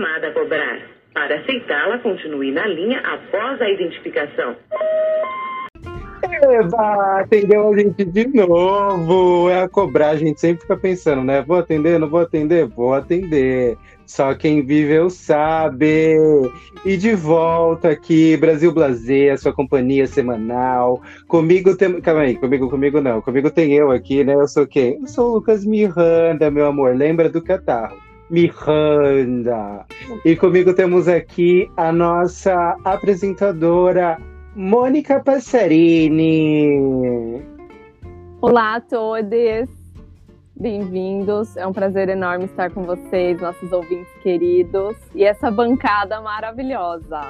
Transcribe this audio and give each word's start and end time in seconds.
chamada 0.00 0.28
a 0.28 0.32
cobrar. 0.32 0.80
Para 1.12 1.40
aceitá-la, 1.40 1.98
continue 1.98 2.50
na 2.52 2.66
linha 2.66 3.00
após 3.00 3.60
a 3.60 3.68
identificação. 3.68 4.56
Eba, 6.42 7.20
atendeu 7.20 7.68
a 7.68 7.76
gente 7.76 8.04
de 8.04 8.26
novo. 8.28 9.50
É 9.50 9.62
a 9.62 9.68
cobrar, 9.68 10.10
a 10.10 10.16
gente 10.16 10.40
sempre 10.40 10.62
fica 10.62 10.76
pensando, 10.76 11.22
né? 11.22 11.42
Vou 11.42 11.58
atender, 11.58 11.98
não 11.98 12.08
vou 12.08 12.20
atender? 12.20 12.66
Vou 12.66 12.94
atender. 12.94 13.76
Só 14.06 14.34
quem 14.34 14.64
viveu 14.64 15.10
sabe. 15.10 16.16
E 16.84 16.96
de 16.96 17.14
volta 17.14 17.90
aqui, 17.90 18.36
Brasil 18.36 18.72
Blazer, 18.72 19.38
sua 19.38 19.52
companhia 19.52 20.06
semanal. 20.06 21.02
Comigo 21.28 21.76
tem. 21.76 22.00
Calma 22.00 22.22
aí, 22.22 22.36
comigo, 22.36 22.70
comigo 22.70 23.00
não. 23.00 23.20
Comigo 23.20 23.50
tem 23.50 23.74
eu 23.74 23.90
aqui, 23.90 24.24
né? 24.24 24.34
Eu 24.34 24.48
sou 24.48 24.66
quem? 24.66 24.98
Eu 25.00 25.08
sou 25.08 25.30
o 25.30 25.34
Lucas 25.34 25.64
Miranda, 25.64 26.50
meu 26.50 26.66
amor. 26.66 26.96
Lembra 26.96 27.28
do 27.28 27.42
catarro? 27.42 28.09
Miranda. 28.30 29.84
E 30.24 30.36
comigo 30.36 30.72
temos 30.72 31.08
aqui 31.08 31.68
a 31.76 31.90
nossa 31.90 32.76
apresentadora, 32.84 34.18
Mônica 34.54 35.18
Passarini. 35.18 36.70
Olá 38.40 38.76
a 38.76 38.80
todos. 38.80 39.68
Bem-vindos, 40.54 41.56
é 41.56 41.66
um 41.66 41.72
prazer 41.72 42.08
enorme 42.08 42.44
estar 42.44 42.70
com 42.70 42.84
vocês, 42.84 43.40
nossos 43.40 43.72
ouvintes 43.72 44.12
queridos, 44.22 44.94
e 45.14 45.24
essa 45.24 45.50
bancada 45.50 46.20
maravilhosa. 46.20 47.20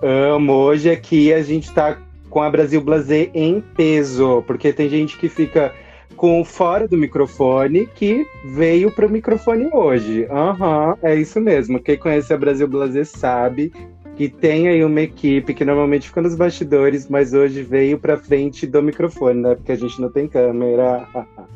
Amo, 0.00 0.52
hoje 0.54 0.88
aqui 0.88 1.32
a 1.32 1.42
gente 1.42 1.64
está 1.64 1.98
com 2.30 2.40
a 2.40 2.48
Brasil 2.48 2.80
Blazer 2.80 3.30
em 3.34 3.60
peso, 3.60 4.42
porque 4.46 4.72
tem 4.72 4.88
gente 4.88 5.18
que 5.18 5.28
fica 5.28 5.74
com 6.22 6.44
fora 6.44 6.86
do 6.86 6.96
microfone 6.96 7.84
que 7.84 8.24
veio 8.44 8.92
para 8.92 9.08
o 9.08 9.10
microfone 9.10 9.68
hoje. 9.72 10.24
Aham, 10.30 10.90
uhum, 10.90 10.94
é 11.02 11.16
isso 11.16 11.40
mesmo. 11.40 11.80
Quem 11.80 11.98
conhece 11.98 12.32
a 12.32 12.38
Brasil 12.38 12.68
Blazer 12.68 13.04
sabe 13.04 13.72
que 14.14 14.28
tem 14.28 14.68
aí 14.68 14.84
uma 14.84 15.00
equipe 15.00 15.52
que 15.52 15.64
normalmente 15.64 16.06
fica 16.06 16.22
nos 16.22 16.36
bastidores, 16.36 17.08
mas 17.08 17.34
hoje 17.34 17.64
veio 17.64 17.98
para 17.98 18.16
frente 18.16 18.68
do 18.68 18.80
microfone, 18.80 19.40
né? 19.40 19.56
Porque 19.56 19.72
a 19.72 19.76
gente 19.76 20.00
não 20.00 20.12
tem 20.12 20.28
câmera. 20.28 21.08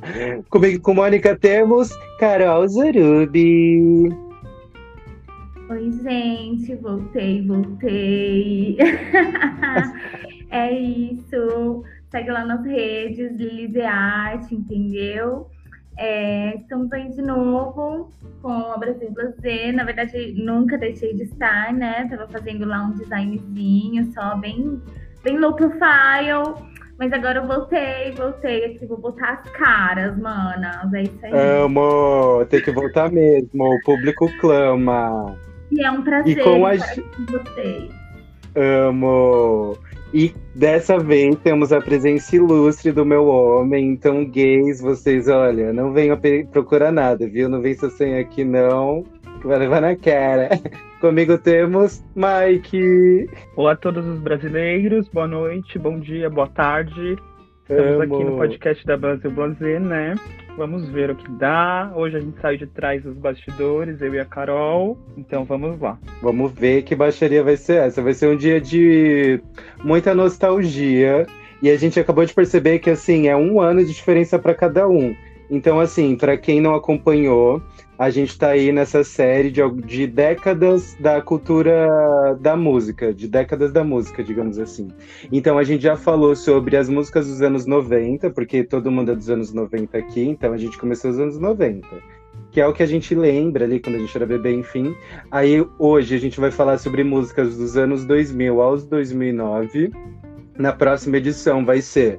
Comigo 0.50 0.82
com 0.82 0.94
Mônica 0.94 1.38
temos 1.38 1.96
Carol 2.18 2.66
Zarubi. 2.66 4.08
Oi, 5.70 5.92
gente, 6.02 6.74
voltei, 6.74 7.46
voltei. 7.46 8.78
é 10.50 10.72
isso. 10.72 11.84
Segue 12.16 12.30
lá 12.30 12.46
nas 12.46 12.64
redes, 12.64 13.36
Lilize 13.36 13.82
Arte, 13.82 14.54
entendeu? 14.54 15.48
É, 15.98 16.54
estamos 16.56 16.90
aí 16.90 17.10
de 17.10 17.20
novo 17.20 18.10
com 18.40 18.72
a 18.72 18.78
Brasil 18.78 19.10
Blazer. 19.10 19.74
Na 19.74 19.84
verdade, 19.84 20.32
nunca 20.34 20.78
deixei 20.78 21.12
de 21.12 21.24
estar, 21.24 21.74
né? 21.74 22.08
Tava 22.08 22.26
fazendo 22.28 22.64
lá 22.64 22.86
um 22.86 22.92
designzinho 22.92 24.10
só, 24.14 24.34
bem, 24.34 24.80
bem 25.22 25.38
low 25.38 25.54
profile. 25.54 26.54
Mas 26.98 27.12
agora 27.12 27.40
eu 27.40 27.46
voltei, 27.46 28.12
voltei 28.12 28.64
aqui, 28.64 28.86
vou 28.86 28.96
botar 28.96 29.42
as 29.44 29.50
caras, 29.50 30.18
manas. 30.18 30.90
É 30.94 31.02
isso 31.02 31.18
aí. 31.22 31.32
Amo, 31.34 32.46
tem 32.46 32.62
que 32.62 32.70
voltar 32.70 33.12
mesmo. 33.12 33.62
O 33.62 33.80
público 33.84 34.26
clama. 34.40 35.36
E 35.70 35.84
é 35.84 35.90
um 35.90 36.02
prazer 36.02 36.38
e 36.38 36.42
com 36.42 36.64
a... 36.64 36.76
vocês. 36.76 37.90
Amo. 38.54 39.76
E 40.16 40.34
dessa 40.54 40.98
vez 40.98 41.36
temos 41.40 41.74
a 41.74 41.78
presença 41.78 42.34
ilustre 42.34 42.90
do 42.90 43.04
meu 43.04 43.26
homem. 43.26 43.90
Então, 43.90 44.24
gays, 44.24 44.80
vocês, 44.80 45.28
olha, 45.28 45.74
não 45.74 45.92
venham 45.92 46.18
procurar 46.50 46.90
nada, 46.90 47.28
viu? 47.28 47.50
Não 47.50 47.60
vem 47.60 47.74
seu 47.74 47.90
senha 47.90 48.22
aqui, 48.22 48.42
não, 48.42 49.04
que 49.42 49.46
vai 49.46 49.58
levar 49.58 49.82
na 49.82 49.94
cara. 49.94 50.48
Comigo 51.02 51.36
temos 51.36 52.02
Mike. 52.14 53.28
Olá 53.56 53.72
a 53.72 53.76
todos 53.76 54.06
os 54.06 54.18
brasileiros, 54.18 55.06
boa 55.10 55.28
noite, 55.28 55.78
bom 55.78 56.00
dia, 56.00 56.30
boa 56.30 56.48
tarde. 56.48 57.18
Estamos 57.68 58.00
Amo. 58.00 58.02
aqui 58.02 58.24
no 58.24 58.36
podcast 58.36 58.86
da 58.86 58.96
Brasil 58.96 59.28
Blazer, 59.28 59.80
né? 59.80 60.14
Vamos 60.56 60.88
ver 60.88 61.10
o 61.10 61.16
que 61.16 61.28
dá. 61.32 61.90
Hoje 61.96 62.16
a 62.16 62.20
gente 62.20 62.40
saiu 62.40 62.58
de 62.58 62.66
trás 62.68 63.02
dos 63.02 63.16
bastidores, 63.16 64.00
eu 64.00 64.14
e 64.14 64.20
a 64.20 64.24
Carol. 64.24 64.96
Então 65.16 65.42
vamos 65.42 65.80
lá. 65.80 65.98
Vamos 66.22 66.52
ver 66.52 66.82
que 66.82 66.94
baixaria 66.94 67.42
vai 67.42 67.56
ser 67.56 67.78
essa. 67.78 68.00
Vai 68.00 68.14
ser 68.14 68.28
um 68.28 68.36
dia 68.36 68.60
de 68.60 69.40
muita 69.82 70.14
nostalgia. 70.14 71.26
E 71.60 71.68
a 71.68 71.76
gente 71.76 71.98
acabou 71.98 72.24
de 72.24 72.32
perceber 72.32 72.78
que 72.78 72.88
assim 72.88 73.26
é 73.26 73.36
um 73.36 73.60
ano 73.60 73.84
de 73.84 73.92
diferença 73.92 74.38
para 74.38 74.54
cada 74.54 74.88
um. 74.88 75.16
Então, 75.50 75.80
assim, 75.80 76.14
para 76.14 76.36
quem 76.36 76.60
não 76.60 76.72
acompanhou, 76.72 77.60
a 77.98 78.10
gente 78.10 78.30
está 78.30 78.48
aí 78.48 78.70
nessa 78.72 79.02
série 79.02 79.50
de, 79.50 79.60
de 79.86 80.06
décadas 80.06 80.96
da 81.00 81.20
cultura 81.20 82.36
da 82.40 82.56
música, 82.56 83.12
de 83.12 83.26
décadas 83.26 83.72
da 83.72 83.82
música, 83.82 84.22
digamos 84.22 84.58
assim. 84.58 84.88
Então 85.32 85.58
a 85.58 85.64
gente 85.64 85.82
já 85.82 85.96
falou 85.96 86.36
sobre 86.36 86.76
as 86.76 86.88
músicas 86.88 87.26
dos 87.26 87.40
anos 87.40 87.64
90, 87.64 88.30
porque 88.30 88.62
todo 88.62 88.90
mundo 88.90 89.12
é 89.12 89.14
dos 89.14 89.30
anos 89.30 89.52
90 89.52 89.96
aqui, 89.96 90.22
então 90.28 90.52
a 90.52 90.58
gente 90.58 90.78
começou 90.78 91.10
nos 91.10 91.20
anos 91.20 91.38
90. 91.38 91.86
Que 92.50 92.60
é 92.60 92.66
o 92.66 92.72
que 92.72 92.82
a 92.82 92.86
gente 92.86 93.14
lembra 93.14 93.64
ali 93.64 93.80
quando 93.80 93.96
a 93.96 93.98
gente 93.98 94.16
era 94.16 94.26
bebê, 94.26 94.54
enfim. 94.54 94.94
Aí 95.30 95.66
hoje 95.78 96.14
a 96.14 96.18
gente 96.18 96.38
vai 96.38 96.50
falar 96.50 96.78
sobre 96.78 97.02
músicas 97.02 97.56
dos 97.56 97.76
anos 97.76 98.04
2000 98.04 98.60
aos 98.60 98.86
2009. 98.86 99.90
Na 100.58 100.72
próxima 100.72 101.16
edição 101.16 101.64
vai 101.64 101.80
ser 101.80 102.18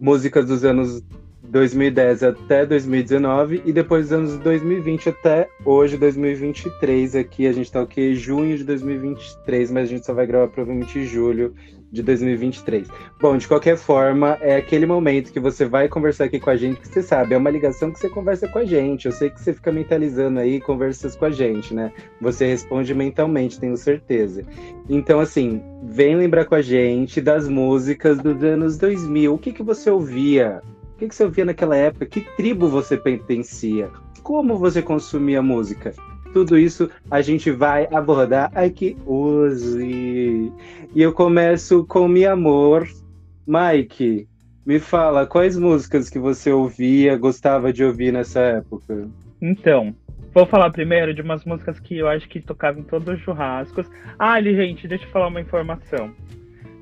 músicas 0.00 0.46
dos 0.46 0.64
anos 0.64 1.02
2010 1.48 2.22
até 2.22 2.66
2019 2.66 3.62
e 3.64 3.72
depois 3.72 4.08
dos 4.08 4.12
anos 4.12 4.38
2020 4.38 5.08
até 5.08 5.48
hoje, 5.64 5.96
2023. 5.96 7.16
Aqui 7.16 7.46
a 7.46 7.52
gente 7.52 7.72
tá 7.72 7.82
o 7.82 7.86
que? 7.86 8.14
Junho 8.14 8.56
de 8.56 8.64
2023, 8.64 9.70
mas 9.70 9.84
a 9.84 9.86
gente 9.86 10.04
só 10.04 10.12
vai 10.12 10.26
gravar 10.26 10.48
provavelmente 10.48 11.04
julho 11.04 11.54
de 11.90 12.02
2023. 12.02 12.86
Bom, 13.20 13.38
de 13.38 13.48
qualquer 13.48 13.76
forma, 13.76 14.36
é 14.42 14.56
aquele 14.56 14.84
momento 14.84 15.32
que 15.32 15.40
você 15.40 15.64
vai 15.64 15.88
conversar 15.88 16.24
aqui 16.24 16.38
com 16.38 16.50
a 16.50 16.56
gente, 16.56 16.80
que 16.80 16.88
você 16.88 17.02
sabe, 17.02 17.34
é 17.34 17.38
uma 17.38 17.48
ligação 17.48 17.90
que 17.90 17.98
você 17.98 18.10
conversa 18.10 18.46
com 18.46 18.58
a 18.58 18.64
gente. 18.64 19.06
Eu 19.06 19.12
sei 19.12 19.30
que 19.30 19.40
você 19.40 19.54
fica 19.54 19.72
mentalizando 19.72 20.38
aí 20.38 20.60
conversas 20.60 21.16
com 21.16 21.24
a 21.24 21.30
gente, 21.30 21.72
né? 21.72 21.90
Você 22.20 22.46
responde 22.46 22.94
mentalmente, 22.94 23.58
tenho 23.58 23.76
certeza. 23.76 24.42
Então, 24.88 25.18
assim, 25.18 25.62
vem 25.82 26.14
lembrar 26.14 26.44
com 26.44 26.54
a 26.54 26.62
gente 26.62 27.22
das 27.22 27.48
músicas 27.48 28.18
dos 28.18 28.42
anos 28.44 28.76
2000. 28.76 29.32
O 29.32 29.38
que, 29.38 29.52
que 29.52 29.62
você 29.62 29.90
ouvia? 29.90 30.60
O 30.98 31.00
que, 31.00 31.06
que 31.06 31.14
você 31.14 31.22
ouvia 31.22 31.44
naquela 31.44 31.76
época? 31.76 32.06
Que 32.06 32.22
tribo 32.36 32.66
você 32.66 32.96
pertencia? 32.96 33.88
Como 34.20 34.58
você 34.58 34.82
consumia 34.82 35.40
música? 35.40 35.94
Tudo 36.32 36.58
isso 36.58 36.90
a 37.08 37.22
gente 37.22 37.52
vai 37.52 37.86
abordar 37.92 38.50
aqui 38.52 38.96
hoje. 39.06 40.52
E 40.92 41.00
eu 41.00 41.12
começo 41.12 41.86
com 41.86 42.08
Mi 42.08 42.26
Amor. 42.26 42.88
Mike, 43.46 44.26
me 44.66 44.80
fala, 44.80 45.24
quais 45.24 45.56
músicas 45.56 46.10
que 46.10 46.18
você 46.18 46.50
ouvia, 46.50 47.16
gostava 47.16 47.72
de 47.72 47.84
ouvir 47.84 48.12
nessa 48.12 48.40
época? 48.40 49.08
Então, 49.40 49.94
vou 50.34 50.46
falar 50.46 50.70
primeiro 50.70 51.14
de 51.14 51.22
umas 51.22 51.44
músicas 51.44 51.78
que 51.78 51.96
eu 51.96 52.08
acho 52.08 52.28
que 52.28 52.40
tocavam 52.40 52.80
em 52.80 52.84
todos 52.84 53.14
os 53.14 53.20
churrascos. 53.20 53.88
Ah, 54.18 54.42
gente, 54.42 54.88
deixa 54.88 55.04
eu 55.04 55.10
falar 55.10 55.28
uma 55.28 55.40
informação. 55.40 56.12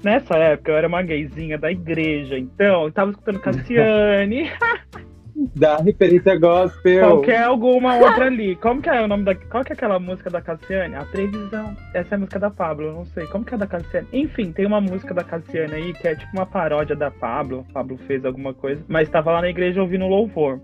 Nessa 0.02 0.36
época 0.36 0.70
eu 0.70 0.76
era 0.76 0.88
uma 0.88 1.02
gayzinha 1.02 1.58
da 1.58 1.70
igreja, 1.70 2.38
então 2.38 2.84
eu 2.84 2.92
tava 2.92 3.10
escutando 3.10 3.40
Cassiane. 3.40 4.50
da 5.54 5.76
referência 5.76 6.38
gospel. 6.38 7.00
Qualquer 7.00 7.42
alguma 7.42 7.96
outra 7.96 8.26
ali. 8.26 8.56
Como 8.56 8.80
que 8.80 8.88
é 8.88 9.02
o 9.02 9.08
nome 9.08 9.24
da. 9.24 9.34
Qual 9.34 9.64
que 9.64 9.72
é 9.72 9.74
aquela 9.74 9.98
música 9.98 10.30
da 10.30 10.40
Cassiane? 10.40 10.94
A 10.94 11.04
Previsão. 11.04 11.76
Essa 11.94 12.14
é 12.14 12.16
a 12.16 12.18
música 12.18 12.38
da 12.38 12.50
Pablo, 12.50 12.86
eu 12.86 12.92
não 12.94 13.04
sei. 13.06 13.26
Como 13.26 13.44
que 13.44 13.54
é 13.54 13.58
da 13.58 13.66
Cassiane? 13.66 14.08
Enfim, 14.12 14.52
tem 14.52 14.66
uma 14.66 14.80
música 14.80 15.12
da 15.12 15.22
Cassiane 15.22 15.74
aí 15.74 15.92
que 15.92 16.08
é 16.08 16.14
tipo 16.14 16.32
uma 16.32 16.46
paródia 16.46 16.96
da 16.96 17.10
Pablo. 17.10 17.66
Pablo 17.72 17.98
fez 18.06 18.24
alguma 18.24 18.54
coisa, 18.54 18.82
mas 18.88 19.08
tava 19.08 19.32
lá 19.32 19.40
na 19.40 19.50
igreja 19.50 19.80
ouvindo 19.80 20.06
louvor. 20.06 20.60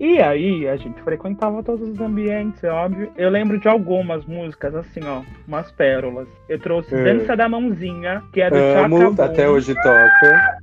E 0.00 0.18
aí, 0.18 0.66
a 0.66 0.76
gente 0.76 0.98
frequentava 1.02 1.62
todos 1.62 1.86
os 1.86 2.00
ambientes, 2.00 2.64
é 2.64 2.70
óbvio. 2.70 3.12
Eu 3.18 3.28
lembro 3.28 3.60
de 3.60 3.68
algumas 3.68 4.24
músicas, 4.24 4.74
assim, 4.74 5.00
ó, 5.04 5.20
umas 5.46 5.70
pérolas. 5.72 6.26
Eu 6.48 6.58
trouxe 6.58 6.94
é. 6.94 7.04
Dança 7.04 7.36
da 7.36 7.46
Mãozinha, 7.46 8.22
que 8.32 8.40
é 8.40 8.48
do 8.48 8.56
Amo, 8.56 9.14
até 9.20 9.46
hoje 9.46 9.74
toca. 9.74 10.58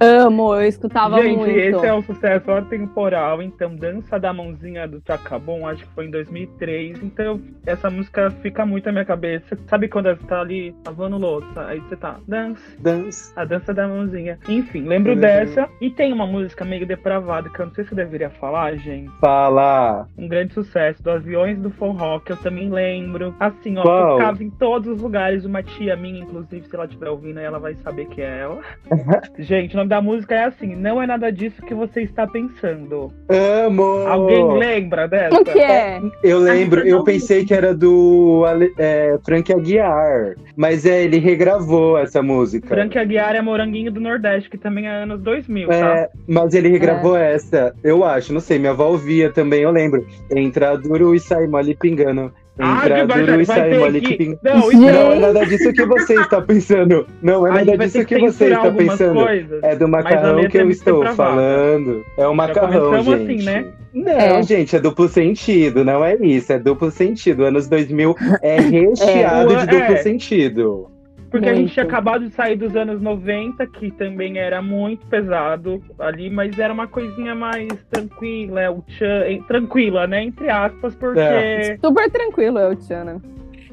Amo, 0.00 0.54
eu 0.54 0.66
escutava 0.66 1.20
Gente, 1.20 1.36
muito. 1.36 1.52
Gente, 1.52 1.76
esse 1.76 1.86
é 1.86 1.92
um 1.92 2.02
sucesso 2.02 2.50
atemporal. 2.50 3.42
Então, 3.42 3.76
Dança 3.76 4.18
da 4.18 4.32
Mãozinha 4.32 4.88
do 4.88 5.02
Chacabon, 5.06 5.68
acho 5.68 5.84
que 5.84 5.94
foi 5.94 6.06
em 6.06 6.10
2003. 6.10 7.02
Então, 7.02 7.38
essa 7.66 7.90
música 7.90 8.30
fica 8.42 8.64
muito 8.64 8.86
na 8.86 8.92
minha 8.92 9.04
cabeça. 9.04 9.58
Sabe 9.68 9.88
quando 9.88 10.08
você 10.08 10.26
tá 10.26 10.40
ali 10.40 10.74
lavando 10.86 11.18
louça? 11.18 11.66
Aí 11.66 11.80
você 11.80 11.96
tá, 11.96 12.16
dança. 12.26 12.62
Dança. 12.78 13.32
A 13.36 13.44
Dança 13.44 13.74
da 13.74 13.86
Mãozinha. 13.86 14.38
Enfim, 14.48 14.86
lembro 14.88 15.12
uhum. 15.12 15.20
dessa. 15.20 15.68
E 15.82 15.90
tem 15.90 16.14
uma 16.14 16.26
música 16.26 16.64
meio 16.64 16.86
depravada 16.86 17.50
que 17.50 17.60
eu 17.60 17.66
não 17.66 17.74
sei 17.74 17.84
se 17.84 17.92
eu 17.92 17.96
deveria 17.96 18.30
falar, 18.30 18.76
gente. 18.76 19.10
Fala! 19.20 20.06
Um 20.16 20.26
grande 20.26 20.54
sucesso 20.54 21.02
do 21.02 21.10
Aviões 21.10 21.58
do 21.58 21.68
Forró, 21.70 22.20
que 22.20 22.32
eu 22.32 22.38
também 22.38 22.70
lembro. 22.70 23.34
Assim, 23.38 23.76
ó, 23.76 23.82
Qual? 23.82 24.16
tocava 24.16 24.42
em 24.42 24.48
todos 24.48 24.88
os 24.88 25.02
lugares. 25.02 25.44
Uma 25.44 25.62
tia 25.62 25.94
minha, 25.94 26.20
inclusive, 26.20 26.66
se 26.66 26.74
ela 26.74 26.86
estiver 26.86 27.10
ouvindo, 27.10 27.38
ela 27.38 27.58
vai 27.58 27.74
saber 27.74 28.06
que 28.06 28.22
é 28.22 28.40
ela. 28.40 28.60
gente, 29.38 29.74
o 29.74 29.76
nome 29.76 29.89
da 29.90 30.00
música 30.00 30.36
é 30.36 30.44
assim: 30.44 30.76
não 30.76 31.02
é 31.02 31.06
nada 31.06 31.32
disso 31.32 31.60
que 31.62 31.74
você 31.74 32.02
está 32.02 32.24
pensando. 32.24 33.12
Amo! 33.28 34.06
Alguém 34.06 34.56
lembra 34.56 35.08
dessa? 35.08 35.34
O 35.34 35.44
que 35.44 35.58
é? 35.58 36.00
Eu 36.22 36.38
lembro, 36.38 36.86
eu 36.86 37.02
pensei 37.02 37.44
que 37.44 37.52
era 37.52 37.74
do 37.74 38.44
é, 38.78 39.18
Frank 39.24 39.52
Aguiar, 39.52 40.36
mas 40.56 40.86
é, 40.86 41.02
ele 41.02 41.18
regravou 41.18 41.98
essa 41.98 42.22
música. 42.22 42.68
Frank 42.68 42.96
Aguiar 42.96 43.34
é 43.34 43.42
Moranguinho 43.42 43.90
do 43.90 44.00
Nordeste, 44.00 44.48
que 44.48 44.56
também 44.56 44.86
é 44.86 45.02
anos 45.02 45.20
2000, 45.22 45.68
tá? 45.68 45.74
É, 45.74 46.08
mas 46.28 46.54
ele 46.54 46.68
regravou 46.68 47.16
essa, 47.16 47.74
eu 47.82 48.04
acho, 48.04 48.32
não 48.32 48.40
sei, 48.40 48.58
minha 48.58 48.70
avó 48.70 48.90
ouvia 48.90 49.32
também, 49.32 49.62
eu 49.62 49.72
lembro. 49.72 50.06
Entra 50.30 50.76
duro 50.76 51.14
e 51.14 51.18
sai 51.18 51.48
mole 51.48 51.74
pingando. 51.74 52.32
Ah, 52.58 52.82
duro 53.06 53.40
e 53.40 53.44
vai 53.44 53.44
sai 53.44 53.70
ter 53.70 53.78
mole 53.78 54.00
que... 54.00 54.38
Não, 54.42 54.70
isso. 54.70 54.80
Não 54.80 55.12
é 55.12 55.18
nada 55.18 55.46
disso 55.46 55.72
que 55.72 55.84
você 55.86 56.14
está 56.20 56.40
pensando. 56.42 57.06
Não 57.22 57.46
é 57.46 57.64
nada 57.64 57.78
disso 57.78 58.04
que 58.04 58.16
que 58.16 58.20
você 58.20 58.52
está 58.52 58.70
pensando. 58.70 59.14
coisas. 59.14 59.62
É 59.62 59.76
do 59.76 59.88
macarrão 59.88 60.48
que 60.48 60.58
eu 60.58 60.68
estou 60.70 61.06
falando. 61.14 62.04
É 62.18 62.26
o 62.26 62.34
macarrão, 62.34 62.90
começamos 62.90 63.18
gente. 63.20 63.32
assim, 63.32 63.44
né? 63.44 63.66
Não, 63.92 64.12
É. 64.12 64.42
gente, 64.42 64.76
é 64.76 64.80
duplo 64.80 65.08
sentido, 65.08 65.84
não 65.84 66.04
é 66.04 66.14
isso, 66.16 66.52
é 66.52 66.58
duplo 66.58 66.90
sentido. 66.90 67.44
Anos 67.44 67.66
2000 67.66 68.14
é 68.42 68.60
recheado 68.60 69.52
É. 69.54 69.56
de 69.56 69.66
duplo 69.66 69.94
É. 69.94 69.96
sentido. 69.96 70.90
Porque 71.30 71.46
a 71.46 71.54
gente 71.54 71.60
Muito. 71.60 71.74
tinha 71.74 71.84
acabado 71.84 72.24
de 72.24 72.34
sair 72.34 72.56
dos 72.56 72.74
anos 72.74 73.00
90, 73.00 73.64
que 73.68 73.90
também 73.92 74.38
era 74.38 74.60
muito 74.60 75.06
pesado 75.06 75.80
ali, 75.98 76.28
mas 76.28 76.58
era 76.58 76.72
uma 76.72 76.88
coisinha 76.88 77.34
mais 77.36 77.68
tranquila, 77.88 78.60
é, 78.60 78.68
o 78.68 78.82
tchan, 78.82 79.42
tranquila, 79.46 80.06
né? 80.08 80.24
Entre 80.24 80.50
aspas, 80.50 80.94
porque. 80.96 81.20
É. 81.20 81.78
Super 81.78 82.10
tranquilo, 82.10 82.58
eu, 82.58 82.74
Tiana. 82.74 83.22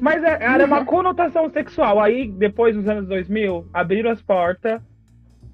Mas 0.00 0.22
é- 0.22 0.38
era 0.40 0.64
uma 0.64 0.84
conotação 0.84 1.50
sexual. 1.50 2.00
Aí, 2.00 2.28
depois 2.28 2.76
dos 2.76 2.88
anos 2.88 3.08
2000, 3.08 3.66
abriram 3.74 4.10
as 4.10 4.22
portas 4.22 4.80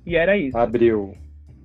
e 0.05 0.15
era 0.17 0.37
isso. 0.37 0.57
Abriu. 0.59 1.15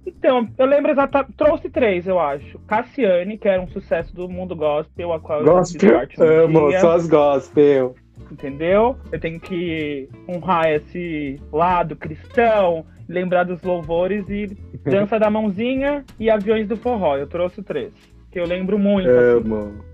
Então, 0.06 0.48
eu 0.58 0.66
lembro 0.66 0.92
exatamente. 0.92 1.34
Trouxe 1.34 1.70
três, 1.70 2.08
eu 2.08 2.18
acho. 2.18 2.58
Cassiane, 2.60 3.38
que 3.38 3.48
era 3.48 3.62
um 3.62 3.68
sucesso 3.68 4.16
do 4.16 4.30
mundo 4.30 4.56
gospel, 4.56 5.12
a 5.12 5.20
qual 5.20 5.40
eu 5.40 5.46
Gospel, 5.46 5.94
parte 5.94 6.22
um 6.22 6.24
amo, 6.24 6.72
só 6.80 6.94
as 6.94 7.08
gospel. 7.08 7.96
Entendeu? 8.32 8.96
Eu 9.12 9.20
tenho 9.20 9.40
que 9.40 10.08
honrar 10.28 10.70
esse 10.70 11.40
lado 11.52 11.96
cristão, 11.96 12.86
lembrar 13.08 13.44
dos 13.44 13.62
louvores 13.64 14.30
e 14.30 14.58
dança 14.86 15.20
da 15.20 15.30
mãozinha 15.30 16.06
e 16.20 16.30
aviões 16.30 16.68
do 16.68 16.78
forró. 16.78 17.18
Eu 17.18 17.28
trouxe 17.28 17.62
três. 17.64 17.92
Que 18.32 18.40
eu 18.40 18.46
lembro 18.46 18.78
muito. 18.78 19.10
assim. 19.10 19.48
Amo. 19.48 19.90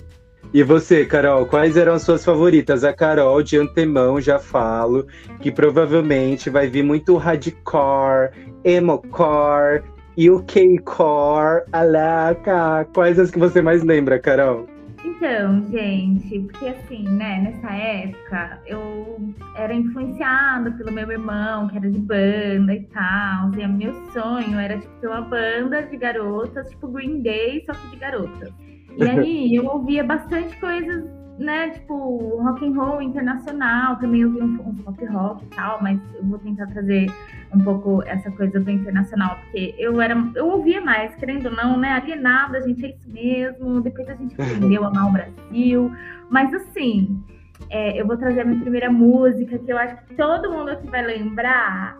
E 0.54 0.64
você, 0.64 1.06
Carol, 1.06 1.46
quais 1.46 1.76
eram 1.76 1.94
as 1.94 2.04
suas 2.04 2.24
favoritas? 2.24 2.84
A 2.84 2.94
Carol, 2.94 3.42
de 3.42 3.58
antemão, 3.58 4.22
já 4.22 4.40
falo 4.40 5.06
que 5.42 5.52
provavelmente 5.52 6.50
vai 6.50 6.68
vir 6.68 6.84
muito 6.84 7.18
hardcore, 7.18 8.30
emocore, 8.64 9.84
UK-core, 10.18 11.64
alaca. 11.74 12.88
Quais 12.94 13.20
as 13.20 13.32
que 13.32 13.40
você 13.40 13.62
mais 13.62 13.84
lembra, 13.84 14.20
Carol? 14.20 14.66
Então, 15.06 15.62
gente, 15.70 16.40
porque 16.40 16.68
assim, 16.68 17.04
né, 17.04 17.40
nessa 17.40 17.72
época 17.72 18.60
eu 18.66 19.20
era 19.56 19.72
influenciada 19.72 20.72
pelo 20.72 20.92
meu 20.92 21.12
irmão, 21.12 21.68
que 21.68 21.78
era 21.78 21.92
de 21.92 22.00
banda 22.00 22.74
e 22.74 22.82
tal. 22.88 23.54
E 23.54 23.68
meu 23.68 23.94
sonho 24.12 24.60
era 24.60 24.80
tipo, 24.80 24.92
ter 25.00 25.08
uma 25.08 25.22
banda 25.22 25.84
de 25.84 25.96
garotas, 25.96 26.68
tipo 26.72 26.88
Green 26.88 27.22
Day, 27.22 27.64
só 27.68 27.74
que 27.74 27.92
de 27.92 27.98
garotas. 27.98 28.52
E 28.98 29.04
aí 29.04 29.56
eu 29.56 29.68
ouvia 29.68 30.04
bastante 30.04 30.60
coisas, 30.60 31.06
né, 31.38 31.70
tipo 31.72 32.42
rock 32.42 32.66
and 32.66 32.74
roll 32.74 33.02
internacional, 33.02 33.98
também 33.98 34.26
ouvia 34.26 34.44
um, 34.44 34.70
um 34.70 34.76
pop 34.76 35.06
rock 35.06 35.44
e 35.44 35.48
tal, 35.50 35.82
mas 35.82 36.00
eu 36.16 36.24
vou 36.24 36.40
tentar 36.40 36.68
trazer 36.68 37.12
um 37.54 37.60
pouco 37.60 38.02
essa 38.04 38.32
coisa 38.32 38.60
do 38.60 38.72
internacional, 38.72 39.38
porque 39.42 39.76
eu 39.78 40.00
era, 40.02 40.16
eu 40.36 40.48
ouvia 40.48 40.80
mais, 40.82 41.14
querendo 41.16 41.48
ou 41.48 41.52
não, 41.52 41.78
né, 41.78 41.90
alienada, 41.90 42.58
a 42.58 42.62
gente 42.62 42.86
é 42.86 42.90
isso 42.90 43.10
mesmo, 43.10 43.82
depois 43.82 44.08
a 44.08 44.16
gente 44.16 44.34
aprendeu 44.40 44.86
a 44.86 44.88
amar 44.88 45.10
o 45.10 45.12
Brasil, 45.12 45.92
mas 46.30 46.54
assim, 46.54 47.22
é, 47.70 48.00
eu 48.00 48.08
vou 48.08 48.18
trazer 48.18 48.42
a 48.42 48.46
minha 48.46 48.62
primeira 48.62 48.92
música, 48.92 49.58
que 49.60 49.72
eu 49.72 49.78
acho 49.78 49.98
que 50.06 50.16
todo 50.16 50.52
mundo 50.52 50.70
aqui 50.70 50.88
vai 50.88 51.06
lembrar, 51.06 51.98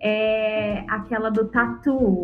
é 0.00 0.84
aquela 0.88 1.30
do 1.30 1.46
Tatu. 1.46 2.22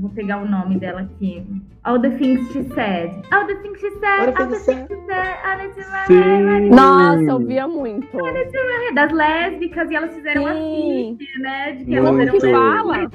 Eu 0.00 0.08
vou 0.08 0.10
pegar 0.14 0.38
o 0.38 0.48
nome 0.48 0.78
dela 0.78 1.02
aqui. 1.02 1.44
All 1.84 2.00
the 2.00 2.08
things 2.16 2.50
she 2.52 2.62
said. 2.74 3.12
All 3.30 3.46
the 3.46 3.54
things 3.56 3.78
she 3.80 3.90
said. 4.00 4.32
All 4.34 4.48
the 4.48 4.58
things 4.58 4.88
she 4.88 4.96
said. 5.06 5.36
All 5.44 5.58
the 5.58 5.68
things 5.74 5.76
she 5.76 5.84
said. 5.84 6.06
Sim. 6.06 6.70
Nossa, 6.70 7.34
ouvia 7.34 7.68
muito. 7.68 8.16
Das 8.94 9.12
lésbicas, 9.12 9.90
e 9.90 9.94
elas 9.94 10.14
fizeram 10.14 10.44
uma 10.44 10.54
Sim. 10.54 11.16
feat, 11.18 11.38
né? 11.40 11.72
De 11.72 11.84
que 11.84 11.94
elas 11.94 12.18
eram 12.18 12.32
que 12.32 12.50
fala? 12.50 13.10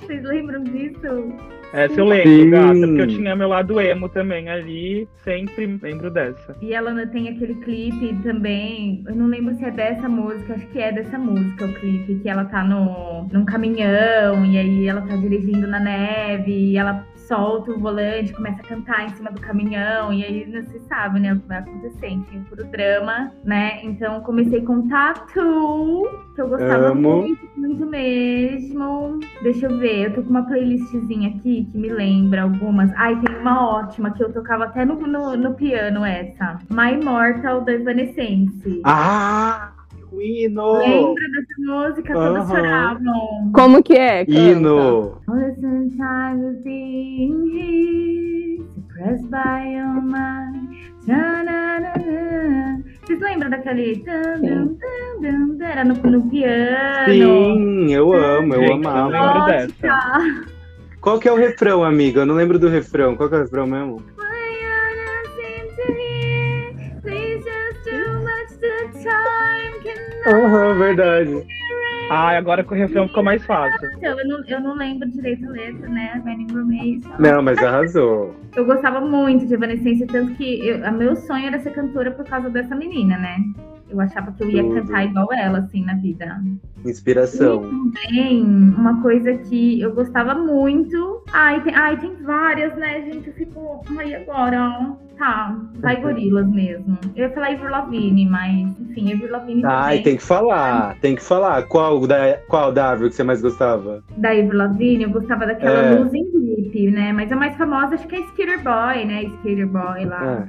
Vocês 0.00 0.22
lembram 0.22 0.64
disso? 0.64 1.34
Essa 1.72 2.00
eu 2.00 2.04
lembro, 2.04 2.30
Sim. 2.30 2.50
gata, 2.50 2.86
porque 2.86 3.00
eu 3.00 3.06
tinha 3.08 3.36
meu 3.36 3.48
lado 3.48 3.80
emo 3.80 4.08
também 4.08 4.48
ali. 4.48 5.08
Sempre 5.24 5.78
lembro 5.82 6.10
dessa. 6.10 6.56
E 6.60 6.74
ela 6.74 7.06
tem 7.06 7.28
aquele 7.28 7.54
clipe 7.56 8.14
também. 8.22 9.02
Eu 9.06 9.16
não 9.16 9.26
lembro 9.26 9.54
se 9.54 9.64
é 9.64 9.70
dessa 9.70 10.08
música, 10.08 10.54
acho 10.54 10.66
que 10.68 10.78
é 10.78 10.92
dessa 10.92 11.18
música 11.18 11.64
o 11.64 11.72
clipe, 11.74 12.20
que 12.20 12.28
ela 12.28 12.44
tá 12.44 12.62
no, 12.62 13.26
num 13.32 13.44
caminhão 13.44 14.44
e 14.44 14.58
aí 14.58 14.86
ela 14.86 15.00
tá 15.02 15.16
dirigindo 15.16 15.66
na 15.66 15.80
neve 15.80 16.52
e 16.52 16.76
ela 16.76 17.06
solta 17.26 17.70
o 17.70 17.78
volante, 17.78 18.32
começa 18.32 18.60
a 18.62 18.64
cantar 18.66 19.06
em 19.06 19.10
cima 19.10 19.30
do 19.30 19.40
caminhão, 19.40 20.12
e 20.12 20.24
aí 20.24 20.46
não 20.46 20.62
se 20.62 20.78
sabe, 20.80 21.20
né, 21.20 21.32
o 21.34 21.40
que 21.40 21.48
vai 21.48 21.58
acontecer, 21.58 22.08
enfim, 22.08 22.42
puro 22.48 22.64
drama, 22.64 23.32
né? 23.44 23.80
Então 23.82 24.20
comecei 24.20 24.62
com 24.62 24.88
Tatu, 24.88 26.08
que 26.34 26.40
eu 26.40 26.48
gostava 26.48 26.88
Amo. 26.88 27.22
muito, 27.22 27.48
muito 27.56 27.86
mesmo. 27.86 29.20
Deixa 29.42 29.66
eu 29.66 29.78
ver, 29.78 30.06
eu 30.06 30.14
tô 30.14 30.22
com 30.22 30.30
uma 30.30 30.46
playlistzinha 30.46 31.30
aqui 31.30 31.68
que 31.70 31.78
me 31.78 31.88
lembra 31.88 32.42
algumas. 32.42 32.90
Ai, 32.96 33.18
tem 33.20 33.36
uma 33.36 33.78
ótima 33.78 34.10
que 34.12 34.22
eu 34.22 34.32
tocava 34.32 34.64
até 34.64 34.84
no, 34.84 34.94
no, 34.94 35.36
no 35.36 35.54
piano 35.54 36.04
essa. 36.04 36.58
My 36.70 36.92
Immortal 36.92 37.62
da 37.62 37.72
Evanescence. 37.72 38.80
Ah, 38.84 39.72
o 39.78 39.81
hino! 40.20 40.72
Lembra 40.78 41.24
dessa 41.30 41.54
música? 41.58 42.12
Todas 42.12 42.50
Aham. 42.50 42.56
choravam. 42.56 43.52
Como 43.54 43.82
que 43.82 43.94
é? 43.94 44.24
Canta. 44.26 44.38
Hino! 44.38 45.18
Listen 45.28 45.90
time 45.96 46.44
of 46.46 46.62
being 46.64 47.50
here, 47.52 48.64
suppressed 48.74 49.28
by 49.30 49.74
your 49.74 50.02
mind. 50.02 50.68
Vocês 53.04 53.20
lembram 53.20 53.50
daquele. 53.50 53.96
tan, 54.04 54.40
dan, 54.40 54.78
dan, 54.78 55.20
dan, 55.20 55.56
dan? 55.58 55.66
Era 55.66 55.84
no, 55.84 55.94
no 55.94 56.30
piano. 56.30 57.06
Sim, 57.12 57.92
eu 57.92 58.12
amo, 58.12 58.54
eu 58.54 58.60
Gente, 58.60 58.70
eu 58.70 58.74
amava. 58.90 59.08
lembro 59.08 59.44
dessa. 59.46 60.44
Qual 61.00 61.18
que 61.18 61.28
é 61.28 61.32
o 61.32 61.36
refrão, 61.36 61.82
amiga? 61.82 62.20
Eu 62.20 62.26
não 62.26 62.36
lembro 62.36 62.58
do 62.58 62.68
refrão. 62.68 63.16
Qual 63.16 63.28
que 63.28 63.34
é 63.34 63.38
o 63.38 63.40
refrão 63.42 63.66
mesmo? 63.66 64.00
Aham, 70.26 70.78
verdade. 70.78 71.46
Ah, 72.10 72.36
agora 72.36 72.62
com 72.62 72.74
o 72.74 72.78
refrão 72.78 73.08
ficou 73.08 73.22
mais 73.22 73.44
fácil. 73.44 73.88
Então, 73.96 74.18
eu 74.18 74.28
não, 74.28 74.44
eu 74.46 74.60
não 74.60 74.74
lembro 74.74 75.08
direito 75.10 75.46
a 75.46 75.50
letra, 75.50 75.88
né? 75.88 76.20
Burning 76.22 76.44
Information. 76.44 77.10
Não, 77.18 77.42
mas 77.42 77.58
arrasou. 77.58 78.34
Eu 78.54 78.66
gostava 78.66 79.00
muito 79.00 79.46
de 79.46 79.54
Evanescence, 79.54 80.06
tanto 80.06 80.34
que 80.34 80.66
eu, 80.66 80.86
a 80.86 80.90
meu 80.90 81.16
sonho 81.16 81.46
era 81.46 81.58
ser 81.60 81.72
cantora 81.72 82.10
por 82.10 82.24
causa 82.26 82.50
dessa 82.50 82.74
menina, 82.74 83.16
né? 83.16 83.38
Eu 83.92 84.00
achava 84.00 84.32
que 84.32 84.42
eu 84.42 84.50
ia 84.50 84.62
cantar 84.74 85.04
igual 85.04 85.28
ela, 85.32 85.58
assim, 85.58 85.84
na 85.84 85.94
vida. 85.94 86.40
Inspiração. 86.84 87.62
Também, 87.92 88.42
uma 88.42 89.02
coisa 89.02 89.34
que 89.34 89.80
eu 89.80 89.94
gostava 89.94 90.34
muito. 90.34 91.22
Ai, 91.32 91.62
tem, 91.62 91.74
ai, 91.74 91.98
tem 91.98 92.16
várias, 92.22 92.74
né, 92.76 93.02
gente? 93.02 93.28
Eu 93.28 93.34
fico. 93.34 93.84
Ai, 93.98 94.14
agora. 94.14 94.96
Tá, 95.18 95.56
vai 95.74 96.00
gorilas 96.00 96.48
mesmo. 96.48 96.98
Eu 97.14 97.28
ia 97.28 97.30
falar 97.30 97.52
Ivor 97.52 97.70
Lavigne, 97.70 98.26
mas, 98.26 98.76
enfim, 98.80 99.10
Ivor 99.10 99.30
Lavigne 99.30 99.62
Ai, 99.64 99.82
também. 99.98 100.02
tem 100.02 100.16
que 100.16 100.22
falar. 100.22 100.96
Tem 101.00 101.14
que 101.14 101.22
falar. 101.22 101.62
Qual 101.64 102.04
da, 102.08 102.38
qual 102.48 102.72
da 102.72 102.90
Avril 102.90 103.08
que 103.08 103.14
você 103.14 103.22
mais 103.22 103.40
gostava? 103.40 104.02
Da 104.16 104.34
Ivor 104.34 104.54
Lavigne, 104.56 105.04
eu 105.04 105.10
gostava 105.10 105.46
daquela 105.46 105.78
É. 105.78 105.98
Losing 105.98 106.24
Grip, 106.32 106.90
né? 106.90 107.12
Mas 107.12 107.30
a 107.30 107.36
mais 107.36 107.54
famosa 107.56 107.94
acho 107.94 108.08
que 108.08 108.16
é 108.16 108.20
Skater 108.20 108.64
Boy, 108.64 109.04
né? 109.04 109.22
Skater 109.24 109.68
Boy 109.68 110.06
lá. 110.06 110.48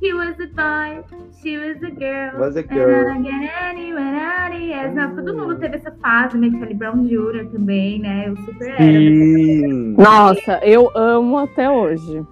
He 0.00 0.12
was 0.12 0.34
a 0.38 0.46
boy, 0.46 1.02
she 1.42 1.56
was 1.56 1.82
a 1.82 1.90
girl. 1.90 2.38
Was 2.38 2.56
a 2.56 2.60
And 2.60 2.68
girl. 2.68 3.16
I 3.16 3.22
get 3.22 3.50
anywhere, 3.62 4.52
yes. 4.54 4.94
Não, 4.94 5.14
todo 5.16 5.34
mundo 5.34 5.56
teve 5.58 5.76
essa 5.76 5.90
fase, 6.02 6.36
né? 6.36 6.50
Charlie 6.50 6.74
Brown 6.74 7.06
Jr. 7.06 7.46
também, 7.50 7.98
né? 8.00 8.24
Eu 8.28 8.36
super 8.36 8.68
era. 8.68 8.78
sim. 8.78 9.94
Nossa, 9.96 10.60
eu 10.62 10.90
amo 10.94 11.38
até 11.38 11.70
hoje. 11.70 12.24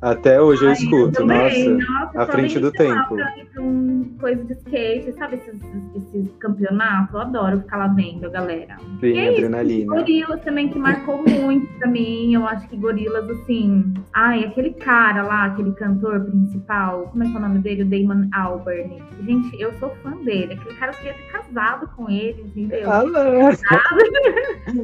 Até 0.00 0.40
hoje 0.40 0.62
eu 0.62 0.68
Ai, 0.68 0.74
escuto, 0.74 1.10
também. 1.12 1.70
nossa. 1.74 1.90
Nossa, 1.92 2.22
à 2.22 2.26
frente 2.26 2.58
do 2.60 2.70
tempo. 2.70 3.16
um 3.58 3.98
coisa 4.20 4.42
de 4.44 4.52
skate, 4.54 5.12
sabe 5.12 5.36
esses, 5.36 5.60
esses 5.96 6.36
campeonatos? 6.38 7.14
Eu 7.14 7.20
adoro 7.20 7.58
ficar 7.60 7.76
lá 7.78 7.88
vendo 7.88 8.26
a 8.26 8.28
galera. 8.28 8.76
Sim, 8.78 8.98
Que 9.00 9.18
é 9.18 9.24
isso? 9.32 9.32
adrenalina. 9.44 9.94
Gorilas 9.94 10.40
também, 10.42 10.68
que 10.68 10.78
marcou 10.78 11.22
muito 11.28 11.66
pra 11.78 11.88
mim. 11.88 12.32
Eu 12.34 12.46
acho 12.46 12.68
que 12.68 12.76
Gorilas, 12.76 13.28
assim. 13.28 13.92
Ai, 14.14 14.44
aquele 14.44 14.70
cara 14.70 15.22
lá, 15.22 15.46
aquele 15.46 15.72
cantor 15.72 16.20
principal, 16.24 17.08
como 17.10 17.24
é 17.24 17.26
que 17.28 17.34
é 17.34 17.38
o 17.38 17.42
nome 17.42 17.58
dele? 17.58 17.82
O 17.82 17.86
Damon 17.86 18.28
Albarn. 18.32 19.02
Gente, 19.24 19.60
eu 19.60 19.72
sou 19.74 19.90
fã 20.02 20.10
dele. 20.24 20.54
Aquele 20.54 20.74
cara 20.76 20.92
queria 20.92 21.14
ter 21.14 21.32
casado 21.32 21.88
com 21.96 22.08
ele, 22.08 22.40
entendeu? 22.54 22.88
Ah. 22.90 23.02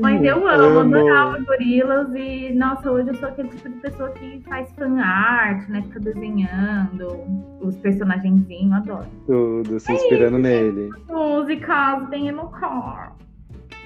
Mas 0.01 0.23
eu 0.25 0.37
amo, 0.49 0.79
Amo. 0.81 0.97
adorava 0.97 1.39
gorilas 1.41 2.09
e, 2.15 2.53
nossa, 2.55 2.91
hoje 2.91 3.09
eu 3.09 3.15
sou 3.15 3.29
aquele 3.29 3.49
tipo 3.49 3.69
de 3.69 3.77
pessoa 3.77 4.11
que 4.11 4.41
faz 4.49 4.71
fan 4.73 5.01
art, 5.05 5.69
né? 5.69 5.83
Fica 5.83 6.01
desenhando 6.01 7.19
os 7.61 7.77
personagenzinhos, 7.77 8.73
adoro. 8.73 9.07
Tudo, 9.27 9.79
se 9.81 9.93
inspirando 9.93 10.39
nele. 10.39 10.91
Músicas 11.09 12.09
bem 12.09 12.29
emocore. 12.29 13.13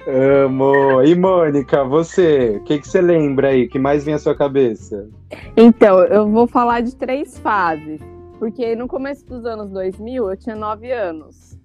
Amo. 0.07 1.03
E 1.03 1.13
Mônica, 1.15 1.83
você? 1.83 2.57
O 2.57 2.63
que, 2.63 2.79
que 2.79 2.87
você 2.87 3.01
lembra 3.01 3.49
aí? 3.49 3.65
O 3.65 3.69
que 3.69 3.77
mais 3.77 4.05
vem 4.05 4.13
à 4.13 4.19
sua 4.19 4.35
cabeça? 4.35 5.09
Então, 5.55 5.99
eu 6.05 6.27
vou 6.29 6.47
falar 6.47 6.81
de 6.81 6.95
três 6.95 7.37
fases. 7.39 8.01
Porque 8.39 8.75
no 8.75 8.87
começo 8.87 9.25
dos 9.27 9.45
anos 9.45 9.69
2000, 9.69 10.29
eu 10.29 10.37
tinha 10.37 10.55
nove 10.55 10.91
anos. 10.91 11.59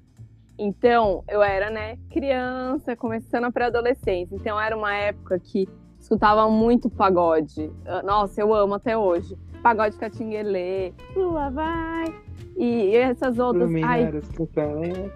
Então, 0.59 1.23
eu 1.29 1.43
era, 1.43 1.71
né, 1.71 1.97
criança, 2.11 2.97
começando 2.97 3.45
a 3.45 3.53
pré-adolescência. 3.53 4.35
Então, 4.35 4.61
era 4.61 4.77
uma 4.77 4.95
época 4.95 5.39
que 5.39 5.69
escutava 6.05 6.49
muito 6.51 6.91
pagode. 6.91 7.71
Ah, 7.87 8.03
Nossa, 8.03 8.41
eu 8.41 8.55
amo 8.55 8.75
até 8.75 8.97
hoje. 8.97 9.37
Pagode 9.63 9.97
catinguelê, 9.97 10.93
lua 11.17 11.51
vai. 11.51 12.15
E 12.57 12.95
essas 12.95 13.39
outras. 13.39 13.71
Ai, 13.83 14.13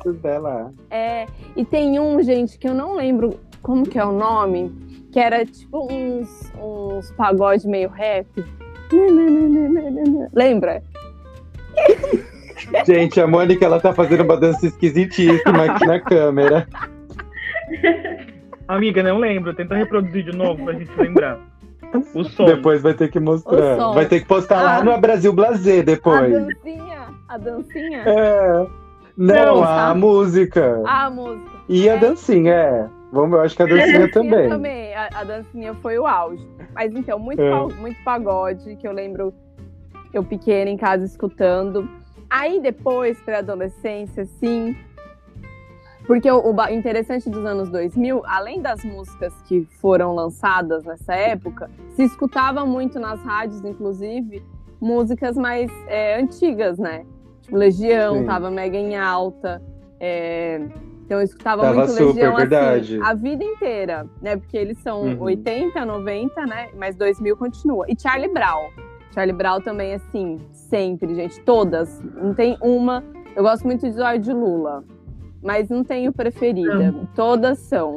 os 0.04 0.16
dela. 0.16 0.73
é, 0.90 1.26
e 1.54 1.64
tem 1.64 2.00
um, 2.00 2.21
gente, 2.23 2.59
que 2.59 2.66
eu 2.66 2.75
não 2.75 2.97
lembro 2.97 3.38
como 3.62 3.88
que 3.88 3.99
é 3.99 4.04
o 4.04 4.11
nome, 4.11 4.73
que 5.12 5.21
era 5.21 5.45
tipo 5.45 5.87
uns, 5.92 6.50
uns 6.59 7.12
pagode 7.12 7.68
meio 7.68 7.90
rap. 7.90 8.26
Lembra? 10.33 10.83
Gente, 12.85 13.21
a 13.21 13.26
Mônica, 13.26 13.64
ela 13.64 13.80
tá 13.80 13.92
fazendo 13.92 14.25
uma 14.25 14.37
dança 14.37 14.66
esquisitíssima 14.66 15.64
aqui 15.64 15.87
na 15.87 16.00
câmera. 16.00 16.66
Amiga, 18.69 19.03
não 19.03 19.19
lembro. 19.19 19.55
Tenta 19.55 19.75
reproduzir 19.75 20.25
de 20.25 20.37
novo 20.37 20.63
pra 20.65 20.75
gente 20.75 20.91
lembrar. 21.01 21.39
O 22.15 22.23
som. 22.25 22.45
Depois 22.45 22.83
vai 22.83 22.93
ter 22.93 23.09
que 23.11 23.19
O 23.19 23.23
mostrar. 23.23 23.77
som. 23.77 23.95
Vai 23.95 24.05
ter 24.07 24.21
que 24.21 24.27
postar 24.27 24.63
lá 24.63 24.77
Ah. 24.79 24.85
no 24.85 25.01
Brasil 25.01 25.33
Blazer 25.33 25.81
A 25.81 25.85
depois. 25.85 26.31
dancinha, 26.33 27.09
a 27.29 27.39
dancinha, 27.39 28.03
É. 28.07 28.67
Não, 29.17 29.35
Não, 29.57 29.63
a 29.65 29.67
tá. 29.67 29.95
música. 29.95 30.83
a 30.87 31.11
música. 31.11 31.51
E 31.69 31.89
a 31.89 31.95
É. 31.95 31.99
dancinha, 31.99 32.53
é. 32.53 32.87
Vamos, 33.11 33.37
eu 33.39 33.41
acho 33.43 33.57
que 33.57 33.63
a 33.63 33.67
dancinha 33.67 34.11
também. 34.13 34.49
também. 34.49 34.95
A, 34.95 35.09
a 35.15 35.25
dancinha 35.25 35.75
foi 35.83 35.99
o 35.99 36.07
auge. 36.07 36.47
Mas 36.75 36.95
então, 36.95 37.19
muito, 37.19 37.41
É. 37.43 37.51
pa- 37.51 37.69
muito 37.81 38.05
pagode, 38.05 38.77
que 38.77 38.87
eu 38.87 38.93
lembro 38.93 39.33
eu 40.13 40.23
pequena 40.23 40.71
em 40.71 40.77
casa 40.77 41.05
escutando. 41.05 41.89
Aí 42.31 42.61
depois, 42.61 43.19
pra 43.23 43.39
adolescência, 43.39 44.25
sim. 44.27 44.77
Porque 46.09 46.29
o, 46.31 46.41
o 46.55 46.69
interessante 46.71 47.29
dos 47.29 47.45
anos 47.45 47.69
2000, 47.69 48.23
além 48.25 48.62
das 48.62 48.83
músicas 48.83 49.31
que 49.43 49.69
foram 49.79 50.15
lançadas 50.15 50.83
nessa 50.83 51.15
época, 51.15 51.71
se 51.95 52.03
escutava 52.03 52.65
muito 52.65 52.99
nas 52.99 53.21
rádios, 53.23 53.62
inclusive, 53.62 54.43
músicas 54.81 55.37
mais 55.37 55.71
é, 55.87 56.19
antigas, 56.19 56.79
né? 56.79 57.05
Tipo, 57.43 57.57
Legião 57.59 58.21
Sim. 58.21 58.25
tava 58.25 58.50
mega 58.50 58.79
em 58.79 58.97
alta. 58.97 59.62
é, 60.00 60.62
Então 61.05 61.19
eu 61.19 61.25
escutava 61.25 61.61
Tava 61.61 61.75
muito 61.81 61.91
super, 61.93 62.07
Legião 62.15 62.37
verdade. 62.37 62.95
assim, 62.95 63.05
a 63.05 63.12
vida 63.15 63.45
inteira, 63.45 64.07
né? 64.23 64.37
Porque 64.38 64.57
eles 64.57 64.79
são 64.79 65.03
Uhum. 65.03 65.23
80, 65.25 65.85
90, 65.85 66.47
né? 66.47 66.71
Mas 66.75 66.97
2000 66.97 67.37
continua. 67.37 67.85
E 67.87 67.95
Charlie 68.00 68.33
Brown. 68.33 68.71
Charlie 69.12 69.37
Brown 69.37 69.61
também, 69.61 69.93
assim, 69.95 70.38
sempre, 70.53 71.15
gente. 71.15 71.38
Todas. 71.43 72.00
Não 72.15 72.33
tem 72.33 72.57
uma. 72.62 73.05
Eu 73.37 73.43
gosto 73.43 73.65
muito 73.67 73.83
de 73.87 73.93
Zóio 73.93 74.19
de 74.19 74.33
Lula. 74.33 74.83
Mas 75.42 75.68
não 75.68 75.85
tenho 75.85 76.12
preferida. 76.12 76.95
Todas 77.14 77.59
são. 77.59 77.95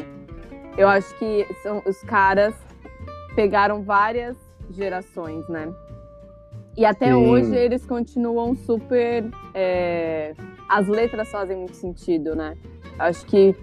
Eu 0.78 0.88
acho 0.88 1.18
que 1.18 1.46
são 1.62 1.82
os 1.86 2.00
caras 2.04 2.54
pegaram 3.36 3.82
várias 3.84 4.38
gerações, 4.70 5.48
né? 5.48 5.74
E 6.78 6.86
até 6.86 7.08
Sim. 7.08 7.14
hoje 7.30 7.56
eles 7.56 7.86
continuam 7.86 8.56
super. 8.56 9.26
é, 9.54 10.34
As 10.70 10.88
letras 10.88 11.30
fazem 11.30 11.58
muito 11.58 11.76
sentido, 11.76 12.36
né? 12.36 12.56
Acho 12.98 13.26
que 13.26 13.56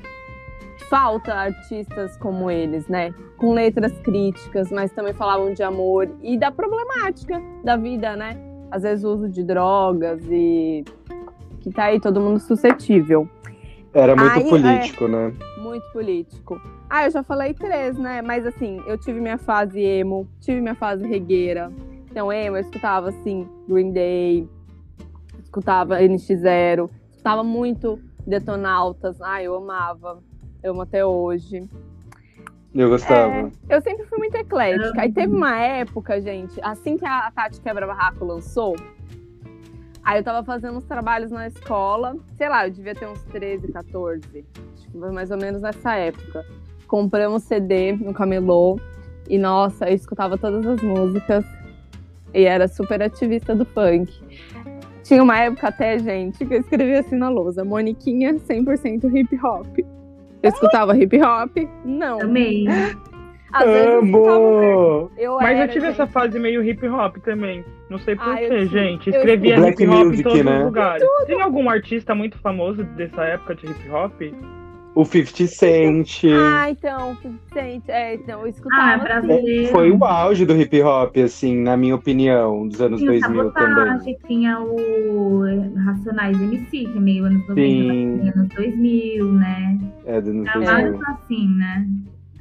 falta 0.90 1.34
artistas 1.34 2.16
como 2.18 2.50
eles, 2.50 2.86
né? 2.88 3.14
Com 3.38 3.54
letras 3.54 3.92
críticas, 4.00 4.70
mas 4.70 4.92
também 4.92 5.14
falavam 5.14 5.52
de 5.54 5.62
amor 5.62 6.08
e 6.22 6.36
da 6.36 6.50
problemática 6.50 7.40
da 7.64 7.76
vida, 7.76 8.16
né? 8.16 8.36
Às 8.70 8.82
vezes 8.82 9.04
o 9.04 9.14
uso 9.14 9.28
de 9.28 9.42
drogas 9.42 10.20
e 10.28 10.84
que 11.60 11.70
tá 11.70 11.84
aí 11.84 12.00
todo 12.00 12.20
mundo 12.20 12.38
suscetível. 12.38 13.28
Era 13.92 14.14
muito 14.14 14.32
Aí, 14.32 14.42
é. 14.42 14.48
político, 14.48 15.08
né? 15.08 15.32
Muito 15.58 15.90
político. 15.92 16.60
Ah, 16.90 17.04
eu 17.04 17.10
já 17.10 17.22
falei 17.22 17.54
três, 17.54 17.98
né? 17.98 18.22
Mas 18.22 18.46
assim, 18.46 18.82
eu 18.86 18.98
tive 18.98 19.20
minha 19.20 19.38
fase 19.38 19.80
emo, 19.80 20.28
tive 20.40 20.60
minha 20.60 20.74
fase 20.74 21.06
regueira. 21.06 21.72
Então, 22.10 22.32
emo, 22.32 22.56
eu 22.56 22.60
escutava 22.60 23.08
assim, 23.10 23.46
Green 23.68 23.92
Day, 23.92 24.48
escutava 25.42 26.00
NX0, 26.00 26.90
escutava 27.10 27.42
muito 27.42 27.98
Detonautas. 28.26 29.20
Ah, 29.22 29.42
eu 29.42 29.54
amava. 29.54 30.22
Eu 30.62 30.72
amo 30.72 30.82
até 30.82 31.04
hoje. 31.04 31.66
Eu 32.74 32.90
gostava. 32.90 33.50
Eu 33.68 33.80
sempre 33.80 34.04
fui 34.06 34.18
muito 34.18 34.34
eclética. 34.34 35.00
Aí 35.00 35.10
teve 35.10 35.34
uma 35.34 35.58
época, 35.58 36.20
gente, 36.20 36.60
assim 36.62 36.98
que 36.98 37.06
a 37.06 37.30
Tati 37.30 37.60
Quebra 37.60 37.86
Barraco 37.86 38.24
lançou, 38.24 38.76
aí 40.04 40.20
eu 40.20 40.24
tava 40.24 40.44
fazendo 40.44 40.78
uns 40.78 40.84
trabalhos 40.84 41.30
na 41.30 41.46
escola, 41.46 42.16
sei 42.36 42.48
lá, 42.48 42.66
eu 42.66 42.70
devia 42.72 42.94
ter 42.94 43.06
uns 43.06 43.22
13, 43.24 43.72
14. 43.72 44.22
Acho 44.74 44.90
que 44.90 44.98
foi 44.98 45.10
mais 45.10 45.30
ou 45.30 45.36
menos 45.36 45.62
nessa 45.62 45.94
época. 45.94 46.44
Compramos 46.86 47.42
CD 47.42 47.92
no 47.92 48.14
camelô 48.14 48.78
e, 49.28 49.38
nossa, 49.38 49.88
eu 49.88 49.94
escutava 49.94 50.38
todas 50.38 50.66
as 50.66 50.82
músicas 50.82 51.44
e 52.32 52.44
era 52.44 52.66
super 52.68 53.02
ativista 53.02 53.54
do 53.54 53.64
funk. 53.64 54.12
Tinha 55.02 55.22
uma 55.22 55.38
época 55.38 55.68
até, 55.68 55.98
gente, 55.98 56.44
que 56.44 56.54
eu 56.54 56.60
escrevia 56.60 57.00
assim 57.00 57.16
na 57.16 57.28
lousa, 57.28 57.64
Moniquinha 57.64 58.34
100% 58.34 59.14
hip 59.14 59.38
hop. 59.42 59.78
Eu 60.42 60.50
escutava 60.50 60.96
hip 60.96 61.20
hop? 61.20 61.56
Não. 61.84 62.18
Também. 62.18 62.66
Às 63.52 63.64
eu 63.66 63.98
Amo! 63.98 65.10
eu 65.16 65.36
Mas 65.36 65.56
eu 65.56 65.62
era, 65.62 65.68
tive 65.68 65.86
gente. 65.86 65.94
essa 65.94 66.06
fase 66.06 66.38
meio 66.38 66.62
hip 66.62 66.86
hop 66.86 67.16
também. 67.18 67.64
Não 67.88 67.98
sei 67.98 68.14
Ah, 68.18 68.24
porquê, 68.24 68.44
eu 68.44 68.48
tive- 68.50 68.66
gente. 68.66 69.10
eu 69.10 69.16
Escrevia 69.16 69.56
Black 69.56 69.82
hip 69.82 69.90
hop 69.90 70.04
music, 70.04 70.20
em 70.20 70.22
todos 70.22 70.44
né? 70.44 70.58
os 70.58 70.64
lugares. 70.66 71.08
Tem 71.26 71.40
algum 71.40 71.70
artista 71.70 72.14
muito 72.14 72.38
famoso 72.38 72.84
dessa 72.84 73.22
época 73.24 73.54
de 73.54 73.66
hip 73.66 73.90
hop? 73.90 74.12
O 74.94 75.04
50 75.04 75.46
Cent. 75.46 76.24
Ah, 76.24 76.70
então, 76.70 77.16
gente, 77.54 77.88
é, 77.88 78.14
então, 78.16 78.40
eu 78.40 78.46
Ah, 78.46 78.48
escutava 78.48 78.94
assim. 78.94 79.04
brasileiro. 79.04 79.68
Foi 79.70 79.90
o 79.92 80.04
auge 80.04 80.44
do 80.44 80.60
hip 80.60 80.82
hop, 80.82 81.16
assim, 81.18 81.56
na 81.56 81.76
minha 81.76 81.94
opinião, 81.94 82.66
dos 82.66 82.80
anos 82.80 82.98
Tinha 82.98 83.12
o 83.12 83.20
2000 83.20 83.50
também. 83.52 84.16
Tinha 84.26 84.58
o 84.60 85.42
Racionais 85.84 86.40
MC, 86.42 86.84
que 86.84 86.96
é 86.98 87.00
meio 87.00 87.24
anos 87.26 87.46
90, 87.48 87.54
Sim. 87.60 88.20
mas 88.24 88.36
anos 88.36 88.48
2000, 88.48 89.32
né? 89.34 89.78
É, 90.04 90.20
dos 90.20 90.30
anos 90.30 90.46
Era 90.48 90.58
2000. 90.58 90.98
vários 90.98 91.02
assim, 91.20 91.48
né? 91.56 91.86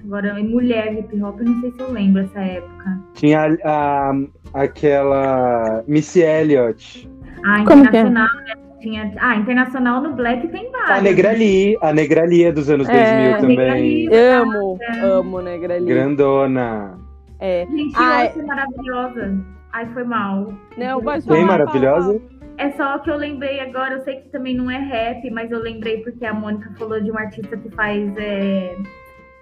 Agora, 0.08 0.40
em 0.40 0.48
mulher 0.48 0.94
hip 0.94 1.22
hop, 1.22 1.38
eu 1.40 1.46
não 1.46 1.60
sei 1.60 1.72
se 1.74 1.82
eu 1.82 1.92
lembro 1.92 2.22
essa 2.22 2.40
época. 2.40 3.00
Tinha 3.14 3.58
a, 3.66 4.14
aquela 4.54 5.84
Missy 5.86 6.22
Elliott. 6.22 7.12
Ah, 7.46 7.60
é? 7.60 7.62
internacional, 7.64 8.28
né? 8.46 8.54
Tinha... 8.80 9.14
Ah, 9.20 9.36
internacional 9.36 10.02
no 10.02 10.14
Black 10.14 10.48
tem 10.48 10.72
vários. 10.72 10.92
A 10.92 11.02
Negrali, 11.02 11.78
a 11.82 11.92
Negrali 11.92 12.46
é 12.46 12.52
dos 12.54 12.70
anos 12.70 12.88
É, 12.88 13.34
2000 13.34 13.42
também. 13.42 13.58
Negrali. 13.58 14.16
Amo, 14.16 14.80
amo 15.04 15.42
Negra 15.42 15.76
ali. 15.76 15.86
Grandona. 15.86 16.98
É. 17.42 17.68
Gente, 17.70 17.94
Ai. 17.98 18.32
eu 18.34 18.42
é 18.42 18.46
maravilhosa. 18.46 19.46
Ai, 19.74 19.86
foi 19.94 20.06
mal. 20.06 20.54
Não, 20.78 21.02
pode 21.04 21.28
Bem 21.28 21.46
falar, 21.46 21.66
maravilhosa. 21.66 22.22
É 22.58 22.72
só 22.72 22.98
que 23.00 23.12
eu 23.12 23.18
lembrei 23.18 23.60
agora, 23.60 23.96
eu 23.96 24.02
sei 24.02 24.22
que 24.22 24.30
também 24.30 24.56
não 24.56 24.72
é 24.72 24.78
rap, 24.78 25.30
mas 25.32 25.52
eu 25.52 25.60
lembrei 25.60 26.02
porque 26.02 26.26
a 26.26 26.34
Mônica 26.34 26.72
falou 26.80 27.00
de 27.02 27.12
um 27.12 27.18
artista 27.18 27.56
que 27.58 27.70
faz 27.72 28.12
é, 28.18 28.76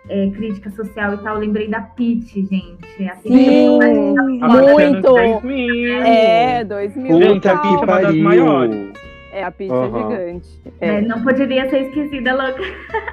é, 0.09 0.29
crítica 0.29 0.69
social 0.71 1.13
e 1.13 1.17
tal. 1.17 1.35
Eu 1.35 1.41
lembrei 1.41 1.67
da 1.67 1.81
Pitty, 1.81 2.45
gente. 2.45 3.09
A 3.09 3.15
Sim, 3.17 3.79
muito. 3.79 5.01
2000. 5.01 6.03
É, 6.03 6.63
2000 6.63 7.17
Gente, 7.21 7.33
Puta 7.35 7.51
a 7.51 7.57
Pitty 7.57 7.73
é 7.73 7.77
que 7.77 7.85
uma 7.85 8.01
das 8.01 8.23
pariu. 8.23 8.91
É, 9.31 9.43
a 9.43 9.51
pizza 9.51 9.73
Aham. 9.73 10.09
gigante. 10.09 10.61
É, 10.79 10.87
É, 10.87 11.01
não 11.01 11.21
poderia 11.21 11.69
ser 11.69 11.87
esquecida, 11.87 12.33
louca. 12.33 12.61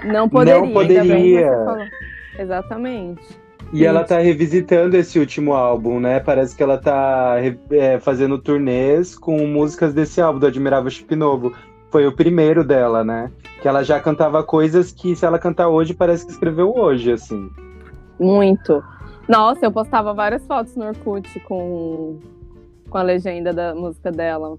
não 0.05 0.29
poderia. 0.29 0.61
Não 0.61 0.79
ainda 0.81 1.03
bem 1.05 1.33
que 1.35 1.41
poderia. 1.43 1.91
Exatamente. 2.39 3.43
E 3.73 3.87
ela 3.87 4.05
tá 4.05 4.19
revisitando 4.19 4.97
esse 4.97 5.19
último 5.19 5.55
álbum, 5.55 5.99
né? 5.99 6.21
Parece 6.21 6.55
que 6.55 6.63
ela 6.63 6.77
tá 6.77 7.37
é, 7.71 7.99
fazendo 7.99 8.37
turnês 8.39 9.17
com 9.17 9.47
músicas 9.47 9.95
desse 9.95 10.21
álbum, 10.21 10.39
do 10.39 10.47
Admirável 10.47 10.91
Chip 10.91 11.17
Novo. 11.17 11.55
Foi 11.93 12.07
o 12.07 12.13
primeiro 12.13 12.65
dela, 12.65 13.05
né? 13.05 13.31
Que 13.61 13.69
ela 13.69 13.85
já 13.85 14.01
cantava 14.01 14.43
coisas 14.43 14.91
que, 14.91 15.15
se 15.15 15.27
ela 15.27 15.39
cantar 15.39 15.69
hoje, 15.69 15.93
parece 15.93 16.25
que 16.25 16.33
escreveu 16.33 16.75
hoje, 16.75 17.13
assim. 17.13 17.51
Muito. 18.19 18.83
Nossa, 19.29 19.67
eu 19.67 19.71
postava 19.71 20.15
várias 20.15 20.45
fotos 20.47 20.75
no 20.75 20.87
Orkut 20.87 21.39
com, 21.41 22.19
com 22.89 22.99
a 22.99 23.03
legenda 23.03 23.53
da 23.53 23.75
música 23.75 24.11
dela. 24.11 24.57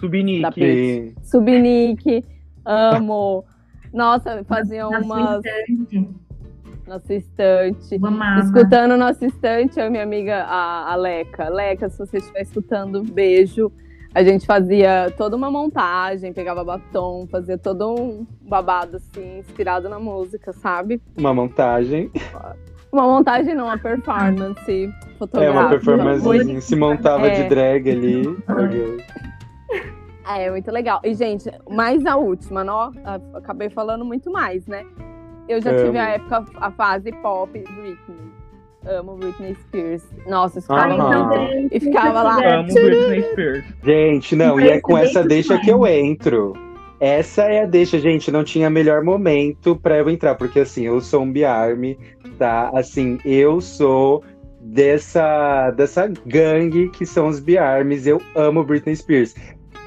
Subnick. 0.00 1.14
Subnick, 1.22 2.24
amo. 2.64 3.44
Nossa, 3.92 4.42
faziam 4.42 4.90
umas. 4.90 5.40
Nossa 6.84 7.14
estante. 7.14 8.00
Escutando 8.44 8.96
nossa 8.96 9.24
estante, 9.24 9.78
eu 9.78 9.86
e 9.86 9.90
minha 9.90 10.02
amiga, 10.02 10.42
a, 10.42 10.92
a 10.92 10.96
Leca. 10.96 11.48
Leca, 11.48 11.88
se 11.88 11.96
você 11.96 12.16
estiver 12.16 12.42
escutando, 12.42 13.04
beijo. 13.04 13.70
A 14.14 14.22
gente 14.22 14.44
fazia 14.44 15.12
toda 15.16 15.34
uma 15.34 15.50
montagem, 15.50 16.32
pegava 16.32 16.62
batom, 16.62 17.26
fazia 17.30 17.56
todo 17.56 17.94
um 17.94 18.26
babado, 18.42 18.96
assim, 18.96 19.38
inspirado 19.38 19.88
na 19.88 19.98
música, 19.98 20.52
sabe? 20.52 21.00
Uma 21.16 21.32
montagem. 21.32 22.10
Uma 22.92 23.04
montagem 23.04 23.54
não, 23.54 23.64
uma 23.64 23.78
performance 23.78 24.92
fotográfica. 25.18 25.58
É, 25.58 25.62
uma 25.62 25.70
performance, 25.70 26.60
se 26.60 26.76
montava 26.76 27.26
é. 27.26 27.42
de 27.42 27.48
drag 27.48 27.90
ali. 27.90 28.36
É, 30.28 30.50
muito 30.50 30.70
legal. 30.70 31.00
E, 31.02 31.14
gente, 31.14 31.50
mais 31.70 32.04
a 32.04 32.16
última, 32.16 32.62
não? 32.62 32.92
Acabei 33.34 33.70
falando 33.70 34.04
muito 34.04 34.30
mais, 34.30 34.66
né? 34.66 34.84
Eu 35.48 35.60
já 35.62 35.74
tive 35.84 35.98
a 35.98 36.10
época, 36.10 36.44
a 36.56 36.70
fase 36.70 37.10
pop 37.22 37.50
Britney. 37.50 38.41
Amo 38.86 39.16
Britney 39.16 39.54
Spears. 39.54 40.02
Nossa, 40.26 40.58
escutava 40.58 40.94
uhum. 40.94 41.68
e 41.70 41.80
ficava 41.80 42.22
lá. 42.22 42.58
Amo 42.58 42.72
Britney 42.72 43.22
Spears. 43.30 43.64
Gente, 43.84 44.36
não, 44.36 44.60
e 44.60 44.68
é 44.68 44.80
com 44.80 44.98
essa 44.98 45.22
deixa 45.22 45.58
que 45.58 45.70
eu 45.70 45.86
entro. 45.86 46.52
Essa 46.98 47.42
é 47.42 47.62
a 47.62 47.66
deixa, 47.66 47.98
gente. 47.98 48.30
Não 48.30 48.44
tinha 48.44 48.70
melhor 48.70 49.02
momento 49.02 49.74
para 49.76 49.98
eu 49.98 50.08
entrar, 50.08 50.36
porque 50.36 50.60
assim, 50.60 50.86
eu 50.86 51.00
sou 51.00 51.22
um 51.22 51.32
Biarme, 51.32 51.98
tá? 52.38 52.70
Assim, 52.74 53.18
eu 53.24 53.60
sou 53.60 54.22
dessa, 54.60 55.72
dessa 55.72 56.06
gangue 56.24 56.88
que 56.90 57.04
são 57.04 57.26
os 57.26 57.40
Biarmes. 57.40 58.06
Eu 58.06 58.20
amo 58.36 58.62
Britney 58.64 58.94
Spears. 58.94 59.34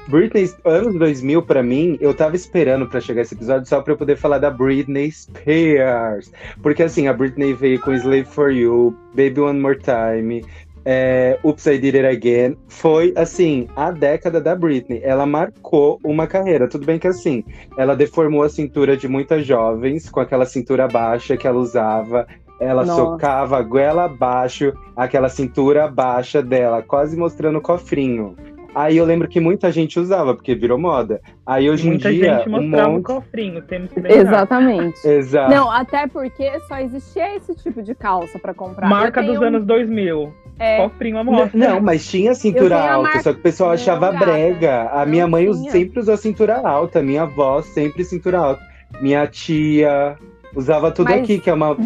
Britney, 0.08 0.48
anos 0.64 0.94
2000, 0.94 1.42
pra 1.42 1.62
mim, 1.62 1.98
eu 2.00 2.14
tava 2.14 2.36
esperando 2.36 2.86
para 2.86 3.00
chegar 3.00 3.22
esse 3.22 3.34
episódio 3.34 3.68
só 3.68 3.80
pra 3.80 3.92
eu 3.92 3.96
poder 3.96 4.16
falar 4.16 4.38
da 4.38 4.50
Britney 4.50 5.10
Spears. 5.10 6.30
Porque 6.62 6.82
assim, 6.82 7.08
a 7.08 7.12
Britney 7.12 7.54
veio 7.54 7.80
com 7.80 7.92
Slave 7.92 8.24
for 8.24 8.52
You, 8.52 8.96
Baby 9.14 9.40
One 9.40 9.60
More 9.60 9.78
Time, 9.78 10.44
é, 10.88 11.36
Oops, 11.42 11.66
I 11.66 11.78
Did 11.78 11.96
It 11.96 12.06
Again. 12.06 12.56
Foi, 12.68 13.12
assim, 13.16 13.66
a 13.74 13.90
década 13.90 14.40
da 14.40 14.54
Britney. 14.54 15.00
Ela 15.02 15.26
marcou 15.26 15.98
uma 16.04 16.28
carreira. 16.28 16.68
Tudo 16.68 16.86
bem 16.86 16.96
que, 16.96 17.08
assim, 17.08 17.44
ela 17.76 17.96
deformou 17.96 18.44
a 18.44 18.48
cintura 18.48 18.96
de 18.96 19.08
muitas 19.08 19.44
jovens 19.44 20.08
com 20.08 20.20
aquela 20.20 20.46
cintura 20.46 20.86
baixa 20.86 21.36
que 21.36 21.46
ela 21.46 21.58
usava. 21.58 22.28
Ela 22.60 22.86
Nossa. 22.86 23.02
socava 23.02 23.58
a 23.58 23.62
goela 23.62 24.04
abaixo, 24.04 24.72
aquela 24.96 25.28
cintura 25.28 25.88
baixa 25.88 26.40
dela, 26.40 26.82
quase 26.82 27.16
mostrando 27.16 27.58
o 27.58 27.60
cofrinho. 27.60 28.36
Aí 28.76 28.98
eu 28.98 29.06
lembro 29.06 29.26
que 29.26 29.40
muita 29.40 29.72
gente 29.72 29.98
usava, 29.98 30.34
porque 30.34 30.54
virou 30.54 30.76
moda. 30.76 31.22
Aí 31.46 31.70
hoje 31.70 31.88
muita 31.88 32.12
em 32.12 32.16
dia. 32.16 32.34
Muita 32.34 32.50
gente 32.50 32.50
mostrava 32.50 32.88
um 32.90 32.92
monte... 32.92 33.00
o 33.00 33.14
cofrinho, 33.14 33.62
temos 33.62 33.90
que 33.90 34.00
lembrar. 34.00 34.20
Exatamente. 34.20 35.08
Exato. 35.08 35.50
Não, 35.50 35.70
até 35.70 36.06
porque 36.06 36.60
só 36.68 36.78
existia 36.78 37.36
esse 37.36 37.54
tipo 37.54 37.82
de 37.82 37.94
calça 37.94 38.38
para 38.38 38.52
comprar. 38.52 38.86
Marca 38.86 39.22
dos 39.22 39.40
anos 39.40 39.64
2000. 39.64 40.30
É. 40.58 40.76
Cofrinho 40.76 41.16
amostra. 41.16 41.58
Não, 41.58 41.80
mas 41.80 42.06
tinha 42.06 42.34
cintura 42.34 42.76
alta, 42.76 43.02
marca... 43.02 43.22
só 43.22 43.32
que 43.32 43.38
o 43.38 43.42
pessoal 43.42 43.70
achava 43.70 44.12
Não, 44.12 44.18
brega. 44.18 44.90
A 44.90 45.06
minha 45.06 45.26
mãe 45.26 45.50
tinha. 45.50 45.72
sempre 45.72 46.00
usou 46.00 46.16
cintura 46.18 46.58
alta, 46.58 47.02
minha 47.02 47.22
avó 47.22 47.62
sempre 47.62 48.04
cintura 48.04 48.40
alta. 48.40 48.62
Minha 49.00 49.26
tia 49.26 50.18
usava 50.54 50.90
tudo 50.90 51.08
mas... 51.08 51.22
aqui, 51.22 51.38
que 51.38 51.48
é 51.48 51.54
uma 51.54 51.78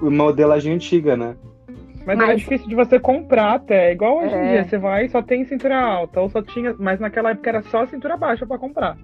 modelagem 0.00 0.74
antiga, 0.74 1.16
né? 1.16 1.34
Mas, 2.06 2.16
mas, 2.16 2.30
é 2.30 2.34
difícil 2.36 2.68
de 2.68 2.74
você 2.76 3.00
comprar 3.00 3.54
até. 3.54 3.92
Igual 3.92 4.18
hoje 4.18 4.34
é. 4.34 4.44
em 4.44 4.48
dia, 4.52 4.64
você 4.64 4.78
vai 4.78 5.06
e 5.06 5.08
só 5.08 5.20
tem 5.20 5.44
cintura 5.44 5.76
alta, 5.76 6.20
ou 6.20 6.28
só 6.28 6.40
tinha. 6.40 6.74
Mas 6.78 7.00
naquela 7.00 7.30
época 7.30 7.50
era 7.50 7.62
só 7.62 7.84
cintura 7.86 8.16
baixa 8.16 8.46
para 8.46 8.58
comprar. 8.58 8.96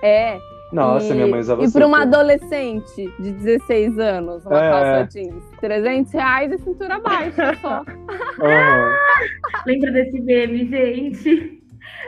É. 0.00 0.38
Nossa, 0.72 1.12
e, 1.12 1.14
minha 1.14 1.26
mãe 1.26 1.40
usava 1.40 1.64
E 1.64 1.70
para 1.70 1.86
uma 1.86 2.02
adolescente 2.02 3.12
de 3.18 3.32
16 3.32 3.98
anos, 3.98 4.44
uma 4.46 4.64
é. 4.64 4.70
calça 4.70 5.08
jeans, 5.12 5.44
300 5.60 6.12
reais 6.12 6.52
e 6.52 6.58
cintura 6.58 7.00
baixa 7.00 7.54
só. 7.60 7.80
Uhum. 7.80 8.94
Lembra 9.66 9.92
desse 9.92 10.20
meme, 10.20 10.66
gente? 10.66 11.62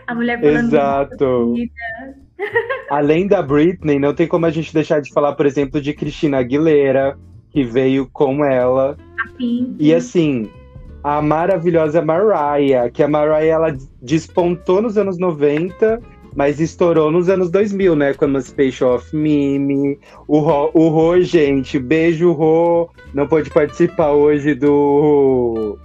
A 0.06 0.14
mulher 0.14 0.40
falando 0.40 0.66
Exato. 0.66 1.54
Além 2.90 3.26
da 3.26 3.42
Britney, 3.42 3.98
não 3.98 4.14
tem 4.14 4.26
como 4.26 4.46
a 4.46 4.50
gente 4.50 4.72
deixar 4.72 5.00
de 5.00 5.12
falar, 5.12 5.35
por 5.35 5.46
exemplo, 5.46 5.81
de 5.81 5.92
Cristina 5.92 6.38
Aguilera, 6.38 7.16
que 7.57 7.64
veio 7.64 8.07
com 8.12 8.45
ela 8.45 8.99
e 9.79 9.95
assim, 9.95 10.51
a 11.03 11.23
maravilhosa 11.23 12.03
Mariah, 12.03 12.90
que 12.90 13.03
a 13.03 13.09
Mariah 13.09 13.47
ela 13.47 13.77
despontou 14.03 14.83
nos 14.83 14.99
anos 14.99 15.16
90, 15.16 16.03
mas 16.35 16.61
estourou 16.61 17.11
nos 17.11 17.31
anos 17.31 17.51
2000, 17.51 17.97
né? 17.97 18.12
Com 18.12 18.27
Emancipation 18.27 18.95
of 18.95 19.16
Mimi. 19.16 19.99
O 20.29 20.40
Ro, 20.40 20.71
o 20.75 20.88
Ro, 20.88 21.19
gente, 21.23 21.79
beijo, 21.79 22.31
Ro. 22.33 22.90
Não 23.14 23.27
pôde 23.27 23.49
participar 23.49 24.11
hoje 24.11 24.55
do, 24.55 25.79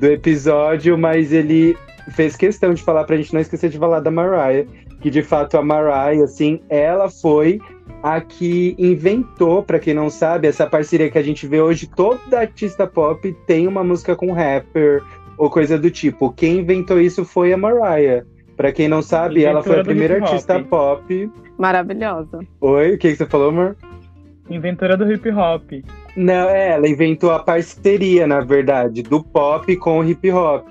do 0.00 0.06
episódio, 0.06 0.98
mas 0.98 1.32
ele 1.32 1.76
fez 2.10 2.34
questão 2.34 2.74
de 2.74 2.82
falar 2.82 3.04
pra 3.04 3.16
gente 3.16 3.32
não 3.32 3.40
esquecer 3.40 3.70
de 3.70 3.78
falar 3.78 4.00
da 4.00 4.10
Mariah. 4.10 4.66
Que 5.00 5.10
de 5.10 5.22
fato 5.22 5.56
a 5.56 5.62
Mariah, 5.62 6.24
assim, 6.24 6.60
ela 6.68 7.08
foi 7.08 7.60
a 8.04 8.20
que 8.20 8.76
inventou, 8.78 9.62
para 9.62 9.78
quem 9.78 9.94
não 9.94 10.10
sabe, 10.10 10.46
essa 10.46 10.66
parceria 10.66 11.10
que 11.10 11.16
a 11.16 11.22
gente 11.22 11.46
vê 11.46 11.62
hoje, 11.62 11.86
toda 11.86 12.38
artista 12.38 12.86
pop 12.86 13.34
tem 13.46 13.66
uma 13.66 13.82
música 13.82 14.14
com 14.14 14.30
rapper 14.30 15.02
ou 15.38 15.48
coisa 15.48 15.78
do 15.78 15.90
tipo. 15.90 16.30
Quem 16.30 16.58
inventou 16.58 17.00
isso 17.00 17.24
foi 17.24 17.54
a 17.54 17.56
Mariah. 17.56 18.26
Para 18.58 18.72
quem 18.72 18.88
não 18.88 19.00
sabe, 19.00 19.40
Inventora 19.40 19.50
ela 19.50 19.62
foi 19.62 19.80
a 19.80 19.84
primeira 19.84 20.22
artista 20.22 20.60
pop. 20.60 21.30
Maravilhosa. 21.56 22.40
Oi, 22.60 22.92
o 22.92 22.98
que, 22.98 23.12
que 23.12 23.16
você 23.16 23.24
falou, 23.24 23.48
amor? 23.48 23.74
Inventora 24.50 24.98
do 24.98 25.10
hip 25.10 25.30
hop. 25.30 25.72
Não, 26.14 26.50
é, 26.50 26.72
ela 26.72 26.86
inventou 26.86 27.30
a 27.30 27.38
parceria, 27.38 28.26
na 28.26 28.40
verdade, 28.42 29.02
do 29.02 29.24
pop 29.24 29.74
com 29.76 30.00
o 30.00 30.04
hip 30.04 30.30
hop. 30.30 30.68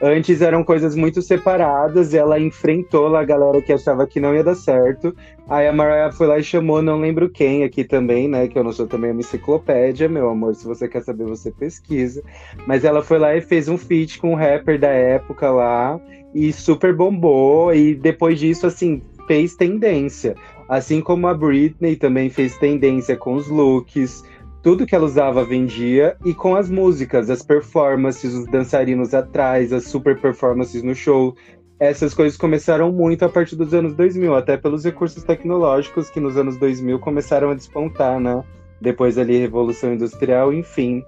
Antes 0.00 0.42
eram 0.42 0.62
coisas 0.62 0.94
muito 0.94 1.22
separadas, 1.22 2.12
ela 2.12 2.38
enfrentou 2.38 3.16
a 3.16 3.24
galera 3.24 3.62
que 3.62 3.72
achava 3.72 4.06
que 4.06 4.20
não 4.20 4.34
ia 4.34 4.44
dar 4.44 4.54
certo. 4.54 5.16
Aí 5.48 5.66
a 5.66 5.72
Mariah 5.72 6.12
foi 6.12 6.26
lá 6.26 6.38
e 6.38 6.42
chamou, 6.42 6.82
não 6.82 7.00
lembro 7.00 7.30
quem 7.30 7.64
aqui 7.64 7.82
também, 7.82 8.28
né? 8.28 8.46
Que 8.46 8.58
eu 8.58 8.64
não 8.64 8.72
sou 8.72 8.86
também 8.86 9.10
uma 9.10 9.20
enciclopédia, 9.20 10.06
meu 10.08 10.28
amor. 10.28 10.54
Se 10.54 10.66
você 10.66 10.86
quer 10.86 11.02
saber, 11.02 11.24
você 11.24 11.50
pesquisa. 11.50 12.22
Mas 12.66 12.84
ela 12.84 13.02
foi 13.02 13.18
lá 13.18 13.34
e 13.34 13.40
fez 13.40 13.68
um 13.68 13.78
feat 13.78 14.18
com 14.18 14.32
um 14.32 14.36
rapper 14.36 14.78
da 14.78 14.88
época 14.88 15.50
lá 15.50 15.98
e 16.34 16.52
super 16.52 16.94
bombou. 16.94 17.72
E 17.72 17.94
depois 17.94 18.38
disso, 18.38 18.66
assim, 18.66 19.00
fez 19.26 19.56
tendência. 19.56 20.34
Assim 20.68 21.00
como 21.00 21.26
a 21.26 21.32
Britney 21.32 21.96
também 21.96 22.28
fez 22.28 22.58
tendência 22.58 23.16
com 23.16 23.34
os 23.34 23.48
looks 23.48 24.24
tudo 24.66 24.84
que 24.84 24.96
ela 24.96 25.04
usava 25.04 25.44
vendia 25.44 26.16
e 26.24 26.34
com 26.34 26.56
as 26.56 26.68
músicas, 26.68 27.30
as 27.30 27.40
performances, 27.40 28.34
os 28.34 28.46
dançarinos 28.46 29.14
atrás, 29.14 29.72
as 29.72 29.84
super 29.84 30.20
performances 30.20 30.82
no 30.82 30.92
show. 30.92 31.36
Essas 31.78 32.12
coisas 32.12 32.36
começaram 32.36 32.90
muito 32.90 33.24
a 33.24 33.28
partir 33.28 33.54
dos 33.54 33.72
anos 33.72 33.94
2000, 33.94 34.34
até 34.34 34.56
pelos 34.56 34.84
recursos 34.84 35.22
tecnológicos 35.22 36.10
que 36.10 36.18
nos 36.18 36.36
anos 36.36 36.56
2000 36.56 36.98
começaram 36.98 37.50
a 37.50 37.54
despontar, 37.54 38.18
né? 38.18 38.42
Depois 38.80 39.16
ali 39.18 39.38
Revolução 39.38 39.94
Industrial, 39.94 40.52
enfim. 40.52 41.04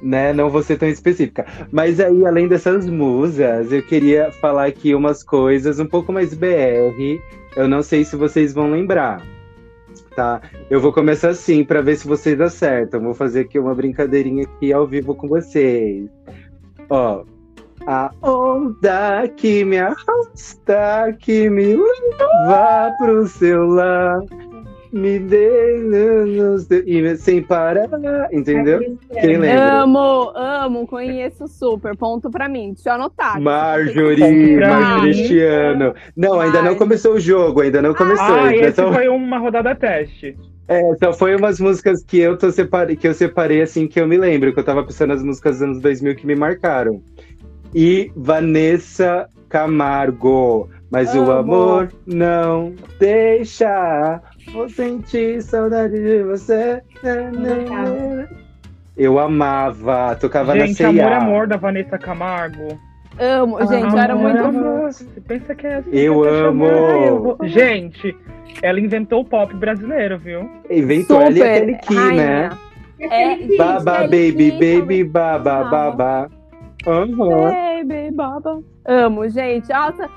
Né, 0.00 0.32
não 0.32 0.48
vou 0.48 0.62
ser 0.62 0.78
tão 0.78 0.88
específica. 0.88 1.44
Mas 1.72 1.98
aí, 1.98 2.24
além 2.24 2.46
dessas 2.46 2.88
musas, 2.88 3.72
eu 3.72 3.82
queria 3.82 4.30
falar 4.30 4.66
aqui 4.66 4.94
umas 4.94 5.24
coisas 5.24 5.80
um 5.80 5.86
pouco 5.86 6.12
mais 6.12 6.34
BR. 6.34 7.20
Eu 7.56 7.66
não 7.66 7.82
sei 7.82 8.04
se 8.04 8.14
vocês 8.14 8.54
vão 8.54 8.70
lembrar 8.70 9.26
tá? 10.16 10.40
Eu 10.70 10.80
vou 10.80 10.92
começar 10.92 11.28
assim 11.28 11.62
para 11.62 11.82
ver 11.82 11.96
se 11.96 12.08
vocês 12.08 12.40
acertam. 12.40 13.02
Vou 13.02 13.14
fazer 13.14 13.40
aqui 13.40 13.58
uma 13.58 13.74
brincadeirinha 13.74 14.44
aqui 14.44 14.72
ao 14.72 14.86
vivo 14.86 15.14
com 15.14 15.28
vocês. 15.28 16.08
Ó, 16.88 17.22
a 17.86 18.10
onda 18.22 19.28
que 19.36 19.64
me 19.64 19.78
arrasta, 19.78 21.14
que 21.20 21.48
me 21.50 21.76
leva 21.76 22.92
pro 22.98 23.28
seu 23.28 23.66
lar. 23.66 24.20
Me 24.92 25.18
dê 25.18 25.74
anos 25.92 26.66
de- 26.66 26.82
e 26.86 27.16
sem 27.16 27.42
parar, 27.42 27.88
entendeu? 28.32 28.80
Quem 29.12 29.36
lembra? 29.38 29.82
Amo, 29.82 30.32
amo, 30.34 30.86
conheço 30.86 31.46
super. 31.48 31.96
Ponto 31.96 32.30
pra 32.30 32.48
mim. 32.48 32.72
Deixa 32.74 32.90
eu 32.90 32.94
anotar. 32.94 33.40
Marjorie, 33.40 34.56
Pra 34.56 34.68
Marjorie 34.80 35.14
mim. 35.14 35.20
este 35.22 35.40
ano. 35.40 35.94
Não, 36.16 36.34
ainda 36.34 36.58
não 36.58 36.62
Marjorie. 36.62 36.78
começou 36.78 37.14
o 37.14 37.20
jogo, 37.20 37.60
ainda 37.62 37.80
não 37.82 37.94
começou. 37.94 38.24
Ah, 38.24 38.44
ainda 38.46 38.66
esse 38.68 38.82
foi 38.82 39.08
uma 39.08 39.38
rodada 39.38 39.74
teste. 39.74 40.36
é, 40.68 40.80
só 40.96 41.12
foi 41.12 41.36
umas 41.36 41.60
músicas 41.60 42.02
que 42.04 42.18
eu, 42.18 42.36
tô 42.36 42.50
separe... 42.50 42.96
que 42.96 43.06
eu 43.06 43.14
separei, 43.14 43.62
assim, 43.62 43.86
que 43.86 44.00
eu 44.00 44.06
me 44.06 44.16
lembro, 44.16 44.52
que 44.52 44.58
eu 44.58 44.64
tava 44.64 44.82
pensando 44.84 45.10
nas 45.10 45.22
músicas 45.22 45.54
dos 45.56 45.62
anos 45.62 45.80
2000 45.80 46.16
que 46.16 46.26
me 46.26 46.34
marcaram. 46.34 47.00
E 47.74 48.10
Vanessa 48.16 49.28
Camargo. 49.48 50.68
Mas 50.90 51.14
o 51.14 51.20
Amo. 51.20 51.32
amor 51.32 51.88
não 52.06 52.72
deixa. 52.98 54.20
Vou 54.52 54.68
sentir 54.68 55.42
saudade 55.42 55.94
de 55.94 56.22
você. 56.22 56.80
Eu 58.96 59.18
amava, 59.18 60.16
tocava 60.20 60.52
Gente, 60.58 60.82
na 60.82 60.88
Amor 60.88 60.98
CIA. 61.04 61.16
Amor 61.18 61.46
da 61.46 61.56
Vanessa 61.56 61.98
Camargo. 61.98 62.78
Amo, 63.18 63.58
gente, 63.66 63.92
eu 63.92 63.98
era 63.98 64.12
Amor, 64.12 64.32
muito. 64.32 64.44
amor. 64.46 64.92
Você 64.92 65.04
pensa 65.26 65.54
que 65.54 65.66
é 65.66 65.74
assim? 65.76 65.90
Eu 65.92 66.20
que 66.22 66.28
tá 66.28 66.34
amo. 66.34 66.64
Eu 66.66 67.22
vou- 67.22 67.38
Gente, 67.44 68.16
ela 68.62 68.78
inventou 68.78 69.20
o 69.20 69.24
pop 69.24 69.54
brasileiro, 69.56 70.18
viu? 70.18 70.48
Inventou 70.70 71.20
Super. 71.26 71.42
aquele 71.42 71.74
Ki, 71.78 71.94
né? 71.94 72.50
É, 72.98 73.36
gente, 73.36 73.56
Baba, 73.58 74.00
baby, 74.02 74.52
baby, 74.52 75.04
baba, 75.04 75.60
Amo. 75.60 75.70
baba. 75.70 76.30
Aham. 76.86 77.52
Baby, 77.84 78.10
baba. 78.14 78.60
Amo, 78.86 79.28
gente. 79.28 79.68
Nossa, 79.70 80.08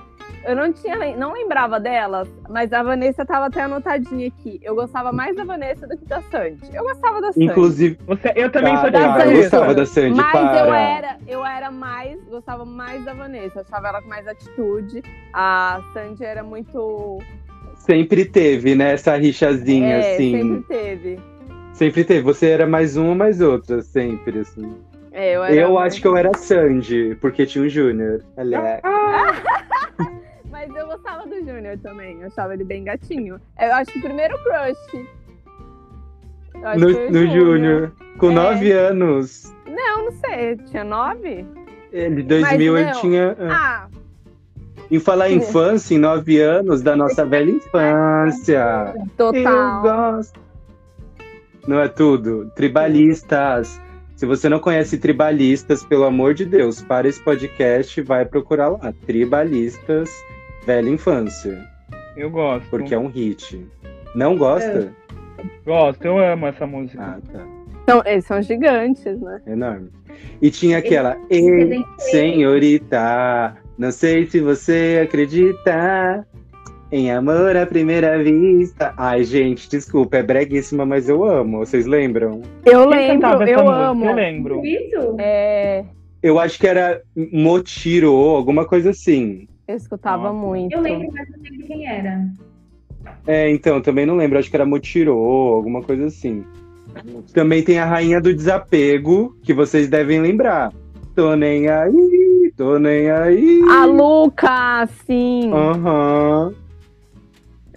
eu 0.45 0.56
não 0.56 0.71
tinha, 0.73 0.95
não 1.17 1.34
lembrava 1.34 1.80
delas, 1.80 2.28
mas 2.49 2.71
a 2.73 2.82
Vanessa 2.84 3.25
tava 3.25 3.47
até 3.47 3.62
anotadinha 3.63 4.28
aqui. 4.28 4.60
Eu 4.63 4.75
gostava 4.75 5.12
mais 5.12 5.36
da 5.36 5.43
Vanessa 5.43 5.88
do 5.88 5.97
que 5.97 6.06
da 6.06 6.21
Sandy. 6.23 6.60
Eu 6.73 6.84
gostava 6.84 7.21
da 7.21 7.32
Sandy. 7.32 7.45
Inclusive, 7.45 7.97
Você, 8.08 8.34
eu 8.36 8.52
também 8.52 8.75
sou 8.78 8.86
de 8.86 8.91
para, 8.91 9.08
da 9.08 9.17
eu 9.17 9.21
Sandy. 9.25 9.38
gostava 9.41 9.73
da 9.75 9.86
Sandy, 9.86 10.15
mas 10.17 10.32
para. 10.32 10.60
eu 10.60 10.73
era, 10.73 11.17
eu 11.28 11.45
era 11.45 11.71
mais, 11.71 12.19
gostava 12.30 12.65
mais 12.65 13.04
da 13.06 13.13
Vanessa. 13.13 13.62
Achava 13.62 13.88
ela 13.89 14.02
com 14.02 14.08
mais 14.10 14.28
atitude. 14.28 15.04
A 15.34 15.82
Sandy 15.93 16.23
era 16.23 16.43
muito. 16.43 17.19
Sempre 17.78 18.25
teve, 18.25 18.75
né, 18.75 18.93
essa 18.93 19.15
rixazinha, 19.15 19.95
é, 19.95 20.13
assim. 20.13 20.32
sempre 20.38 20.63
teve. 20.67 21.19
Sempre 21.73 22.04
teve. 22.04 22.21
Você 22.23 22.49
era 22.49 22.67
mais 22.67 22.97
uma, 22.97 23.15
mais 23.15 23.39
outra, 23.41 23.82
sempre, 23.82 24.39
assim. 24.39 24.75
É, 25.12 25.36
eu 25.36 25.43
era 25.43 25.56
Eu 25.56 25.69
muito- 25.69 25.80
acho 25.82 26.02
que 26.02 26.08
eu 26.08 26.15
era 26.15 26.32
Sandy, 26.38 27.17
porque 27.19 27.45
tinha 27.45 27.63
o 27.63 27.69
Júnior. 27.69 28.21
Aliás. 28.38 28.82
Mas 30.59 30.75
eu 30.75 30.87
gostava 30.87 31.25
do 31.25 31.35
Júnior 31.37 31.77
também. 31.81 32.19
Eu 32.19 32.27
achava 32.27 32.53
ele 32.53 32.65
bem 32.65 32.83
gatinho. 32.83 33.39
Eu 33.57 33.73
acho 33.73 33.91
que 33.93 33.99
o 33.99 34.01
primeiro 34.01 34.37
crush. 34.43 35.07
eu 36.55 36.79
No, 36.79 37.11
no 37.11 37.27
Júnior. 37.27 37.91
Com 38.17 38.31
É. 38.31 38.33
nove 38.33 38.71
anos. 38.73 39.53
Não, 39.65 40.05
não 40.05 40.11
sei. 40.11 40.57
Tinha 40.69 40.83
nove? 40.83 41.45
Ele, 41.93 42.23
2000, 42.23 42.77
ele 42.77 42.91
tinha. 42.93 43.37
ah. 43.39 43.87
Ah, 43.87 43.87
Em 44.91 44.99
falar 44.99 45.29
infância, 45.29 45.95
em 45.95 45.97
nove 45.97 46.41
anos, 46.41 46.81
da 46.81 46.93
nossa 46.95 47.23
velha 47.25 47.51
infância. 47.51 48.93
Eu 48.97 49.07
total. 49.15 49.81
gosto. 49.81 50.39
Não 51.67 51.79
é 51.79 51.87
tudo? 51.87 52.51
Tribalistas. 52.55 53.79
Se 54.15 54.25
você 54.25 54.49
não 54.49 54.59
conhece 54.59 54.97
Tribalistas, 54.97 55.85
pelo 55.85 56.03
amor 56.03 56.33
de 56.33 56.43
Deus, 56.43 56.81
para 56.81 57.07
esse 57.07 57.23
podcast, 57.23 58.01
vai 58.01 58.25
procurar 58.25 58.67
lá. 58.69 58.93
Tribalistas, 59.05 60.09
velha 60.65 60.89
infância. 60.89 61.57
Eu 62.15 62.29
gosto. 62.29 62.69
Porque 62.69 62.93
é 62.93 62.99
um 62.99 63.07
hit. 63.07 63.65
Não 64.15 64.35
gosta? 64.37 64.91
Gosto, 65.65 66.03
eu 66.05 66.17
amo 66.17 66.47
essa 66.47 66.65
música. 66.67 67.01
Ah, 67.01 67.19
tá. 67.31 67.45
São, 67.89 68.03
eles 68.05 68.25
são 68.25 68.41
gigantes, 68.41 69.19
né? 69.19 69.41
Enorme. 69.47 69.89
E 70.41 70.51
tinha 70.51 70.77
aquela. 70.77 71.17
Ei, 71.29 71.83
senhorita, 71.97 73.55
não 73.77 73.91
sei 73.91 74.27
se 74.27 74.39
você 74.39 75.01
acredita 75.03 76.25
em 76.91 77.11
amor 77.11 77.55
à 77.55 77.65
primeira 77.65 78.21
vista. 78.21 78.93
Ai, 78.97 79.23
gente, 79.23 79.69
desculpa, 79.69 80.17
é 80.17 80.23
breguíssima, 80.23 80.85
mas 80.85 81.07
eu 81.09 81.23
amo. 81.23 81.59
Vocês 81.59 81.85
lembram? 81.85 82.41
Eu 82.65 82.87
lembro, 82.87 83.27
eu 83.29 83.37
música? 83.39 83.61
amo. 83.61 84.05
Eu 84.05 84.13
lembro. 84.15 84.65
Isso? 84.65 85.15
É, 85.19 85.83
Eu 86.21 86.39
acho 86.39 86.59
que 86.59 86.67
era 86.67 87.01
Motiro, 87.15 88.13
alguma 88.13 88.65
coisa 88.65 88.89
assim. 88.91 89.47
Eu 89.69 89.75
escutava 89.75 90.34
Nossa. 90.34 90.34
muito. 90.34 90.73
Eu 90.73 90.82
lembro, 90.82 91.08
mas 91.13 91.29
não 91.29 91.43
lembro 91.43 91.67
quem 91.67 91.88
era. 91.88 92.25
É, 93.27 93.49
então, 93.51 93.79
também 93.79 94.05
não 94.05 94.15
lembro, 94.15 94.39
acho 94.39 94.49
que 94.49 94.55
era 94.55 94.65
Motiro, 94.65 95.13
alguma 95.13 95.84
coisa 95.84 96.08
assim. 96.08 96.43
Também 97.34 97.63
tem 97.63 97.77
a 97.77 97.86
Rainha 97.86 98.19
do 98.19 98.34
Desapego, 98.34 99.38
que 99.43 99.53
vocês 99.53 99.88
devem 99.88 100.19
lembrar. 100.19 100.73
Tô 101.15 101.36
nem 101.36 101.69
aí, 101.69 102.51
tô 102.58 102.79
nem 102.79 103.12
aí. 103.12 103.62
A 103.69 103.86
Luca, 103.86 104.88
sim. 105.05 105.51
Aham. 105.53 106.53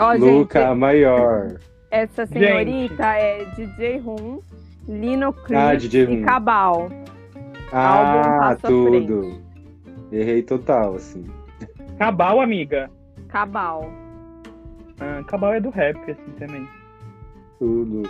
Ó, 0.01 0.13
Luca, 0.15 0.61
gente, 0.61 0.71
a 0.71 0.75
maior. 0.75 1.57
essa 1.91 2.25
senhorita 2.25 3.05
é 3.05 3.45
DJ 3.55 3.99
Rum, 3.99 4.41
Lino 4.89 5.33
Chris 5.33 5.59
Ah, 5.59 5.75
DJ 5.75 6.03
e 6.03 6.05
Rum. 6.07 6.23
Cabal. 6.23 6.91
Ah, 7.71 8.57
tudo. 8.63 9.39
Errei 10.11 10.43
total, 10.43 10.95
assim. 10.95 11.25
Cabal, 11.99 12.41
amiga. 12.41 12.91
Cabal. 13.29 13.89
Ah, 15.01 15.23
Cabal 15.27 15.55
é 15.55 15.61
do 15.61 15.71
rap, 15.71 15.97
assim, 16.11 16.33
também. 16.39 16.67
Tudo. 17.59 18.03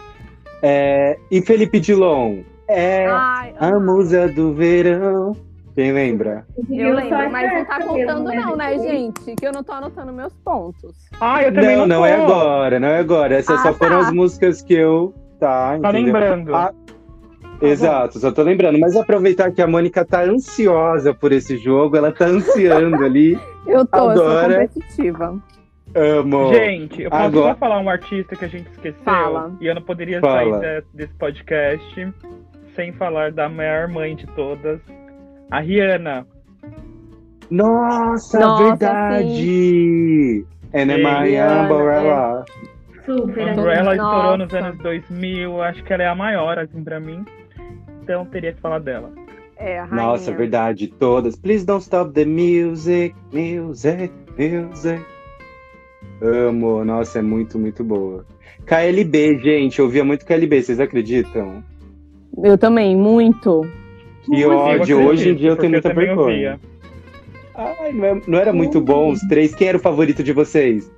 É, 0.62 1.18
e 1.30 1.42
Felipe 1.42 1.80
Dilon? 1.80 2.40
É 2.68 3.06
Ai, 3.06 3.54
a 3.58 3.78
musa 3.78 4.28
do 4.28 4.54
verão. 4.54 5.36
Quem 5.74 5.90
lembra? 5.90 6.46
Eu 6.70 6.94
lembro, 6.94 7.30
mas 7.30 7.52
não 7.52 7.64
tá 7.64 7.80
contando 7.82 8.28
mesmo, 8.28 8.46
não, 8.50 8.56
né, 8.56 8.78
gente? 8.78 9.34
Que 9.34 9.46
eu 9.46 9.52
não 9.52 9.64
tô 9.64 9.72
anotando 9.72 10.12
meus 10.12 10.32
pontos. 10.44 10.94
Ah, 11.18 11.42
eu 11.42 11.52
também 11.52 11.76
Não, 11.76 11.86
não, 11.86 11.96
não 12.00 12.06
é 12.06 12.12
agora, 12.22 12.78
não 12.78 12.88
é 12.88 12.98
agora. 12.98 13.34
Essas 13.36 13.58
Ah, 13.60 13.62
só 13.62 13.74
foram 13.74 14.00
tá. 14.00 14.06
as 14.06 14.12
músicas 14.12 14.60
que 14.62 14.74
eu. 14.74 15.14
Tá, 15.40 15.70
Tá 15.70 15.76
entendeu? 15.90 16.12
lembrando. 16.12 16.54
Ah, 16.54 16.72
Exato, 17.62 18.18
só 18.18 18.30
tô 18.32 18.42
lembrando. 18.42 18.78
Mas 18.78 18.96
aproveitar 18.96 19.50
que 19.52 19.62
a 19.62 19.66
Mônica 19.66 20.04
tá 20.04 20.22
ansiosa 20.22 21.14
por 21.14 21.32
esse 21.32 21.56
jogo, 21.56 21.96
ela 21.96 22.10
tá 22.12 22.26
ansiando 22.26 22.96
ali. 23.04 23.38
Eu 23.66 23.86
tô, 23.86 24.10
eu 24.10 24.16
sou 24.16 24.26
Agora- 24.38 24.68
competitiva. 24.68 25.40
Amo. 25.94 26.54
Gente, 26.54 27.02
eu 27.02 27.10
posso 27.10 27.22
Agora- 27.24 27.52
só 27.52 27.58
falar 27.58 27.78
um 27.80 27.88
artista 27.90 28.34
que 28.34 28.44
a 28.44 28.48
gente 28.48 28.68
esqueceu? 28.70 29.02
Fala. 29.04 29.52
E 29.60 29.66
eu 29.66 29.74
não 29.74 29.82
poderia 29.82 30.20
Fala. 30.20 30.58
sair 30.60 30.80
de- 30.80 30.86
desse 30.94 31.14
podcast 31.14 32.12
sem 32.74 32.92
falar 32.94 33.30
da 33.32 33.48
maior 33.48 33.88
mãe 33.88 34.16
de 34.16 34.26
todas, 34.28 34.80
a 35.50 35.60
Rihanna. 35.60 36.26
Nossa, 37.50 38.38
Nossa, 38.40 38.64
verdade! 38.64 40.46
And 40.74 40.86
Sim. 40.86 41.02
my 41.02 41.38
umbrella. 41.40 42.44
Super. 43.04 43.48
Então, 43.48 43.58
Umbrella 43.64 43.94
Nossa. 43.96 44.16
estourou 44.16 44.38
nos 44.38 44.54
anos 44.54 44.78
2000, 44.78 45.60
acho 45.62 45.82
que 45.84 45.92
ela 45.92 46.02
é 46.04 46.08
a 46.08 46.14
maior, 46.14 46.58
assim, 46.58 46.82
pra 46.82 46.98
mim. 47.00 47.24
Então 48.02 48.24
teria 48.26 48.52
que 48.52 48.60
falar 48.60 48.78
dela. 48.80 49.10
É, 49.56 49.78
a 49.78 49.84
rainha. 49.84 50.02
Nossa, 50.06 50.32
verdade, 50.32 50.88
todas. 50.88 51.36
Please 51.36 51.64
don't 51.64 51.82
stop 51.82 52.12
the 52.12 52.24
music, 52.24 53.14
music, 53.32 54.12
music. 54.36 55.02
Amo, 56.20 56.84
nossa, 56.84 57.18
é 57.18 57.22
muito, 57.22 57.58
muito 57.58 57.84
boa. 57.84 58.24
KLB, 58.66 59.38
gente, 59.38 59.78
eu 59.78 59.86
ouvia 59.86 60.04
muito 60.04 60.24
KLB, 60.24 60.62
vocês 60.62 60.80
acreditam? 60.80 61.62
Eu 62.42 62.56
também, 62.56 62.96
muito. 62.96 63.62
Que 64.24 64.44
ódio, 64.44 65.04
hoje 65.04 65.30
em 65.30 65.34
dia 65.34 65.50
eu 65.50 65.56
tenho 65.56 65.72
muita 65.72 65.92
vergonha. 65.92 66.20
ouvia. 66.20 66.60
Ai, 67.54 67.92
não, 67.92 68.04
é- 68.06 68.20
não 68.26 68.38
era 68.38 68.52
muito 68.52 68.80
bom 68.80 69.10
os 69.10 69.20
três? 69.22 69.54
Quem 69.54 69.68
era 69.68 69.76
o 69.76 69.80
favorito 69.80 70.22
de 70.22 70.32
vocês? 70.32 70.90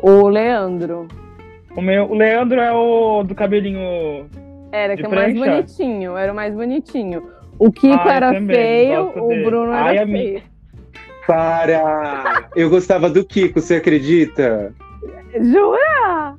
O 0.00 0.28
Leandro. 0.28 1.06
O, 1.76 1.80
meu, 1.82 2.04
o 2.10 2.14
Leandro 2.14 2.60
é 2.60 2.72
o 2.72 3.22
do 3.24 3.34
cabelinho. 3.34 4.26
Era 4.72 4.96
que 4.96 5.04
é 5.04 5.08
o 5.08 5.10
mais 5.10 5.34
bonitinho, 5.34 6.16
era 6.16 6.32
o 6.32 6.34
mais 6.34 6.54
bonitinho. 6.54 7.22
O 7.58 7.70
Kiko 7.70 7.94
Ah, 7.94 8.04
eu 8.06 8.10
era 8.10 8.32
também 8.32 8.56
feio, 8.56 9.12
o 9.16 9.28
dele. 9.28 9.44
Bruno 9.44 9.72
Ai, 9.72 9.96
era 9.98 10.02
amiga. 10.02 10.18
feio. 10.22 10.42
Para! 11.26 12.48
Eu 12.56 12.68
gostava 12.70 13.08
do 13.08 13.24
Kiko, 13.24 13.60
você 13.60 13.76
acredita? 13.76 14.74
Jura? 15.40 16.34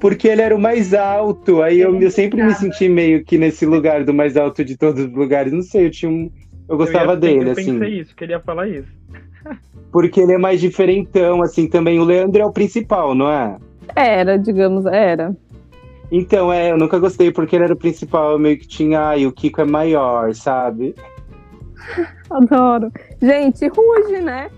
Porque 0.00 0.28
ele 0.28 0.42
era 0.42 0.54
o 0.56 0.60
mais 0.60 0.92
alto, 0.94 1.62
aí 1.62 1.80
eu, 1.80 1.98
eu 2.00 2.10
sempre 2.10 2.42
me 2.42 2.54
senti 2.54 2.88
meio 2.88 3.24
que 3.24 3.36
nesse 3.38 3.64
lugar 3.66 4.04
do 4.04 4.12
mais 4.14 4.36
alto 4.36 4.64
de 4.64 4.76
todos 4.76 5.04
os 5.04 5.12
lugares. 5.12 5.52
Não 5.52 5.62
sei, 5.62 5.86
eu 5.86 5.90
tinha 5.90 6.10
um. 6.10 6.30
Eu 6.68 6.76
gostava 6.76 7.12
eu 7.12 7.14
ia- 7.14 7.16
dele, 7.20 7.48
eu 7.48 7.52
assim. 7.52 7.78
pensei 7.78 8.00
isso, 8.00 8.14
queria 8.16 8.40
falar 8.40 8.68
isso. 8.68 8.88
Porque 9.90 10.20
ele 10.20 10.32
é 10.32 10.38
mais 10.38 10.60
diferentão, 10.60 11.42
assim, 11.42 11.68
também. 11.68 11.98
O 11.98 12.04
Leandro 12.04 12.40
é 12.40 12.44
o 12.46 12.52
principal, 12.52 13.14
não 13.14 13.30
é? 13.30 13.56
Era, 13.94 14.38
digamos, 14.38 14.86
era. 14.86 15.34
Então, 16.14 16.52
é, 16.52 16.70
eu 16.70 16.76
nunca 16.76 16.98
gostei 16.98 17.32
porque 17.32 17.56
ele 17.56 17.64
era 17.64 17.72
o 17.72 17.76
principal, 17.76 18.32
eu 18.32 18.38
meio 18.38 18.58
que 18.58 18.68
tinha, 18.68 19.00
ai, 19.00 19.26
o 19.26 19.32
Kiko 19.32 19.62
é 19.62 19.64
maior, 19.64 20.34
sabe? 20.34 20.94
Adoro. 22.28 22.92
Gente, 23.20 23.66
Ruge, 23.68 24.20
né? 24.20 24.50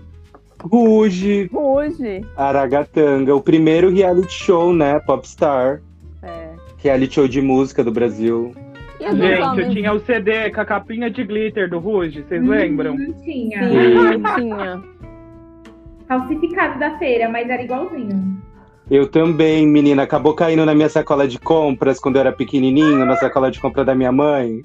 Ruge, 0.61 1.49
Ruge. 1.53 2.25
Aragatanga, 2.35 3.33
o 3.33 3.41
primeiro 3.41 3.89
reality 3.89 4.33
show, 4.33 4.73
né? 4.73 4.99
Popstar. 4.99 5.81
É. 6.21 6.49
Reality 6.79 7.15
show 7.15 7.27
de 7.27 7.41
música 7.41 7.85
do 7.85 7.91
Brasil. 7.91 8.53
E 8.99 9.05
as 9.05 9.15
Gente, 9.15 9.39
eu 9.39 9.45
homens? 9.45 9.73
tinha 9.73 9.93
o 9.93 9.99
CD 10.01 10.49
com 10.49 10.59
a 10.59 10.65
capinha 10.65 11.09
de 11.09 11.23
glitter 11.23 11.69
do 11.69 11.79
Ruge, 11.79 12.21
vocês 12.23 12.45
lembram? 12.45 12.97
Não 12.97 13.13
tinha. 13.21 13.63
Sim, 13.69 14.23
tinha. 14.35 14.83
Falsificado 16.05 16.79
da 16.79 16.97
feira, 16.97 17.29
mas 17.29 17.49
era 17.49 17.63
igualzinho. 17.63 18.34
Eu 18.89 19.07
também, 19.07 19.67
menina. 19.67 20.03
Acabou 20.03 20.33
caindo 20.33 20.65
na 20.65 20.75
minha 20.75 20.89
sacola 20.89 21.27
de 21.27 21.39
compras 21.39 21.99
quando 21.99 22.15
eu 22.17 22.21
era 22.21 22.31
pequenininho, 22.31 23.05
na 23.05 23.15
sacola 23.15 23.49
de 23.49 23.59
compra 23.59 23.83
da 23.83 23.95
minha 23.95 24.11
mãe. 24.11 24.61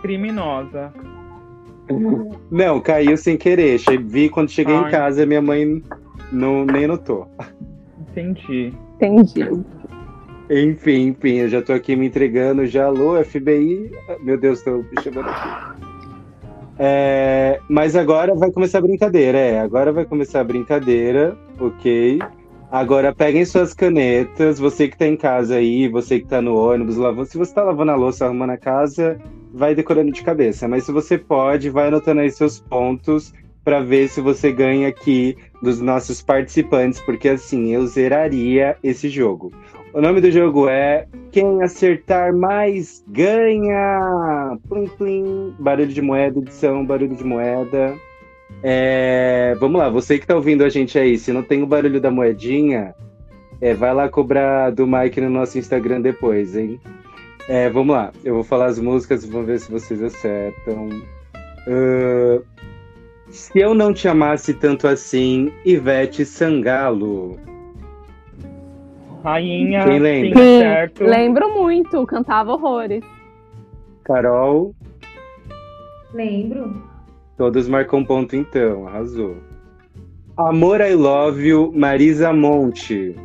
Criminosa. 0.00 0.92
Não, 2.50 2.80
caiu 2.80 3.16
sem 3.16 3.36
querer. 3.36 3.78
Che- 3.78 3.96
Vi 3.98 4.28
quando 4.28 4.50
cheguei 4.50 4.74
em 4.74 4.84
Ai. 4.84 4.90
casa, 4.90 5.26
minha 5.26 5.42
mãe 5.42 5.82
não, 6.32 6.64
nem 6.64 6.86
notou. 6.86 7.28
Entendi. 8.10 8.72
Entendi. 8.96 9.48
Enfim, 10.50 11.08
enfim, 11.08 11.36
eu 11.38 11.48
já 11.48 11.62
tô 11.62 11.72
aqui 11.72 11.94
me 11.96 12.06
entregando 12.06 12.66
já. 12.66 12.86
Alô, 12.86 13.22
FBI. 13.24 13.90
Meu 14.22 14.38
Deus, 14.38 14.62
tô 14.62 14.78
me 14.78 15.02
chamando 15.02 15.28
aqui. 15.28 15.82
É, 16.78 17.60
mas 17.68 17.94
agora 17.94 18.34
vai 18.34 18.50
começar 18.50 18.78
a 18.78 18.82
brincadeira, 18.82 19.38
é. 19.38 19.60
Agora 19.60 19.92
vai 19.92 20.04
começar 20.04 20.40
a 20.40 20.44
brincadeira, 20.44 21.36
ok? 21.66 22.18
Agora 22.70 23.14
peguem 23.14 23.44
suas 23.44 23.74
canetas, 23.74 24.58
você 24.58 24.88
que 24.88 24.96
tá 24.96 25.06
em 25.06 25.16
casa 25.16 25.56
aí, 25.56 25.88
você 25.88 26.20
que 26.20 26.26
tá 26.26 26.40
no 26.40 26.56
ônibus, 26.56 26.96
lavando. 26.96 27.26
Se 27.26 27.36
você 27.36 27.52
tá 27.52 27.62
lavando 27.62 27.92
a 27.92 27.96
louça, 27.96 28.24
arrumando 28.24 28.50
a 28.50 28.56
casa, 28.56 29.20
vai 29.52 29.74
decorando 29.74 30.10
de 30.10 30.22
cabeça. 30.22 30.66
Mas 30.66 30.84
se 30.84 30.92
você 30.92 31.18
pode, 31.18 31.68
vai 31.68 31.88
anotando 31.88 32.22
aí 32.22 32.30
seus 32.30 32.60
pontos 32.60 33.32
para 33.62 33.80
ver 33.80 34.08
se 34.08 34.20
você 34.20 34.50
ganha 34.50 34.88
aqui 34.88 35.36
dos 35.62 35.80
nossos 35.80 36.22
participantes, 36.22 36.98
porque 37.00 37.28
assim, 37.28 37.72
eu 37.74 37.86
zeraria 37.86 38.76
esse 38.82 39.08
jogo. 39.08 39.52
O 39.92 40.00
nome 40.00 40.22
do 40.22 40.30
jogo 40.30 40.68
é 40.68 41.06
Quem 41.30 41.62
acertar 41.62 42.34
mais 42.34 43.04
ganha! 43.08 44.56
Plim, 44.66 44.86
plim. 44.96 45.54
Barulho 45.58 45.88
de 45.88 46.00
moeda, 46.00 46.38
edição, 46.38 46.86
barulho 46.86 47.14
de 47.14 47.24
moeda. 47.24 47.94
É, 48.62 49.54
Vamos 49.60 49.80
lá, 49.80 49.88
você 49.88 50.18
que 50.18 50.26
tá 50.26 50.34
ouvindo 50.34 50.64
a 50.64 50.68
gente 50.68 50.98
aí, 50.98 51.16
se 51.16 51.32
não 51.32 51.42
tem 51.42 51.62
o 51.62 51.66
barulho 51.66 52.00
da 52.00 52.10
moedinha, 52.10 52.94
é, 53.60 53.74
vai 53.74 53.94
lá 53.94 54.08
cobrar 54.08 54.70
do 54.70 54.86
Mike 54.86 55.20
no 55.20 55.30
nosso 55.30 55.58
Instagram 55.58 56.00
depois, 56.00 56.56
hein? 56.56 56.80
É, 57.48 57.68
vamos 57.70 57.94
lá, 57.94 58.12
eu 58.24 58.34
vou 58.34 58.44
falar 58.44 58.66
as 58.66 58.78
músicas 58.78 59.24
e 59.24 59.30
vamos 59.30 59.46
ver 59.46 59.60
se 59.60 59.70
vocês 59.70 60.02
acertam. 60.02 60.88
Ahn, 61.68 62.40
se 63.28 63.58
eu 63.58 63.74
não 63.74 63.92
te 63.92 64.08
amasse 64.08 64.52
tanto 64.54 64.86
assim, 64.88 65.52
Ivete 65.64 66.24
Sangalo. 66.24 67.38
Rainha, 69.24 69.84
Quem 69.84 69.92
sim, 69.94 69.98
lembra? 70.00 70.38
Sim, 70.40 70.58
certo. 70.58 71.04
lembro 71.04 71.54
muito, 71.54 72.04
cantava 72.06 72.52
horrores. 72.52 73.04
Carol, 74.04 74.74
Lembro. 76.12 76.82
Todos 77.42 77.66
marcam 77.66 77.98
um 77.98 78.04
ponto 78.04 78.36
então, 78.36 78.86
arrasou. 78.86 79.36
Amor 80.36 80.80
I 80.80 80.94
Love 80.94 81.44
You, 81.44 81.72
Marisa 81.74 82.32
Monte. 82.32 83.16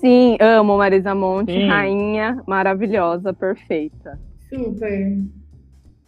Sim, 0.00 0.36
amo 0.40 0.76
Marisa 0.76 1.14
Monte, 1.14 1.52
Sim. 1.52 1.68
rainha 1.68 2.42
maravilhosa, 2.48 3.32
perfeita. 3.32 4.18
Super. 4.52 5.18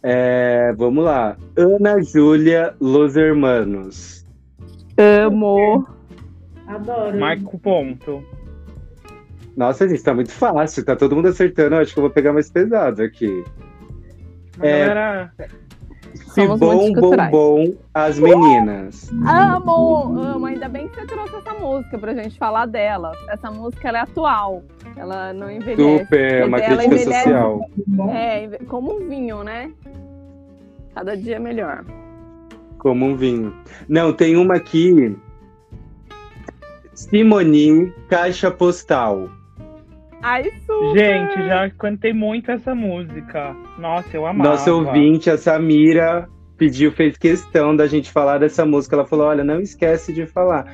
É, 0.03 0.73
vamos 0.75 1.05
lá. 1.05 1.37
Ana 1.55 2.03
Júlia, 2.03 2.75
Los 2.81 3.15
Hermanos. 3.15 4.25
Amo. 4.97 5.87
Adoro. 6.67 7.17
Marco 7.17 7.57
ponto. 7.59 8.21
Nossa, 9.55 9.87
gente, 9.87 10.03
tá 10.03 10.13
muito 10.13 10.33
fácil. 10.33 10.83
Tá 10.83 10.97
todo 10.97 11.15
mundo 11.15 11.29
acertando. 11.29 11.75
Eu 11.75 11.81
Acho 11.81 11.93
que 11.93 11.99
eu 11.99 12.03
vou 12.03 12.11
pegar 12.11 12.33
mais 12.33 12.51
pesado 12.51 13.01
aqui. 13.01 13.41
É. 14.59 14.87
galera, 14.87 15.33
Se 16.15 16.45
Somos 16.45 16.59
bom, 16.59 16.93
bom, 16.93 17.29
bom, 17.29 17.73
as 17.93 18.19
meninas. 18.19 19.09
Amo, 19.25 20.19
amo. 20.19 20.45
Ainda 20.45 20.67
bem 20.69 20.87
que 20.87 20.95
você 20.95 21.05
trouxe 21.07 21.35
essa 21.35 21.53
música 21.53 21.97
pra 21.97 22.13
gente 22.13 22.37
falar 22.37 22.65
dela. 22.65 23.11
Essa 23.29 23.49
música 23.51 23.89
é 23.89 23.99
atual. 23.99 24.63
Ela 24.95 25.33
não 25.33 25.49
envelhece. 25.49 26.03
Super, 26.03 26.45
uma 26.47 26.59
dizer, 26.59 26.71
ela 26.71 26.83
crítica 26.83 27.01
envelhece- 27.01 27.23
social. 27.23 27.69
É, 28.11 28.47
como 28.67 28.95
um 28.95 29.07
vinho, 29.09 29.43
né? 29.43 29.71
Cada 30.93 31.17
dia 31.17 31.39
melhor. 31.39 31.83
Como 32.77 33.05
um 33.05 33.15
vinho. 33.15 33.53
Não, 33.87 34.13
tem 34.13 34.35
uma 34.35 34.55
aqui. 34.55 35.15
Simone, 36.93 37.91
Caixa 38.07 38.51
Postal. 38.51 39.29
Ai, 40.23 40.49
super. 40.65 40.97
gente, 40.97 41.47
já 41.47 41.69
cantei 41.71 42.13
muito 42.13 42.49
essa 42.49 42.73
música. 42.73 43.53
Nossa, 43.77 44.15
eu 44.15 44.25
amava. 44.25 44.51
Nossa 44.51 44.73
ouvinte, 44.73 45.29
a 45.29 45.37
Samira, 45.37 46.29
pediu, 46.57 46.93
fez 46.93 47.17
questão 47.17 47.75
da 47.75 47.87
gente 47.87 48.09
falar 48.09 48.37
dessa 48.37 48.65
música. 48.65 48.95
Ela 48.95 49.05
falou: 49.05 49.27
olha, 49.27 49.43
não 49.43 49.59
esquece 49.59 50.13
de 50.13 50.25
falar 50.25 50.65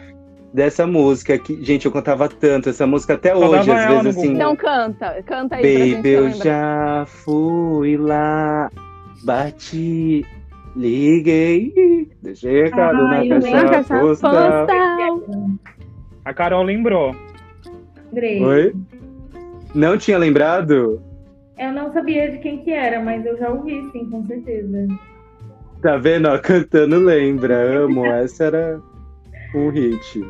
dessa 0.54 0.86
música. 0.86 1.38
Que, 1.40 1.64
gente, 1.64 1.88
eu 1.88 1.92
cantava 1.92 2.30
tanto 2.30 2.70
essa 2.70 2.86
música 2.86 3.16
até 3.16 3.36
hoje, 3.36 3.72
às 3.72 3.86
ela 3.86 4.04
vezes 4.04 4.18
assim. 4.18 4.34
Então 4.34 4.56
canta, 4.56 5.24
canta 5.24 5.56
aí 5.56 5.62
pra 5.62 5.86
gente 5.86 5.96
Baby, 5.96 6.10
eu 6.10 6.30
já 6.32 7.06
fui 7.08 7.98
lá, 7.98 8.70
bati, 9.24 10.24
liguei, 10.76 12.08
deixei 12.22 12.66
recado 12.66 13.02
Ai, 13.08 13.28
na 13.28 13.40
caixa 13.70 14.00
postal. 14.00 14.68
postal. 14.68 15.60
A 16.24 16.34
Carol 16.36 16.64
lembrou. 16.64 17.16
Lembrei. 18.12 18.44
Oi? 18.44 18.74
Não 19.74 19.98
tinha 19.98 20.18
lembrado? 20.18 21.02
Eu 21.58 21.72
não 21.74 21.92
sabia 21.92 22.32
de 22.32 22.38
quem 22.40 22.64
que 22.64 22.72
era, 22.72 23.02
mas 23.02 23.26
eu 23.26 23.38
já 23.38 23.50
ouvi, 23.50 23.82
sim, 23.92 24.10
com 24.10 24.26
certeza. 24.26 24.88
Tá 25.82 25.98
vendo? 25.98 26.28
Ó, 26.30 26.38
cantando 26.40 26.98
lembra, 27.00 27.56
amo. 27.84 28.06
Essa 28.14 28.46
era 28.46 28.80
um 29.56 29.70
hit. 29.70 30.24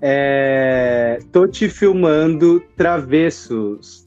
É... 0.00 1.18
Tô 1.32 1.46
te 1.46 1.68
filmando 1.68 2.60
Travessos. 2.76 4.06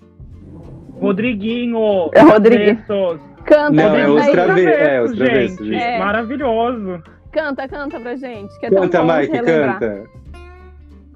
Rodriguinho. 1.00 2.10
É 2.13 2.21
Rodriguinho. 2.21 2.84
Canta, 3.45 3.71
Não, 3.71 3.95
é 3.95 4.10
os 4.10 4.26
trave- 4.28 4.65
é, 4.65 5.02
os 5.02 5.12
travessos, 5.13 5.65
gente. 5.65 5.82
É. 5.82 6.00
Maravilhoso. 6.00 7.02
Canta, 7.32 7.67
canta 7.67 8.00
pra 8.00 8.15
gente. 8.15 8.60
Que 8.60 8.65
é 8.65 8.69
tão 8.69 8.82
Canta, 8.82 9.04
bom 9.04 9.15
Mike, 9.17 9.32
relembrar. 9.32 9.80
canta. 9.80 10.04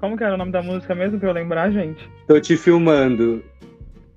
Como 0.02 0.16
que 0.16 0.24
era 0.24 0.34
o 0.34 0.36
nome 0.36 0.50
da 0.50 0.60
música 0.60 0.96
mesmo 0.96 1.20
pra 1.20 1.28
eu 1.28 1.32
lembrar, 1.32 1.70
gente? 1.70 2.10
Tô 2.26 2.40
te 2.40 2.56
filmando. 2.56 3.40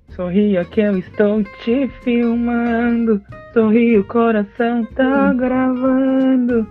Sorria 0.08 0.64
que 0.64 0.80
eu 0.80 0.98
estou 0.98 1.44
te 1.62 1.86
filmando. 2.02 3.22
Sorri, 3.54 3.96
o 3.96 4.02
coração 4.02 4.84
tá 4.96 5.32
gravando. 5.32 6.66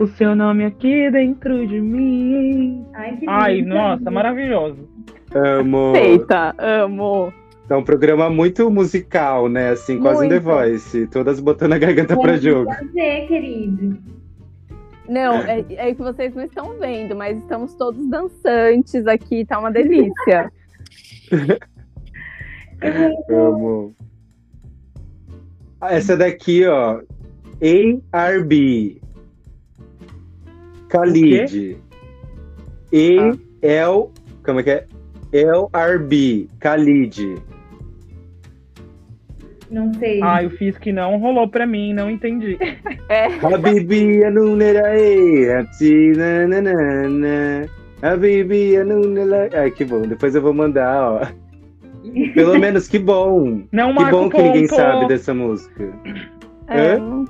O 0.00 0.08
seu 0.08 0.34
nome 0.34 0.64
aqui 0.64 1.08
dentro 1.12 1.64
de 1.64 1.80
mim. 1.80 2.84
Ai, 2.92 3.16
que 3.16 3.26
Ai, 3.28 3.62
nossa, 3.62 4.10
maravilhoso. 4.10 4.88
Amo. 5.32 5.92
Feita, 5.94 6.52
amo. 6.58 7.32
É 7.70 7.76
um 7.76 7.84
programa 7.84 8.28
muito 8.28 8.68
musical, 8.68 9.48
né? 9.48 9.70
Assim, 9.70 10.00
quase 10.00 10.26
um 10.26 10.28
The. 10.28 10.40
Voice. 10.40 11.06
Todas 11.06 11.38
botando 11.38 11.74
a 11.74 11.78
garganta 11.78 12.16
pra 12.18 12.36
jogo. 12.36 12.64
Prazer, 12.64 13.28
querido. 13.28 14.15
Não, 15.08 15.36
é, 15.36 15.64
é 15.70 15.94
que 15.94 16.02
vocês 16.02 16.34
não 16.34 16.44
estão 16.44 16.78
vendo, 16.78 17.14
mas 17.14 17.38
estamos 17.38 17.74
todos 17.74 18.08
dançantes 18.08 19.06
aqui, 19.06 19.44
tá 19.44 19.58
uma 19.58 19.70
delícia. 19.70 20.52
Amo. 23.30 23.94
Ah, 25.80 25.94
Essa 25.94 26.16
daqui, 26.16 26.66
ó. 26.66 27.00
ARB. 28.12 29.00
Khalid. 30.88 31.78
E 32.92 33.16
El. 33.62 34.12
Como 34.44 34.60
é 34.60 34.62
que 34.62 34.70
é? 34.70 34.86
LRB. 35.32 36.48
Khalid. 36.60 37.42
Não 39.70 39.92
sei. 39.94 40.20
Ai, 40.22 40.46
eu 40.46 40.50
fiz 40.50 40.76
que 40.78 40.92
não 40.92 41.18
rolou 41.18 41.48
pra 41.48 41.66
mim, 41.66 41.92
não 41.92 42.10
entendi. 42.10 42.56
É, 43.08 43.26
Habibi 43.44 44.24
Anunerae. 44.24 45.48
Hapsi 45.60 46.12
nananana. 46.16 47.66
Habibi 48.02 48.76
Anunerae. 48.76 49.50
Ai, 49.54 49.70
que 49.70 49.84
bom. 49.84 50.02
Depois 50.02 50.34
eu 50.34 50.42
vou 50.42 50.52
mandar, 50.52 51.12
ó. 51.12 51.20
Pelo 52.34 52.58
menos 52.58 52.88
que 52.88 52.98
bom. 52.98 53.62
Não 53.70 53.94
Que 53.94 54.04
bom 54.10 54.28
que 54.28 54.42
ninguém 54.42 54.66
ponto. 54.66 54.74
sabe 54.76 55.06
dessa 55.08 55.32
música. 55.32 55.88
é, 56.68 56.94
Hã? 56.96 57.24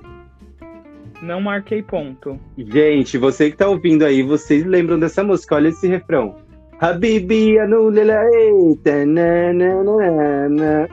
Não 1.23 1.41
marquei 1.43 1.83
ponto. 1.83 2.39
Gente, 2.57 3.19
você 3.19 3.51
que 3.51 3.57
tá 3.57 3.69
ouvindo 3.69 4.05
aí, 4.05 4.23
vocês 4.23 4.65
lembram 4.65 4.99
dessa 4.99 5.23
música? 5.25 5.57
Olha 5.57 5.69
esse 5.69 5.87
refrão. 5.89 6.37
Habibi 6.81 7.59
Anunerae. 7.59 8.77
tananana. 8.83 10.89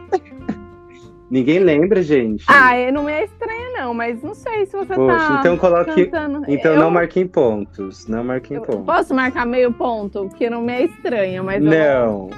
Ninguém 1.33 1.57
lembra, 1.57 2.03
gente. 2.03 2.45
Ah, 2.47 2.75
é- 2.75 2.91
não 2.91 3.09
é 3.09 3.23
estranha, 3.23 3.71
não, 3.75 3.91
mas 3.91 4.21
não 4.21 4.35
sei 4.35 4.67
se 4.67 4.73
você 4.73 4.93
Poxa, 4.93 5.17
tá 5.17 5.37
então 5.39 5.57
coloque. 5.57 6.05
cantando. 6.05 6.43
Então 6.47 6.73
eu, 6.73 6.79
não 6.79 6.91
marquem 6.91 7.25
pontos. 7.25 8.07
Não 8.07 8.23
marquem 8.23 8.57
eu 8.57 8.61
pontos. 8.61 8.85
Posso 8.85 9.15
marcar 9.15 9.43
meio 9.43 9.73
ponto? 9.73 10.29
Porque 10.29 10.47
não 10.47 10.61
me 10.61 10.73
é 10.73 10.83
estranha, 10.83 11.41
mas 11.41 11.63
eu 11.63 11.71
Não. 11.71 12.29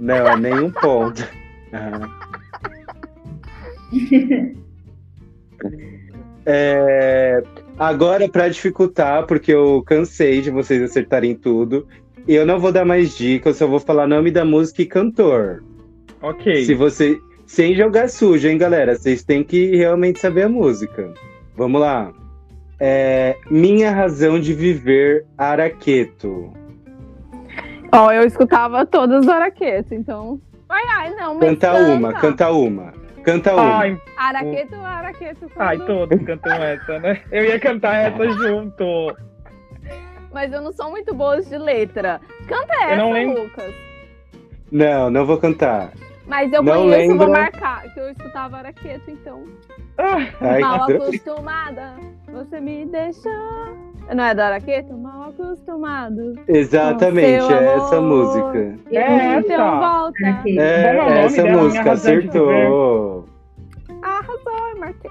Não, 0.00 0.26
é 0.26 0.36
nenhum 0.38 0.70
ponto. 0.70 1.28
É, 6.48 7.42
agora, 7.76 8.28
para 8.28 8.48
dificultar, 8.48 9.26
porque 9.26 9.52
eu 9.52 9.82
cansei 9.84 10.40
de 10.40 10.48
vocês 10.48 10.80
acertarem 10.80 11.34
tudo, 11.34 11.88
eu 12.28 12.46
não 12.46 12.60
vou 12.60 12.70
dar 12.70 12.84
mais 12.84 13.16
dicas, 13.16 13.60
eu 13.60 13.66
só 13.66 13.70
vou 13.70 13.80
falar 13.80 14.06
nome 14.06 14.30
da 14.30 14.44
música 14.44 14.80
e 14.80 14.86
cantor. 14.86 15.64
Ok. 16.22 16.64
Se 16.64 16.74
você. 16.74 17.18
Sem 17.46 17.74
jogar 17.74 18.08
sujo, 18.08 18.48
hein, 18.48 18.58
galera? 18.58 18.94
Vocês 18.96 19.22
têm 19.22 19.44
que 19.44 19.76
realmente 19.76 20.18
saber 20.18 20.42
a 20.42 20.48
música. 20.48 21.12
Vamos 21.56 21.80
lá. 21.80 22.12
É, 22.78 23.36
Minha 23.50 23.90
Razão 23.90 24.38
de 24.38 24.52
Viver, 24.52 25.24
Araqueto. 25.38 26.52
Ó, 27.92 28.10
eu 28.12 28.24
escutava 28.24 28.84
todas 28.84 29.24
do 29.24 29.30
Araqueto, 29.32 29.94
então. 29.94 30.40
Ai, 30.68 30.82
ai, 30.96 31.10
não, 31.14 31.34
mas 31.34 31.48
Canta 31.48 31.74
uma, 31.74 32.12
canta 32.14 32.50
uma. 32.50 32.92
Canta 33.22 33.54
uma. 33.54 33.78
Ai, 33.78 34.00
Araqueto, 34.16 34.74
Araqueto. 34.76 35.46
ai, 35.56 35.76
quando- 35.78 35.86
todos 35.86 36.22
cantam 36.26 36.52
essa, 36.62 36.98
né? 36.98 37.22
Eu 37.30 37.44
ia 37.44 37.58
cantar 37.60 37.94
essa 37.94 38.28
junto. 38.42 39.16
Mas 40.32 40.52
eu 40.52 40.60
não 40.60 40.72
sou 40.72 40.90
muito 40.90 41.14
boa 41.14 41.40
de 41.40 41.56
letra. 41.56 42.20
Canta 42.46 42.74
Eu 42.74 42.88
essa, 42.88 42.96
não 42.96 43.12
lembro. 43.12 43.42
Lucas. 43.44 43.72
Não, 44.70 45.08
não 45.10 45.24
vou 45.24 45.38
cantar. 45.38 45.92
Mas 46.26 46.52
eu 46.52 46.62
Não 46.62 46.82
conheço, 46.84 47.16
vou 47.16 47.28
marcar, 47.28 47.82
que 47.94 48.00
eu 48.00 48.10
escutava 48.10 48.56
Araqueto, 48.58 49.10
então. 49.10 49.44
Ai, 49.98 50.60
Mal 50.60 50.82
acostumada, 50.90 51.94
você 52.32 52.60
me 52.60 52.84
deixou. 52.86 53.32
Não 54.14 54.24
é 54.24 54.34
do 54.34 54.40
Araqueto? 54.40 54.92
Mal 54.96 55.30
acostumado. 55.30 56.32
Exatamente, 56.48 57.52
é 57.52 57.74
essa 57.76 57.96
amor. 57.98 58.26
música. 58.26 58.78
É 58.90 58.98
essa. 58.98 59.38
Então 59.52 59.80
volta. 59.80 60.26
É, 60.44 60.52
é 60.56 61.18
essa? 61.24 61.42
Minha 61.42 61.56
música, 61.56 61.92
acertou. 61.92 63.24
Arrasou, 64.02 64.68
eu 64.72 64.80
marquei. 64.80 65.10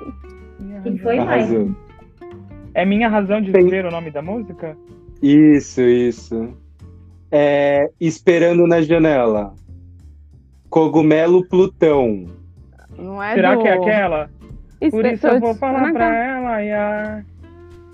Quem 0.84 0.98
foi 0.98 1.20
mais? 1.20 1.50
É 2.74 2.86
minha 2.86 3.08
razão 3.08 3.42
de 3.42 3.52
Tem- 3.52 3.64
viver 3.64 3.86
o 3.86 3.92
nome 3.92 4.12
da 4.12 4.22
música? 4.22 4.78
Isso, 5.22 5.82
isso. 5.82 6.54
É, 7.32 7.90
Esperando 8.00 8.68
na 8.68 8.82
Janela. 8.82 9.54
Cogumelo 10.76 11.42
Plutão. 11.48 12.26
Não 12.98 13.24
é 13.24 13.34
Será 13.34 13.56
do... 13.56 13.62
que 13.62 13.68
é 13.70 13.72
aquela? 13.76 14.30
Por 14.92 15.06
isso 15.06 15.26
eu 15.26 15.40
vou 15.40 15.56
falar 15.56 15.86
te- 15.86 15.94
pra 15.94 16.14
ela 16.14 16.62
e 16.62 16.70
a... 16.74 17.24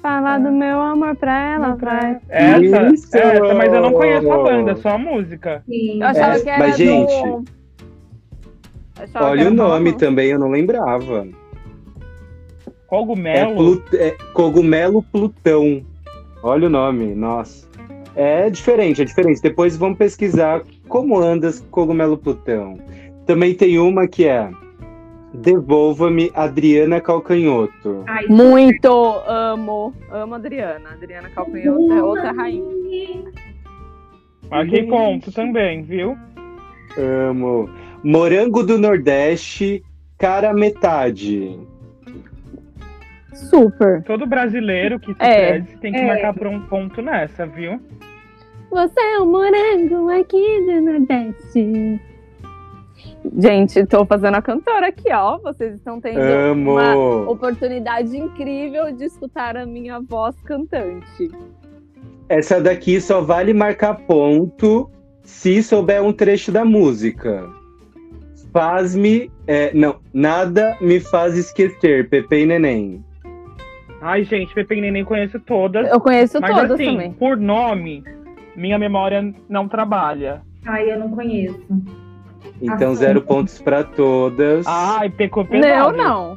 Falar 0.02 0.39
do 0.39 0.52
meu 0.52 0.82
amor 0.82 1.15
pra 1.15 1.54
ela, 1.54 1.76
vai. 1.76 2.17
Essa, 2.28 2.91
Isso! 2.91 3.15
essa, 3.15 3.54
mas 3.54 3.72
eu 3.72 3.82
não 3.84 3.91
conheço 3.94 4.32
a 4.32 4.38
banda, 4.44 4.76
só 4.78 4.89
a 4.89 4.98
música. 4.98 5.62
Sim. 5.70 6.02
Eu 6.02 6.08
achava 6.08 6.38
É, 6.38 6.39
que 6.39 6.50
era 6.50 6.58
mas, 6.58 6.72
do... 6.72 6.84
gente, 6.84 7.52
Olha 9.13 9.48
o 9.48 9.52
do- 9.52 9.56
nome 9.58 9.94
também, 9.94 10.32
eu 10.32 10.39
não 10.39 10.50
lembrava. 10.50 11.28
É, 11.28 12.72
Cogumelo? 12.88 13.56
Plu- 13.56 13.84
é 14.00 14.17
Cogumelo 14.34 15.04
Plutão. 15.04 15.84
Olha 16.41 16.65
o 16.65 16.70
nome, 16.72 17.13
nossa. 17.13 17.67
É 18.15 18.50
diferente, 18.50 19.04
é 19.04 19.06
diferente. 19.06 19.39
Depois 19.39 19.78
vamos 19.78 20.00
pesquisar 20.00 20.63
como 20.91 21.17
anda 21.17 21.47
esse 21.47 21.63
Cogumelo 21.67 22.17
Plutão. 22.17 22.77
Também 23.25 23.56
tem 23.56 23.80
uma 23.80 24.08
que 24.10 24.27
é 24.27 24.51
Devolva-me 25.34 26.30
Adriana 26.36 26.99
Calcanhoto. 26.99 28.04
Ai, 28.06 28.27
Muito 28.27 28.91
amo. 29.25 29.93
Amo 30.12 30.34
a 30.34 30.38
Adriana. 30.38 30.89
Adriana 30.91 31.30
Calcanhoto 31.30 31.93
é 31.93 32.04
outra 32.04 32.34
rainha. 32.34 33.23
Marquei 34.49 34.84
ponto 34.84 35.32
também, 35.32 35.82
viu? 35.84 36.17
Amo. 36.97 37.69
Morango 38.04 38.62
do 38.62 38.77
Nordeste, 38.77 39.82
cara 40.17 40.54
metade. 40.54 41.58
Super. 43.34 44.04
Todo 44.04 44.25
brasileiro 44.27 44.99
que 44.99 45.13
se 45.13 45.21
É. 45.23 45.51
perde 45.51 45.77
tem 45.77 45.93
que 45.93 45.99
É. 45.99 46.06
marcar 46.06 46.34
por 46.34 46.47
um 46.47 46.60
ponto 46.63 47.01
nessa, 47.01 47.45
viu? 47.45 47.80
Você 48.72 49.02
é 49.02 49.20
o 49.20 49.26
morango 49.26 50.10
aqui 50.10 50.66
do 50.66 50.82
Nordeste. 50.82 52.00
Gente, 53.38 53.86
tô 53.86 54.06
fazendo 54.06 54.36
a 54.36 54.42
cantora 54.42 54.88
aqui, 54.88 55.12
ó. 55.12 55.38
Vocês 55.40 55.76
estão 55.76 56.00
tendo 56.00 56.22
Amo. 56.22 56.72
uma 56.72 57.30
oportunidade 57.30 58.18
incrível 58.18 58.90
de 58.94 59.04
escutar 59.04 59.58
a 59.58 59.66
minha 59.66 60.00
voz 60.00 60.36
cantante. 60.44 61.30
Essa 62.30 62.62
daqui 62.62 63.02
só 63.02 63.20
vale 63.20 63.54
marcar 63.54 63.96
ponto 64.08 64.90
se 65.22 65.62
souber 65.62 66.02
um 66.02 66.14
trecho 66.14 66.50
da 66.50 66.64
música. 66.64 67.50
Faz-me. 68.54 69.30
é, 69.48 69.74
não, 69.74 70.00
nada 70.14 70.78
me 70.80 71.02
faz 71.02 71.38
esquecer, 71.38 72.10
Pepe 72.10 72.44
e 72.44 72.46
Neném. 72.46 73.04
Ai, 74.02 74.24
gente, 74.24 74.54
Pepe 74.54 74.76
e 74.76 74.82
Neném 74.82 75.04
conheço 75.04 75.40
todas. 75.42 75.90
Eu 75.90 76.00
conheço 76.00 76.40
mas 76.40 76.56
todas 76.56 76.72
assim, 76.72 76.86
também. 76.86 77.12
por 77.14 77.38
nome, 77.38 78.04
minha 78.56 78.78
memória 78.78 79.34
não 79.50 79.68
trabalha. 79.68 80.42
ai, 80.66 80.92
eu 80.92 81.00
não 81.00 81.10
conheço. 81.12 81.60
Então, 82.62 82.92
Ah, 82.92 82.96
zero 82.96 83.22
pontos 83.22 83.60
pra 83.62 83.84
todas. 83.84 84.66
Ai, 84.68 85.10
pecou 85.10 85.44
Não, 85.44 85.50
pesado. 85.50 85.98
não. 85.98 86.36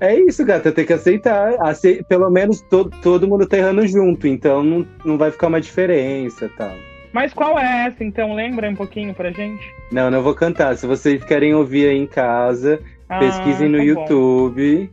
É 0.00 0.18
isso, 0.18 0.44
gata, 0.46 0.72
tem 0.72 0.86
que 0.86 0.92
aceitar. 0.94 1.52
Ace- 1.68 2.02
Pelo 2.08 2.30
menos 2.30 2.62
to- 2.62 2.88
todo 3.02 3.28
mundo 3.28 3.46
tá 3.46 3.58
errando 3.58 3.86
junto, 3.86 4.26
então 4.26 4.62
não, 4.62 4.86
não 5.04 5.18
vai 5.18 5.30
ficar 5.30 5.48
uma 5.48 5.60
diferença 5.60 6.46
e 6.46 6.48
tal. 6.50 6.72
Mas 7.12 7.34
qual 7.34 7.58
é 7.58 7.86
essa, 7.86 8.02
então? 8.02 8.34
Lembra 8.34 8.70
um 8.70 8.74
pouquinho 8.74 9.12
pra 9.12 9.30
gente? 9.30 9.62
Não, 9.92 10.10
não 10.10 10.22
vou 10.22 10.34
cantar. 10.34 10.74
Se 10.76 10.86
vocês 10.86 11.22
querem 11.24 11.54
ouvir 11.54 11.88
aí 11.90 11.98
em 11.98 12.06
casa, 12.06 12.80
Ah, 13.08 13.18
pesquisem 13.18 13.68
no 13.68 13.76
tá 13.78 13.84
bom. 13.84 13.90
YouTube. 14.00 14.90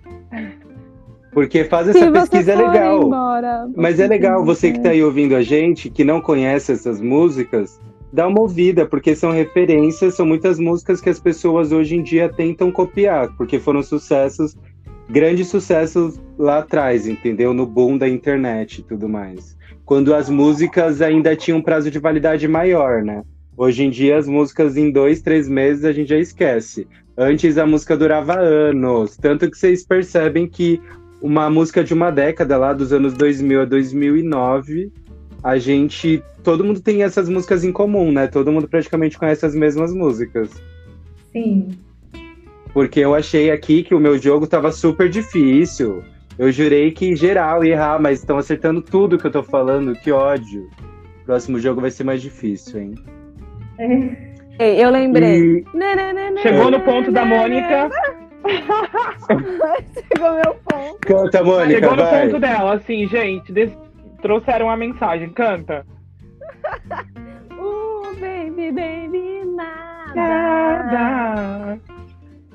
Porque 1.32 1.64
faz 1.66 1.88
essa 1.88 2.12
pesquisa 2.12 2.54
é 2.54 2.56
legal. 2.56 3.04
embora, 3.04 3.70
Mas 3.76 4.00
é 4.00 4.08
legal, 4.08 4.44
você 4.44 4.68
que 4.68 4.78
quiser. 4.78 4.84
tá 4.84 4.90
aí 4.90 5.04
ouvindo 5.04 5.36
a 5.36 5.42
gente, 5.42 5.90
que 5.90 6.04
não 6.04 6.20
conhece 6.20 6.72
essas 6.72 7.00
músicas, 7.00 7.80
dá 8.12 8.28
uma 8.28 8.40
ouvida, 8.40 8.86
porque 8.86 9.16
são 9.16 9.32
referências, 9.32 10.16
são 10.16 10.26
muitas 10.26 10.60
músicas 10.60 11.00
que 11.02 11.10
as 11.10 11.20
pessoas 11.20 11.72
hoje 11.72 11.96
em 11.96 12.02
dia 12.02 12.28
tentam 12.30 12.72
copiar, 12.72 13.30
porque 13.38 13.60
foram 13.60 13.84
sucessos, 13.84 14.56
grandes 15.10 15.48
sucessos 15.48 16.20
lá 16.38 16.60
atrás, 16.60 17.08
entendeu? 17.08 17.54
No 17.54 17.66
boom 17.66 17.98
da 17.98 18.08
internet 18.10 18.80
e 18.80 18.84
tudo 18.84 19.08
mais. 19.08 19.56
Quando 19.86 20.14
as 20.14 20.30
músicas 20.30 21.02
ainda 21.02 21.36
tinham 21.36 21.60
um 21.60 21.62
prazo 21.62 21.92
de 21.92 22.00
validade 22.00 22.48
maior, 22.48 23.04
né? 23.04 23.24
Hoje 23.56 23.84
em 23.86 23.90
dia, 23.90 24.18
as 24.18 24.28
músicas 24.28 24.76
em 24.78 24.92
dois, 24.92 25.22
três 25.22 25.48
meses 25.48 25.86
a 25.86 25.92
gente 25.92 26.10
já 26.10 26.18
esquece. 26.18 26.88
Antes 27.18 27.58
a 27.58 27.66
música 27.66 27.98
durava 27.98 28.38
anos, 28.38 29.18
tanto 29.18 29.50
que 29.50 29.58
vocês 29.58 29.84
percebem 29.84 30.48
que 30.48 30.80
uma 31.22 31.50
música 31.50 31.84
de 31.84 31.94
uma 31.94 32.12
década 32.12 32.58
lá 32.58 32.74
dos 32.74 32.94
anos 32.94 33.14
2000 33.14 33.62
a 33.62 33.66
2009, 33.66 34.92
a 35.44 35.58
gente, 35.58 36.24
todo 36.44 36.64
mundo 36.64 36.80
tem 36.80 37.04
essas 37.04 37.30
músicas 37.30 37.64
em 37.64 37.72
comum, 37.72 38.12
né? 38.12 38.28
Todo 38.28 38.52
mundo 38.52 38.68
praticamente 38.68 39.18
conhece 39.18 39.46
as 39.46 39.56
mesmas 39.56 39.94
músicas. 39.94 40.50
Sim. 41.32 41.70
Porque 42.74 43.00
eu 43.00 43.16
achei 43.16 43.50
aqui 43.50 43.84
que 43.84 43.96
o 43.96 44.00
meu 44.00 44.18
jogo 44.18 44.46
tava 44.46 44.72
super 44.72 45.10
difícil. 45.10 46.04
Eu 46.38 46.52
jurei 46.52 46.92
que 46.92 47.16
geral 47.16 47.64
ia 47.64 47.74
errar, 47.74 48.00
mas 48.00 48.20
estão 48.20 48.38
acertando 48.38 48.82
tudo 48.82 49.18
que 49.18 49.26
eu 49.26 49.32
tô 49.32 49.42
falando, 49.42 49.96
que 49.96 50.12
ódio. 50.12 50.70
Próximo 51.26 51.60
jogo 51.60 51.82
vai 51.82 51.90
ser 51.90 52.04
mais 52.04 52.22
difícil, 52.22 52.80
hein? 52.80 52.96
Ei, 54.60 54.84
Eu 54.84 54.90
lembrei. 54.92 55.64
E 55.64 56.42
Chegou 56.42 56.70
no 56.70 56.80
ponto 56.82 57.12
da 57.12 57.26
Mônica. 57.26 57.90
Chegou 58.48 60.34
meu 60.34 60.56
ponto. 60.66 61.00
canta, 61.02 61.44
Mônica, 61.44 61.80
Chegou 61.80 61.96
no 61.96 62.04
vai. 62.04 62.28
ponto 62.28 62.40
dela, 62.40 62.74
assim, 62.76 63.08
gente. 63.08 63.52
des- 63.52 63.78
Trouxeram 64.22 64.70
a 64.70 64.76
mensagem. 64.78 65.30
Canta. 65.30 65.86
Uh, 67.60 68.16
baby, 68.20 68.72
baby, 68.72 69.42
nada. 69.56 70.14
Nada. 70.16 71.80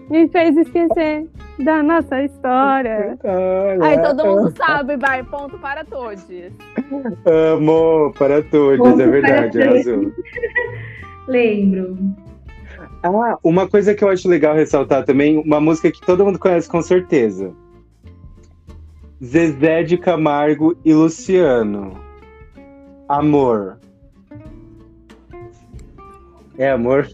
Me 0.09 0.29
fez 0.29 0.57
esquecer 0.57 1.27
da 1.59 1.83
nossa 1.83 2.23
história. 2.23 3.19
Aí 3.83 3.99
todo 4.01 4.25
mundo 4.25 4.55
sabe, 4.57 4.97
vai, 4.97 5.25
ponto 5.25 5.59
para 5.59 5.85
todos. 5.85 6.25
Amo, 7.27 8.13
para 8.17 8.43
todos, 8.43 8.79
Ponto 8.79 9.01
é 9.03 9.07
verdade, 9.09 9.59
todos. 9.59 9.87
arrasou. 9.89 10.13
Lembro. 11.27 11.97
Ah, 13.03 13.37
uma 13.43 13.69
coisa 13.69 13.95
que 13.95 14.05
eu 14.05 14.09
acho 14.09 14.29
legal 14.29 14.55
ressaltar 14.55 15.05
também, 15.05 15.37
uma 15.39 15.61
música 15.61 15.91
que 15.91 16.01
todo 16.01 16.25
mundo 16.25 16.39
conhece 16.39 16.69
com 16.69 16.81
certeza. 16.81 17.53
Zezé 19.23 19.83
de 19.83 19.97
Camargo 19.97 20.77
e 20.85 20.93
Luciano. 20.93 21.93
Amor. 23.09 23.79
É 26.59 26.71
amor? 26.71 27.09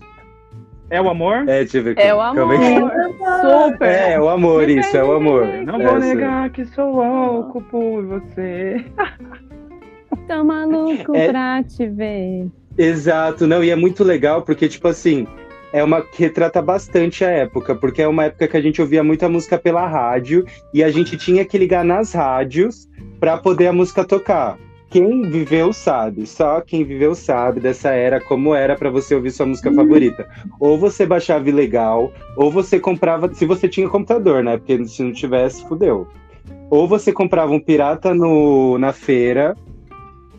É 0.91 1.01
o 1.01 1.09
amor? 1.11 1.37
É, 1.49 1.59
deixa 1.61 1.79
eu 1.79 1.83
ver. 1.85 1.99
É 1.99 2.15
o 2.15 2.19
como 2.35 2.53
amor. 2.53 2.91
é 2.93 3.69
Super. 3.69 3.89
É, 3.89 4.13
é 4.15 4.21
o 4.21 4.29
amor, 4.29 4.69
isso, 4.69 4.97
é 4.97 5.05
o 5.05 5.13
amor. 5.13 5.47
Não 5.65 5.79
vou 5.79 5.97
Essa. 5.97 5.99
negar 5.99 6.51
que 6.51 6.65
sou 6.67 6.97
louco 6.97 7.61
por 7.63 8.05
você. 8.07 8.85
Tô 10.27 10.45
maluco 10.45 11.15
É- 11.15 11.29
pra 11.29 11.63
te 11.63 11.87
ver. 11.87 12.47
Exato, 12.77 13.47
não, 13.47 13.63
e 13.63 13.71
é 13.71 13.77
muito 13.77 14.03
legal 14.05 14.43
porque, 14.43 14.69
tipo 14.69 14.89
assim, 14.89 15.27
é 15.73 15.83
uma 15.85 16.03
que 16.03 16.23
retrata 16.23 16.63
bastante 16.63 17.25
a 17.25 17.31
época, 17.31 17.75
porque 17.75 18.03
é 18.03 18.09
uma 18.09 18.25
época 18.25 18.49
que 18.49 18.57
a 18.57 18.61
gente 18.61 18.81
ouvia 18.81 19.05
muita 19.05 19.29
música 19.29 19.59
pela 19.59 19.87
rádio 19.87 20.45
e 20.73 20.83
a 20.83 20.91
gente 20.91 21.17
tinha 21.17 21.45
que 21.45 21.59
ligar 21.59 21.85
nas 21.85 22.13
rádios 22.13 22.89
pra 23.21 23.37
poder 23.37 23.69
a 23.69 23.73
música 23.73 24.05
tocar. 24.05 24.59
Quem 24.91 25.23
viveu 25.29 25.71
sabe, 25.71 26.27
só 26.27 26.63
quem 26.63 26.83
viveu 26.83 27.15
sabe 27.15 27.61
dessa 27.61 27.91
era 27.91 28.19
como 28.19 28.55
era 28.55 28.75
pra 28.75 28.89
você 28.89 29.15
ouvir 29.15 29.31
sua 29.31 29.45
música 29.45 29.71
favorita. 29.71 30.27
Ou 30.59 30.79
você 30.79 31.05
baixava 31.05 31.47
ilegal, 31.47 32.11
ou 32.35 32.51
você 32.51 32.81
comprava, 32.81 33.33
se 33.35 33.45
você 33.45 33.69
tinha 33.69 33.87
computador, 33.87 34.43
né? 34.43 34.57
Porque 34.57 34.83
se 34.87 35.03
não 35.03 35.13
tivesse, 35.13 35.67
fudeu. 35.69 36.09
Ou 36.71 36.89
você 36.89 37.13
comprava 37.13 37.53
um 37.53 37.61
pirata 37.61 38.15
no, 38.15 38.79
na 38.79 38.95
feira, 38.95 39.55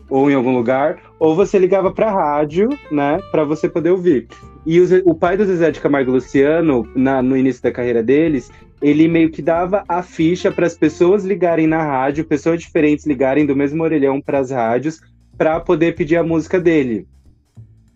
ou 0.08 0.28
em 0.28 0.34
algum 0.34 0.52
lugar, 0.52 0.98
ou 1.20 1.36
você 1.36 1.56
ligava 1.56 1.92
pra 1.92 2.10
rádio, 2.10 2.68
né, 2.90 3.20
Pra 3.30 3.44
você 3.44 3.68
poder 3.68 3.90
ouvir. 3.90 4.26
E 4.66 4.80
o, 4.80 5.02
o 5.06 5.14
pai 5.14 5.36
do 5.36 5.44
Zezé 5.44 5.70
de 5.70 5.80
Camargo 5.80 6.12
Luciano, 6.12 6.86
na- 6.94 7.22
no 7.22 7.36
início 7.36 7.62
da 7.62 7.72
carreira 7.72 8.02
deles, 8.02 8.50
ele 8.82 9.08
meio 9.08 9.30
que 9.30 9.42
dava 9.42 9.84
a 9.88 10.02
ficha 10.02 10.50
para 10.50 10.66
as 10.66 10.76
pessoas 10.76 11.24
ligarem 11.24 11.66
na 11.66 11.82
rádio, 11.82 12.24
pessoas 12.24 12.60
diferentes 12.60 13.06
ligarem 13.06 13.46
do 13.46 13.56
mesmo 13.56 13.82
orelhão 13.82 14.20
para 14.20 14.38
as 14.38 14.50
rádios, 14.50 15.00
para 15.36 15.58
poder 15.60 15.94
pedir 15.94 16.16
a 16.16 16.22
música 16.22 16.60
dele. 16.60 17.06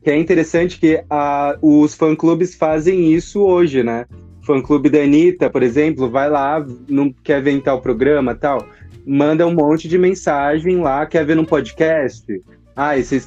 Que 0.02 0.10
é 0.10 0.18
interessante 0.18 0.78
que 0.78 1.02
a- 1.08 1.56
os 1.62 1.94
fã-clubes 1.94 2.54
fazem 2.54 3.12
isso 3.12 3.40
hoje, 3.42 3.82
né? 3.82 4.06
Fã-clube 4.42 4.90
da 4.90 4.98
Anitta, 5.00 5.48
por 5.48 5.62
exemplo, 5.62 6.10
vai 6.10 6.28
lá, 6.28 6.64
não 6.88 7.10
quer 7.10 7.42
ver 7.42 7.52
em 7.52 7.60
tal 7.60 7.80
programa 7.80 8.34
tal, 8.34 8.66
manda 9.06 9.46
um 9.46 9.54
monte 9.54 9.88
de 9.88 9.96
mensagem 9.98 10.78
lá, 10.80 11.06
quer 11.06 11.24
ver 11.24 11.34
num 11.36 11.44
podcast? 11.44 12.24
Ah, 12.76 12.96
e 12.98 13.04
vocês 13.04 13.26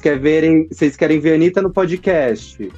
vocês 0.70 0.96
querem 0.96 1.18
ver 1.18 1.32
a 1.32 1.34
Anitta 1.34 1.62
no 1.62 1.72
podcast? 1.72 2.70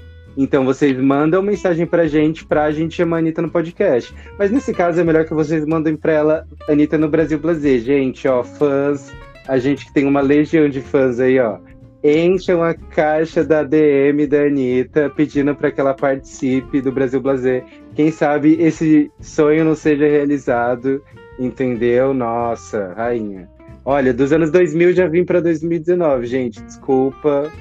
Então 0.43 0.65
vocês 0.65 0.97
mandam 0.99 1.43
mensagem 1.43 1.87
pra 1.87 2.07
gente, 2.07 2.47
pra 2.47 2.71
gente 2.71 2.95
chamar 2.95 3.17
a 3.17 3.19
Anitta 3.19 3.43
no 3.43 3.51
podcast. 3.51 4.15
Mas 4.39 4.51
nesse 4.51 4.73
caso 4.73 4.99
é 4.99 5.05
melhor 5.05 5.27
que 5.27 5.35
vocês 5.35 5.67
mandem 5.67 5.95
pra 5.95 6.13
ela 6.15 6.49
Anitta 6.67 6.97
no 6.97 7.11
Brasil 7.11 7.39
Blazer. 7.39 7.81
Gente, 7.81 8.27
ó, 8.27 8.43
fãs, 8.43 9.13
a 9.47 9.59
gente 9.59 9.85
que 9.85 9.93
tem 9.93 10.07
uma 10.07 10.23
legião 10.23 10.67
de 10.67 10.81
fãs 10.81 11.21
aí, 11.21 11.39
ó. 11.39 11.59
Encham 12.03 12.63
a 12.63 12.73
caixa 12.73 13.45
da 13.45 13.63
DM 13.63 14.27
da 14.27 14.45
Anitta 14.45 15.13
pedindo 15.15 15.55
para 15.55 15.71
que 15.71 15.79
ela 15.79 15.93
participe 15.93 16.81
do 16.81 16.91
Brasil 16.91 17.21
Blazer. 17.21 17.63
Quem 17.95 18.11
sabe 18.11 18.57
esse 18.63 19.13
sonho 19.21 19.63
não 19.63 19.75
seja 19.75 20.09
realizado, 20.09 21.03
entendeu? 21.39 22.15
Nossa, 22.15 22.95
rainha. 22.97 23.47
Olha, 23.85 24.15
dos 24.15 24.33
anos 24.33 24.51
2000 24.51 24.95
já 24.95 25.07
vim 25.07 25.23
para 25.23 25.43
2019, 25.43 26.25
gente. 26.25 26.63
Desculpa, 26.63 27.53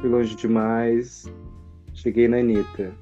fui 0.00 0.10
longe 0.10 0.34
demais. 0.34 1.37
Cheguei 1.98 2.28
na 2.28 2.38
Anitta. 2.38 2.92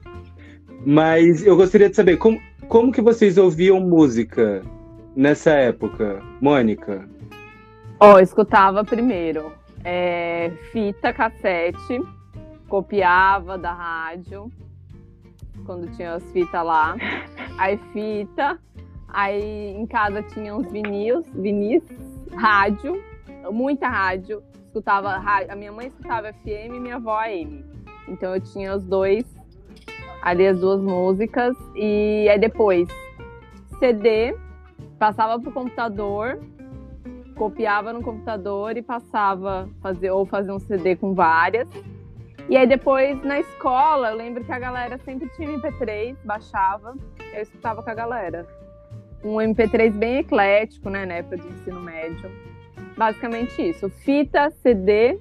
Mas 0.84 1.44
eu 1.44 1.56
gostaria 1.56 1.90
de 1.90 1.96
saber 1.96 2.16
como, 2.16 2.40
como 2.68 2.92
que 2.92 3.02
vocês 3.02 3.36
ouviam 3.36 3.78
música 3.80 4.62
nessa 5.14 5.50
época, 5.50 6.22
Mônica? 6.40 7.08
Ó, 8.00 8.18
escutava 8.18 8.84
primeiro 8.84 9.52
é, 9.84 10.50
fita, 10.72 11.12
cassete, 11.12 12.00
copiava 12.68 13.56
da 13.56 13.72
rádio, 13.72 14.50
quando 15.64 15.88
tinha 15.94 16.14
as 16.14 16.32
fitas 16.32 16.64
lá. 16.64 16.96
Aí 17.58 17.78
fita, 17.92 18.58
aí 19.08 19.74
em 19.76 19.86
casa 19.86 20.22
tinha 20.22 20.54
uns 20.56 20.70
vinis, 20.72 21.24
vinis, 21.34 21.82
rádio, 22.34 23.00
muita 23.52 23.88
rádio. 23.88 24.42
Escutava 24.66 25.22
a 25.48 25.56
minha 25.56 25.72
mãe 25.72 25.86
escutava 25.86 26.32
FM 26.32 26.74
e 26.74 26.80
minha 26.80 26.96
avó 26.96 27.18
AM. 27.20 27.75
Então 28.08 28.34
eu 28.34 28.40
tinha 28.40 28.74
os 28.74 28.84
dois, 28.84 29.24
ali 30.22 30.46
as 30.46 30.58
duas 30.58 30.80
músicas. 30.80 31.56
E 31.74 32.28
aí 32.28 32.38
depois, 32.38 32.88
CD, 33.78 34.36
passava 34.98 35.40
pro 35.40 35.52
computador, 35.52 36.40
copiava 37.36 37.92
no 37.92 38.02
computador 38.02 38.76
e 38.76 38.82
passava 38.82 39.68
fazer 39.80 40.10
ou 40.10 40.24
fazer 40.26 40.52
um 40.52 40.58
CD 40.58 40.96
com 40.96 41.14
várias. 41.14 41.68
E 42.48 42.56
aí 42.56 42.66
depois 42.66 43.22
na 43.24 43.40
escola, 43.40 44.10
eu 44.10 44.16
lembro 44.16 44.44
que 44.44 44.52
a 44.52 44.58
galera 44.58 44.98
sempre 44.98 45.28
tinha 45.36 45.48
MP3, 45.58 46.16
baixava, 46.24 46.94
eu 47.34 47.42
escutava 47.42 47.82
com 47.82 47.90
a 47.90 47.94
galera. 47.94 48.46
Um 49.24 49.36
MP3 49.36 49.92
bem 49.92 50.18
eclético, 50.18 50.88
né, 50.88 51.04
na 51.04 51.14
época 51.14 51.38
do 51.38 51.48
ensino 51.48 51.80
médio. 51.80 52.30
Basicamente 52.96 53.60
isso. 53.60 53.88
Fita, 53.90 54.50
CD, 54.62 55.18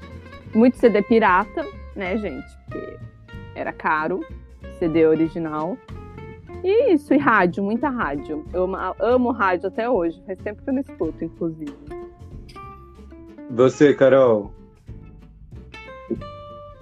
muito 0.54 0.78
CD 0.78 1.02
pirata, 1.02 1.66
né, 1.96 2.18
gente? 2.18 2.46
Porque 2.66 2.98
era 3.56 3.72
caro, 3.72 4.26
CD 4.78 5.06
original. 5.06 5.78
E 6.64 6.94
isso, 6.94 7.14
e 7.14 7.18
rádio, 7.18 7.64
muita 7.64 7.90
rádio. 7.90 8.46
Eu 8.54 8.64
amo, 8.64 8.78
amo 9.00 9.32
rádio 9.32 9.68
até 9.68 9.90
hoje. 9.90 10.22
Faz 10.26 10.38
tempo 10.40 10.62
que 10.62 10.70
eu 10.70 10.74
não 10.74 10.82
escuto, 10.82 11.24
inclusive. 11.24 11.74
Você, 13.52 13.94
Carol? 13.94 14.52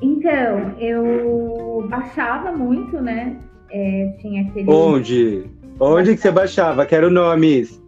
Então, 0.01 0.75
eu 0.79 1.85
baixava 1.89 2.51
muito, 2.51 3.01
né? 3.01 3.37
É, 3.69 4.15
tinha 4.19 4.43
aquele. 4.43 4.69
Onde? 4.69 5.45
Onde 5.79 6.15
que 6.15 6.21
você 6.21 6.31
baixava? 6.31 6.85
Quero 6.85 7.09
nomes. 7.09 7.81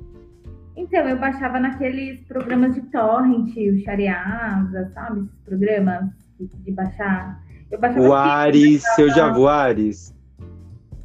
Então, 0.76 1.07
eu 1.07 1.17
baixava 1.17 1.59
naqueles 1.59 2.21
programas 2.28 2.76
de 2.76 2.82
torrent, 2.84 3.55
o 3.55 3.80
Shariasa, 3.80 4.91
sabe? 4.93 5.21
Esses 5.21 5.39
programas 5.45 6.24
de, 6.39 6.71
baixar. 6.71 7.41
Eu 7.71 7.79
baixava 7.79 8.07
O 8.07 8.13
Ares, 8.13 8.83
eu 8.97 9.09
já 9.09 9.31
vou 9.31 9.47
Ares. 9.47 10.15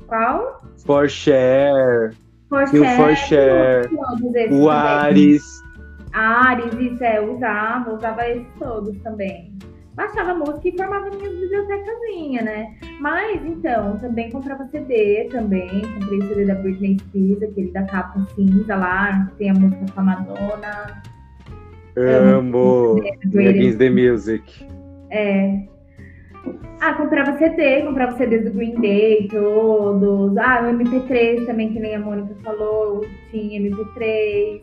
Qual? 0.07 0.63
For 0.85 1.09
Share, 1.09 2.15
For 2.49 2.63
e 2.75 2.81
o 2.81 2.85
For 2.97 3.17
Share, 3.17 3.89
todos 3.89 4.35
esses 4.35 4.57
o. 4.57 4.69
Ares. 4.69 5.63
Ares, 6.13 6.75
isso 6.75 7.05
é, 7.05 7.19
eu 7.19 7.37
usava, 7.37 7.95
usava 7.95 8.29
esses 8.29 8.47
todos 8.59 8.99
também. 9.03 9.53
Baixava 9.95 10.35
música 10.35 10.69
e 10.69 10.77
formava 10.77 11.11
minhas 11.11 11.39
bibliotecazinhas, 11.39 12.45
né? 12.45 12.75
Mas, 13.01 13.45
então, 13.45 13.99
também 13.99 14.31
comprava 14.31 14.67
CD 14.69 15.29
também. 15.31 15.83
Comprei 15.95 16.19
o 16.19 16.29
CD 16.29 16.47
da 16.47 16.55
Britney 16.55 16.99
Spears, 16.99 17.43
aquele 17.43 17.71
da 17.73 17.83
capa 17.85 18.25
cinza 18.35 18.77
lá, 18.77 19.27
que 19.27 19.37
tem 19.37 19.51
a 19.51 19.55
música 19.55 19.85
com 19.93 20.01
a 20.01 20.05
Madonna. 20.05 21.03
Amo. 21.97 23.03
Against 23.35 23.79
the 23.79 23.91
Music. 23.91 24.67
É. 25.11 25.63
Ah, 26.81 26.95
comprava 26.95 27.37
CD, 27.37 27.83
comprava 27.83 28.17
CDs 28.17 28.45
do 28.45 28.53
Green 28.53 28.81
Day, 28.81 29.29
todos. 29.29 30.37
Ah, 30.39 30.63
o 30.63 30.73
MP3 30.73 31.45
também, 31.45 31.73
que 31.73 31.79
nem 31.79 31.95
a 31.95 32.01
Mônica 32.01 32.35
falou, 32.43 33.05
tinha 33.31 33.61
MP3. 33.61 34.63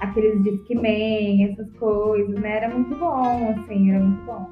Aqueles 0.00 0.42
Discman, 0.42 1.50
essas 1.50 1.72
coisas, 1.78 2.34
né? 2.40 2.56
Era 2.56 2.68
muito 2.68 2.94
bom, 2.96 3.54
assim, 3.56 3.90
era 3.90 4.00
muito 4.00 4.22
bom. 4.24 4.50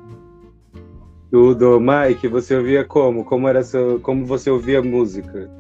Tudo. 1.30 1.80
Mike, 1.80 2.26
você 2.28 2.56
ouvia 2.56 2.84
como? 2.84 3.24
Como 3.24 3.46
era 3.46 3.62
seu, 3.62 4.00
como 4.00 4.24
você 4.24 4.48
ouvia 4.50 4.82
música? 4.82 5.50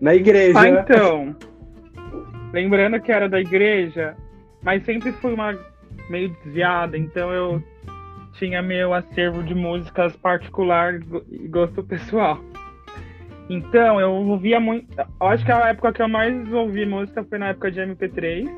Na 0.00 0.14
igreja. 0.14 0.58
Ah, 0.58 0.68
então. 0.68 1.36
Lembrando 2.52 3.00
que 3.00 3.12
era 3.12 3.28
da 3.28 3.40
igreja, 3.40 4.16
mas 4.62 4.84
sempre 4.84 5.12
fui 5.12 5.32
uma 5.32 5.56
meio 6.10 6.30
desviada, 6.44 6.98
então 6.98 7.32
eu 7.32 7.62
tinha 8.42 8.60
meu 8.60 8.92
acervo 8.92 9.40
de 9.44 9.54
músicas 9.54 10.16
particular 10.16 10.94
e 11.30 11.46
gosto 11.46 11.80
pessoal. 11.84 12.40
Então, 13.48 14.00
eu 14.00 14.10
ouvia 14.10 14.58
muito. 14.58 14.86
Acho 15.20 15.44
que 15.44 15.52
a 15.52 15.68
época 15.68 15.92
que 15.92 16.02
eu 16.02 16.08
mais 16.08 16.52
ouvi 16.52 16.84
música 16.84 17.22
foi 17.22 17.38
na 17.38 17.48
época 17.50 17.70
de 17.70 17.80
MP3. 17.80 18.48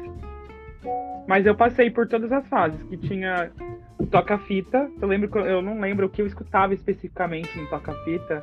Mas 1.28 1.44
eu 1.44 1.54
passei 1.54 1.90
por 1.90 2.06
todas 2.06 2.30
as 2.32 2.46
fases, 2.48 2.82
que 2.84 2.96
tinha 2.96 3.50
o 3.98 4.06
toca-fita. 4.06 4.90
Eu 5.02 5.08
lembro 5.08 5.38
eu 5.40 5.60
não 5.60 5.78
lembro 5.80 6.06
o 6.06 6.08
que 6.08 6.22
eu 6.22 6.26
escutava 6.26 6.72
especificamente 6.72 7.58
no 7.58 7.66
toca-fita. 7.68 8.40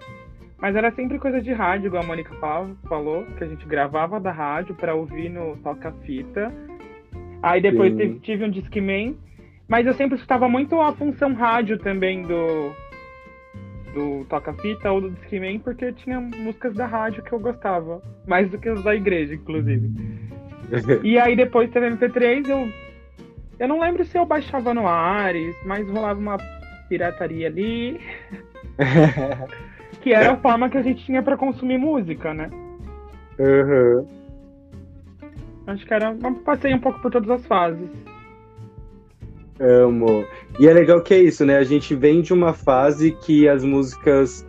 Mas 0.60 0.76
era 0.76 0.92
sempre 0.92 1.18
coisa 1.18 1.42
de 1.42 1.52
rádio, 1.54 1.88
igual 1.88 2.04
a 2.04 2.06
Mônica 2.06 2.36
fal- 2.36 2.70
falou, 2.88 3.24
que 3.38 3.44
a 3.44 3.48
gente 3.48 3.66
gravava 3.66 4.20
da 4.20 4.32
rádio 4.32 4.76
para 4.76 4.94
ouvir 4.94 5.28
no 5.30 5.58
toca-fita. 5.58 6.52
Aí 7.42 7.60
depois 7.62 7.96
teve- 7.96 8.20
tive 8.20 8.46
um 8.46 8.50
Discman. 8.52 9.16
Mas 9.72 9.88
eu 9.88 9.94
sempre 9.94 10.16
escutava 10.16 10.50
muito 10.50 10.82
a 10.82 10.92
função 10.92 11.34
rádio 11.34 11.80
também 11.80 12.24
do, 12.24 12.76
do 13.94 14.26
toca-fita 14.26 14.92
ou 14.92 15.00
do 15.00 15.12
Discman, 15.12 15.60
porque 15.60 15.94
tinha 15.94 16.20
músicas 16.20 16.74
da 16.74 16.86
rádio 16.86 17.24
que 17.24 17.32
eu 17.32 17.40
gostava. 17.40 18.02
Mais 18.28 18.52
do 18.52 18.58
que 18.58 18.68
as 18.68 18.84
da 18.84 18.94
igreja, 18.94 19.34
inclusive. 19.34 19.90
E 21.04 21.20
aí 21.20 21.36
depois 21.36 21.70
teve 21.70 21.90
MP3, 21.90 22.48
eu. 22.48 22.70
Eu 23.60 23.68
não 23.68 23.82
lembro 23.82 24.06
se 24.06 24.18
eu 24.18 24.26
baixava 24.26 24.74
no 24.74 24.88
Ares, 24.88 25.54
mas 25.66 25.86
rolava 25.90 26.18
uma 26.18 26.38
pirataria 26.88 27.48
ali. 27.48 28.00
que 30.02 30.14
era 30.14 30.32
a 30.32 30.38
forma 30.38 30.70
que 30.70 30.78
a 30.78 30.82
gente 30.82 31.04
tinha 31.06 31.22
pra 31.22 31.36
consumir 31.36 31.78
música, 31.78 32.34
né? 32.34 32.50
Aham. 33.38 34.06
Acho 35.68 35.86
que 35.86 35.94
era. 35.94 36.16
Passei 36.46 36.74
um 36.74 36.80
pouco 36.80 37.02
por 37.02 37.12
todas 37.12 37.30
as 37.30 37.46
fases. 37.46 38.11
Amo. 39.62 40.26
E 40.60 40.68
é 40.68 40.74
legal 40.74 41.02
que 41.02 41.14
é 41.14 41.20
isso, 41.20 41.46
né? 41.46 41.58
A 41.58 41.64
gente 41.64 41.94
vem 41.94 42.22
de 42.22 42.34
uma 42.34 42.52
fase 42.52 43.12
que 43.12 43.48
as 43.48 43.64
músicas, 43.64 44.44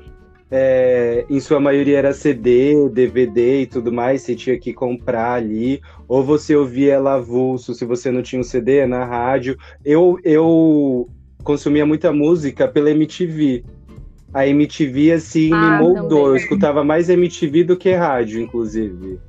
é, 0.51 1.27
em 1.29 1.39
sua 1.39 1.61
maioria, 1.61 1.99
era 1.99 2.15
CD, 2.15 2.89
DVD 2.89 3.63
e 3.63 3.67
tudo 3.67 3.93
mais, 3.93 4.23
você 4.23 4.35
tinha 4.35 4.59
que 4.59 4.73
comprar 4.73 5.35
ali, 5.35 5.81
ou 6.09 6.25
você 6.25 6.57
ouvia 6.57 6.95
ela 6.95 7.15
avulso, 7.15 7.75
se 7.75 7.85
você 7.85 8.11
não 8.11 8.23
tinha 8.23 8.41
um 8.41 8.45
CD, 8.45 8.87
na 8.87 9.05
rádio. 9.05 9.57
Eu, 9.85 10.19
eu 10.25 11.09
consumia 11.45 11.85
muita 11.85 12.11
música 12.13 12.67
pela 12.67 12.91
MTV. 12.91 13.65
A 14.33 14.47
MTV, 14.47 15.13
assim, 15.13 15.53
Ah, 15.53 15.79
me 15.79 15.85
moldou. 15.85 16.09
também. 16.09 16.25
Eu 16.25 16.37
escutava 16.37 16.83
mais 16.83 17.11
MTV 17.11 17.65
do 17.65 17.77
que 17.77 17.93
rádio, 17.93 18.41
inclusive. 18.41 19.21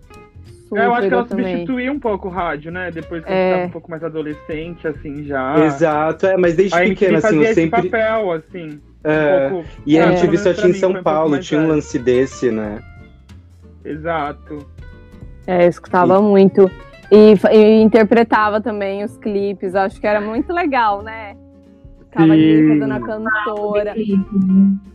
É, 0.78 0.86
eu 0.86 0.94
acho 0.94 1.08
que 1.08 1.14
ela 1.14 1.26
também. 1.26 1.46
substituiu 1.46 1.94
um 1.94 2.00
pouco 2.00 2.28
o 2.28 2.32
rádio, 2.32 2.72
né? 2.72 2.92
Depois 2.92 3.24
que 3.24 3.32
É. 3.32 3.34
eu 3.34 3.50
ficava 3.52 3.68
um 3.68 3.72
pouco 3.72 3.92
mais 3.92 4.04
adolescente, 4.04 4.88
assim, 4.88 5.24
já. 5.24 5.66
Exato, 5.66 6.26
é, 6.26 6.38
mas 6.38 6.56
desde 6.56 6.76
A 6.76 6.80
pequena, 6.80 7.18
assim, 7.20 7.36
eu 7.38 7.44
esse 7.44 7.54
sempre. 7.56 7.90
papel, 7.90 8.32
assim. 8.32 8.82
É, 9.04 9.48
um 9.48 9.50
pouco. 9.50 9.70
E 9.86 10.00
a 10.00 10.06
MTV 10.08 10.28
pelo 10.28 10.38
só 10.38 10.54
tinha 10.54 10.70
em 10.70 10.74
São 10.74 10.92
um 10.92 11.04
Paulo, 11.04 11.32
mais 11.32 11.46
tinha 11.46 11.60
um 11.60 11.68
lance 11.68 12.00
desse, 12.00 12.52
né? 12.52 12.80
Exato. 13.84 14.66
É, 15.46 15.66
eu 15.66 15.70
escutava 15.70 16.22
muito. 16.22 16.72
E, 17.12 17.34
e 17.52 17.82
interpretava 17.82 18.62
também 18.62 19.04
os 19.04 19.18
clipes. 19.18 19.76
Acho 19.76 20.00
que 20.00 20.08
era 20.08 20.22
muito 20.22 20.52
legal, 20.54 21.02
né? 21.02 21.36
Ficava 22.10 22.32
ali 22.34 22.68
fazendo 22.70 22.94
a 22.94 23.00
cantora. 23.00 23.94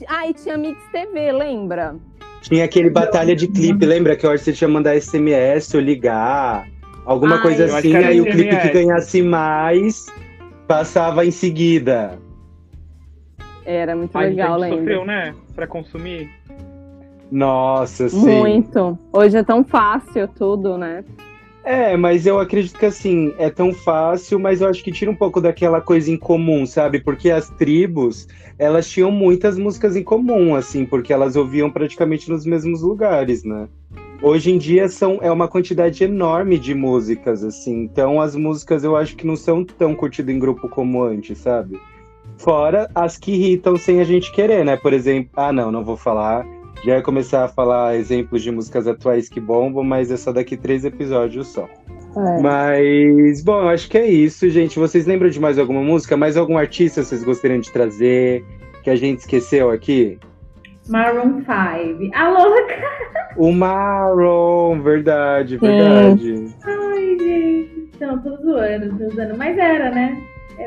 Ah, 0.09 0.27
e 0.27 0.33
tinha 0.35 0.57
Mix 0.57 0.83
TV, 0.91 1.33
lembra? 1.33 1.97
Tinha 2.43 2.65
aquele 2.65 2.91
batalha 2.91 3.35
de 3.35 3.49
clipe, 3.49 3.85
lembra 3.85 4.17
que 4.17 4.27
hora 4.27 4.39
você 4.39 4.53
tinha 4.53 4.69
que 4.69 4.75
mandar 4.75 4.95
SMS 5.01 5.75
ou 5.75 5.81
ligar, 5.81 6.67
alguma 7.05 7.37
Ai, 7.37 7.43
coisa 7.43 7.63
eu 7.63 7.67
acho 7.67 7.77
assim, 7.79 7.97
aí 7.97 8.21
o 8.21 8.25
clipe 8.25 8.57
que 8.57 8.69
ganhasse 8.71 9.23
mais 9.23 10.07
passava 10.67 11.25
em 11.27 11.31
seguida. 11.31 12.19
Era 13.65 13.95
muito 13.95 14.17
Ai, 14.17 14.31
legal, 14.31 14.55
a 14.55 14.59
gente 14.61 14.71
lembra? 14.71 14.79
sofreu, 14.79 15.05
né? 15.05 15.35
Pra 15.55 15.67
consumir. 15.67 16.31
Nossa, 17.31 18.09
sim. 18.09 18.39
Muito. 18.39 18.99
Hoje 19.13 19.37
é 19.37 19.43
tão 19.43 19.63
fácil 19.63 20.27
tudo, 20.29 20.79
né? 20.79 21.05
É, 21.69 21.99
mas 21.99 22.25
eu 22.25 22.39
acredito 22.39 22.79
que 22.79 22.87
assim, 22.87 23.35
é 23.37 23.51
tão 23.51 23.75
fácil, 23.75 24.41
mas 24.41 24.63
eu 24.63 24.69
acho 24.69 24.83
que 24.83 24.91
tira 24.91 25.11
um 25.11 25.15
pouco 25.15 25.39
daquela 25.39 25.83
coisa 25.83 26.11
em 26.11 26.17
comum, 26.17 26.65
sabe? 26.65 26.99
Porque 26.99 27.31
as 27.31 27.51
tribos, 27.51 28.27
elas 28.59 28.89
tinham 28.89 29.11
muitas 29.11 29.59
músicas 29.59 29.95
em 29.95 30.03
comum, 30.03 30.55
assim, 30.55 30.87
porque 30.87 31.13
elas 31.13 31.37
ouviam 31.37 31.71
praticamente 31.71 32.31
nos 32.31 32.47
mesmos 32.47 32.81
lugares, 32.81 33.45
né? 33.45 33.69
Hoje 34.23 34.51
em 34.51 34.57
dia 34.57 34.89
são, 34.89 35.19
é 35.21 35.31
uma 35.31 35.47
quantidade 35.47 36.03
enorme 36.03 36.59
de 36.59 36.75
músicas, 36.75 37.45
assim, 37.45 37.83
então 37.83 38.19
as 38.19 38.35
músicas 38.35 38.83
eu 38.83 38.97
acho 38.97 39.15
que 39.15 39.27
não 39.27 39.37
são 39.37 39.63
tão 39.63 39.95
curtidas 39.95 40.35
em 40.35 40.39
grupo 40.39 40.71
como 40.71 41.03
antes, 41.03 41.37
sabe? 41.37 41.79
Fora 42.39 42.89
as 42.95 43.19
que 43.19 43.33
irritam 43.33 43.77
sem 43.77 44.01
a 44.01 44.05
gente 44.05 44.33
querer, 44.33 44.65
né? 44.65 44.79
Por 44.79 44.95
exemplo, 44.95 45.33
ah, 45.37 45.53
não, 45.53 45.71
não 45.71 45.85
vou 45.85 45.99
falar. 45.99 46.47
Já 46.85 46.97
ia 46.97 47.03
começar 47.03 47.45
a 47.45 47.49
falar 47.49 47.97
exemplos 47.97 48.43
de 48.43 48.51
músicas 48.51 48.87
atuais 48.87 49.29
que 49.29 49.41
bombam, 49.41 49.83
mas 49.83 50.11
é 50.11 50.17
só 50.17 50.33
daqui 50.33 50.57
três 50.57 50.85
episódios 50.85 51.49
só. 51.49 51.69
É. 52.17 52.41
Mas, 52.41 53.43
bom, 53.43 53.61
eu 53.61 53.69
acho 53.69 53.89
que 53.89 53.99
é 53.99 54.07
isso, 54.07 54.49
gente. 54.49 54.79
Vocês 54.79 55.07
lembram 55.07 55.29
de 55.29 55.41
mais 55.41 55.59
alguma 55.59 55.83
música? 55.83 56.17
Mais 56.17 56.37
algum 56.37 56.57
artista 56.57 57.03
vocês 57.03 57.25
gostariam 57.25 57.61
de 57.61 57.73
trazer? 57.73 58.45
Que 58.83 58.91
a 58.91 58.97
gente 58.97 59.21
esqueceu 59.21 59.71
aqui? 59.71 60.19
Maroon 60.89 61.41
5. 61.41 61.47
A 62.15 62.29
louca! 62.31 62.75
O 63.37 63.53
Maroon, 63.53 64.81
verdade, 64.81 65.59
verdade. 65.59 66.55
Ai, 66.65 67.19
gente. 67.19 67.91
Não, 68.01 68.19
tô 68.21 68.37
zoando, 68.37 68.97
tô 68.97 69.11
zoando. 69.15 69.37
Mas 69.37 69.59
era, 69.59 69.91
né? 69.91 70.17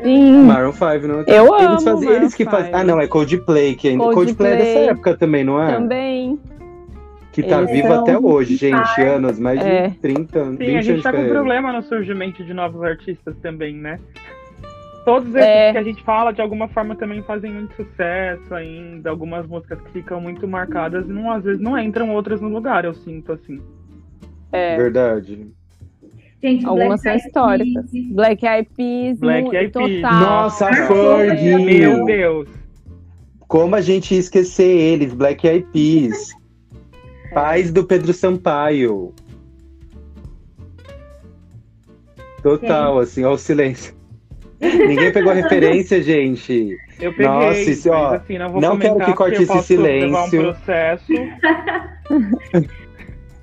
Sim. 0.02 0.42
Maroon 0.44 0.72
5, 0.72 0.84
não 1.06 1.20
é? 1.20 1.24
Eu 1.26 1.54
amo. 1.54 1.70
Eles, 1.72 1.84
fazem, 1.84 2.04
Maroon 2.08 2.20
eles 2.22 2.34
que 2.34 2.44
fazem. 2.44 2.66
5. 2.66 2.76
Ah, 2.76 2.84
não, 2.84 3.00
é 3.00 3.06
Coldplay. 3.06 3.74
Que 3.74 3.88
ainda... 3.88 4.04
Coldplay. 4.04 4.26
Coldplay 4.26 4.52
é 4.52 4.56
dessa 4.56 4.78
época 4.92 5.16
também, 5.16 5.44
não 5.44 5.62
é? 5.62 5.74
Também. 5.74 6.38
Que 7.32 7.42
tá 7.42 7.58
Eles 7.60 7.70
vivo 7.70 7.88
são- 7.88 8.00
até 8.02 8.18
hoje, 8.18 8.56
gente. 8.56 9.00
Anos, 9.00 9.38
mais 9.38 9.58
de 9.60 9.66
É. 9.66 9.90
30 10.02 10.38
anos. 10.38 10.58
Sim, 10.58 10.64
20 10.66 10.76
a 10.76 10.82
gente 10.82 11.02
tá 11.02 11.10
de 11.10 11.16
com 11.16 11.28
problema 11.28 11.72
no 11.72 11.82
surgimento 11.82 12.44
de 12.44 12.52
novos 12.52 12.82
artistas 12.82 13.34
também, 13.42 13.74
né? 13.74 13.98
Todos 15.04 15.28
esses 15.34 15.40
É. 15.48 15.72
que 15.72 15.78
a 15.78 15.82
gente 15.82 16.02
fala, 16.04 16.30
de 16.32 16.40
alguma 16.40 16.68
forma, 16.68 16.94
também 16.94 17.22
fazem 17.22 17.50
muito 17.50 17.74
sucesso 17.74 18.54
ainda. 18.54 19.10
Algumas 19.10 19.46
músicas 19.46 19.80
que 19.80 19.90
ficam 19.92 20.20
muito 20.20 20.46
marcadas 20.46 21.08
e 21.08 21.12
não, 21.12 21.30
às 21.32 21.42
vezes 21.42 21.60
não 21.60 21.76
entram 21.78 22.10
outras 22.14 22.40
no 22.40 22.48
lugar, 22.48 22.84
eu 22.84 22.94
sinto 22.94 23.32
assim. 23.32 23.60
É. 24.52 24.76
Verdade. 24.76 25.48
Gente, 26.42 26.66
Algumas 26.66 27.00
Black 27.02 27.20
são 27.20 27.28
históricas. 27.28 27.90
Peas. 27.90 28.06
Black 28.08 28.46
Eyed 28.46 28.68
Peas, 28.76 29.18
Black 29.20 29.56
Eyed 29.56 29.72
Peas. 29.72 30.02
total. 30.02 30.20
Nossa, 30.20 30.72
Fergie! 30.72 31.56
Meu 31.80 32.04
Deus! 32.04 32.48
Como 33.46 33.76
a 33.76 33.80
gente 33.80 34.14
ia 34.14 34.20
esquecer 34.20 34.66
eles, 34.66 35.14
Black 35.14 35.46
Eyed 35.46 35.66
Peas. 35.72 36.30
Pais 37.32 37.70
do 37.72 37.84
Pedro 37.84 38.12
Sampaio. 38.12 39.14
Total, 42.42 42.98
assim, 42.98 43.24
ó 43.24 43.32
o 43.32 43.38
silêncio. 43.38 43.94
Ninguém 44.60 45.12
pegou 45.12 45.30
a 45.32 45.34
referência, 45.34 46.02
gente. 46.02 46.76
Eu 47.00 47.12
peguei, 47.12 47.26
Nossa, 47.26 47.58
isso, 47.58 47.90
ó, 47.90 48.10
mas 48.10 48.22
assim, 48.22 48.38
não 48.38 48.48
vou 48.48 48.60
não 48.60 48.78
quero 48.78 48.98
que 49.00 49.12
corte 49.14 49.42
esse 49.42 49.76
levar 49.76 50.24
um 50.24 50.26
silêncio. 50.28 50.42
processo. 50.42 51.12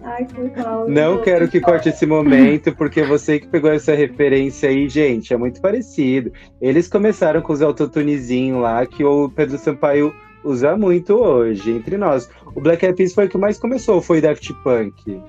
Ai, 0.10 0.28
mal. 0.58 0.90
Não 0.90 1.22
quero 1.22 1.48
que 1.48 1.60
corte 1.60 1.90
esse 1.90 2.06
momento, 2.06 2.76
porque 2.76 3.04
você 3.04 3.40
que 3.40 3.48
pegou 3.48 3.72
essa 3.72 3.94
referência 3.94 4.70
aí, 4.70 4.90
gente, 4.90 5.34
é 5.34 5.38
muito 5.38 5.62
parecido. 5.62 6.32
Eles 6.62 6.88
começaram 6.88 7.42
com 7.42 7.54
os 7.54 7.62
autotunezinhos 7.62 8.62
lá, 8.62 8.86
que 8.86 9.04
o 9.04 9.30
Pedro 9.30 9.58
Sampaio 9.58 10.14
usa 10.44 10.76
muito 10.78 11.14
hoje, 11.16 11.72
entre 11.72 11.98
nós. 11.98 12.30
O 12.56 12.62
Black 12.62 12.84
Eyed 12.86 12.98
Peas 12.98 13.14
foi 13.14 13.26
o 13.26 13.30
que 13.30 13.38
mais 13.38 13.60
começou, 13.60 14.02
foi 14.02 14.20
Daft 14.22 14.52
Punk 14.64 15.22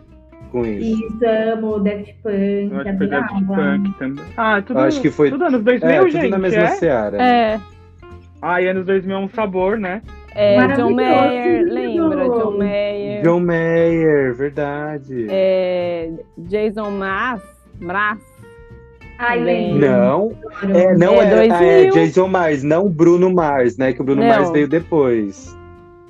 com 0.50 0.64
isso. 0.66 1.04
Isso, 1.06 1.18
amo 1.52 1.78
Daft 1.80 2.14
Punk, 2.22 2.68
Eu 2.72 2.80
acho 2.80 2.90
que 2.90 2.96
foi 2.98 3.06
Daft. 3.08 3.44
Punk 3.44 3.98
também. 3.98 4.24
Ah, 4.36 4.62
tudo, 4.62 4.78
acho 4.80 5.00
que 5.00 5.10
foi- 5.10 5.30
tudo 5.30 5.44
anos 5.44 5.62
2000, 5.62 5.90
É, 5.90 5.98
tudo 5.98 6.10
gente, 6.10 6.28
na 6.30 6.38
mesma 6.38 6.62
é? 6.62 6.66
seara. 6.68 7.22
É, 7.22 7.60
Ai, 8.42 8.66
anos 8.68 8.86
2000 8.86 9.14
é 9.16 9.18
um 9.18 9.28
sabor, 9.28 9.78
né? 9.78 10.00
é 10.34 10.56
John. 10.76 10.90
Mayer, 10.94 11.64
lembra? 11.64 12.24
John 12.24 12.56
Mayer. 12.56 12.89
John 13.22 13.40
Mayer, 13.40 14.34
verdade. 14.34 15.26
É, 15.30 16.10
Jason 16.38 16.90
Mraz, 16.90 17.42
Mraz. 17.80 18.18
Ai. 19.18 19.72
Não, 19.74 20.32
é, 20.74 20.96
não 20.96 21.14
É, 21.20 21.26
é, 21.26 21.48
2000. 21.48 21.68
é 21.68 21.86
Jason 21.90 22.26
Mars, 22.28 22.62
não 22.62 22.88
Bruno 22.88 23.30
Mars, 23.30 23.76
né? 23.76 23.92
Que 23.92 24.00
o 24.00 24.04
Bruno 24.04 24.22
Não. 24.22 24.28
Mars 24.28 24.50
veio 24.50 24.66
depois. 24.66 25.54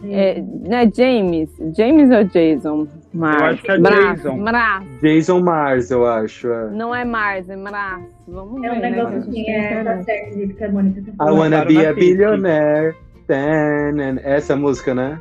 É, 0.05 0.41
não 0.41 0.79
é 0.79 0.89
James? 0.91 1.51
James 1.77 2.11
ou 2.11 2.25
Jason? 2.25 2.87
Mraz. 3.13 3.41
Eu 3.41 3.47
acho 3.49 3.63
que 3.63 3.71
é 3.73 3.79
Mraz, 3.79 4.23
Jason. 4.23 4.37
Mraz. 4.37 4.85
Jason 5.03 5.41
Mars, 5.41 5.91
eu 5.91 6.07
acho. 6.07 6.49
É. 6.49 6.71
Não 6.71 6.95
é 6.95 7.05
Mars, 7.05 7.49
é 7.51 7.57
Mraz. 7.57 8.03
Vamos 8.29 8.63
É 8.65 8.71
ver, 8.71 8.77
um 8.77 8.81
né? 8.81 8.91
negócio 8.91 9.23
que 9.23 9.29
assim, 9.29 9.51
é, 9.51 9.85
tá 9.85 10.03
certo, 10.05 10.55
que 10.57 10.65
a 10.65 10.71
Mônica 10.71 11.03
tá 11.05 11.11
I 11.13 11.17
falando. 11.17 11.39
wanna 11.39 11.57
Lançaram 11.57 11.67
be 11.81 11.87
a 11.87 11.93
billionaire. 11.93 12.95
Essa 14.25 14.57
música, 14.57 14.95
né? 14.95 15.19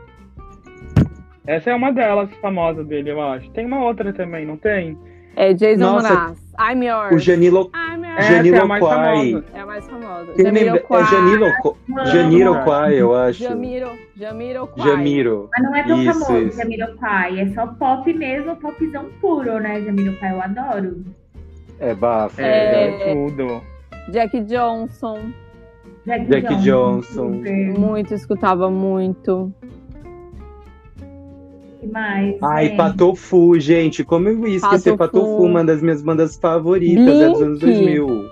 Essa 1.50 1.72
é 1.72 1.76
uma 1.76 1.92
delas 1.92 2.30
famosa 2.42 2.84
dele, 2.84 3.10
eu 3.12 3.20
acho. 3.22 3.50
Tem 3.52 3.66
uma 3.66 3.84
outra 3.84 4.14
também, 4.14 4.46
não 4.46 4.56
tem? 4.56 4.96
É 5.36 5.54
Jason 5.54 5.80
Nossa, 5.84 6.14
Mraz. 6.14 6.40
I'm 6.60 6.84
yours. 6.86 7.16
O 7.16 7.18
Janilo. 7.20 7.72
I'm 7.74 8.04
yours. 8.06 8.18
Essa 8.20 8.34
é 8.34 8.60
a 8.60 8.66
mais 8.66 8.84
Jamiroquai. 8.84 9.32
famosa. 9.32 9.46
É 9.54 9.60
a 9.62 9.66
mais 9.66 9.88
famosa. 9.88 10.34
Quem 10.36 10.52
lembra? 10.52 10.84
É. 10.90 11.04
Janilo. 11.06 11.46
Jamiroquai, 12.06 12.94
eu 13.02 13.16
acho. 13.16 13.44
Jamiro. 13.44 13.90
Jamiroquai. 14.16 14.86
Jamiro. 14.88 15.50
Mas 15.52 15.64
não 15.64 15.76
é 15.76 15.84
tão 15.84 16.02
Isso, 16.04 16.20
famoso, 16.26 16.46
isso. 16.48 16.58
Jamiroquai. 16.58 17.40
É 17.40 17.50
só 17.54 17.68
pop 17.68 18.14
mesmo, 18.14 18.56
popzão 18.58 19.06
puro, 19.22 19.60
né? 19.60 19.82
Jamiroquai, 19.82 20.32
eu 20.34 20.42
adoro. 20.42 21.04
É 21.80 21.94
bafo. 21.96 22.40
É, 22.42 23.12
É. 23.12 23.14
tudo. 23.16 23.62
Jack 24.12 24.40
Johnson. 24.42 25.20
Jack, 26.06 26.26
Jack 26.26 26.56
Johnson. 26.58 27.34
super. 27.36 27.80
Muito, 27.80 28.14
escutava 28.14 28.70
muito. 28.70 29.54
Que 31.80 31.88
mais? 31.88 32.38
Ai, 32.42 32.68
gente? 32.68 32.78
Patofu, 32.78 33.60
gente. 33.60 34.04
Como 34.04 34.28
eu 34.30 34.48
ia 34.48 34.58
esquecer 34.58 34.98
Patofu. 34.98 35.26
Patofu, 35.26 35.44
uma 35.46 35.64
das 35.64 35.82
minhas 35.82 36.02
bandas 36.02 36.38
favoritas 36.38 37.20
é 37.20 37.30
dos 37.30 37.42
anos 37.42 37.60
Blink. 37.60 37.86
2000. 37.86 38.30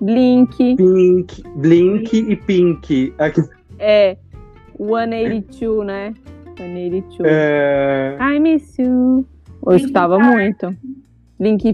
Blink. 0.00 0.76
Pink, 0.76 1.42
Blink 1.56 2.16
e 2.18 2.36
Pink. 2.36 3.14
Aqui, 3.18 3.42
É. 3.78 4.16
182, 4.78 5.86
né? 5.86 6.12
182. 6.56 7.20
é, 7.24 8.16
I 8.20 8.38
miss 8.38 8.76
you. 8.78 9.24
Eu 9.64 9.72
Linkin 9.72 9.76
escutava 9.84 10.18
Park. 10.18 10.32
muito. 10.34 10.76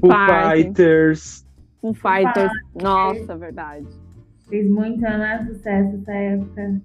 Foo 0.00 0.08
Park. 0.08 0.52
Fighters. 0.56 1.46
Foo 1.80 1.94
Fighters. 1.94 2.52
Nossa, 2.80 3.36
verdade. 3.36 3.86
Fez 4.48 4.68
muito 4.70 5.00
né, 5.00 5.46
sucesso 5.48 5.96
essa 6.00 6.12
época. 6.12 6.80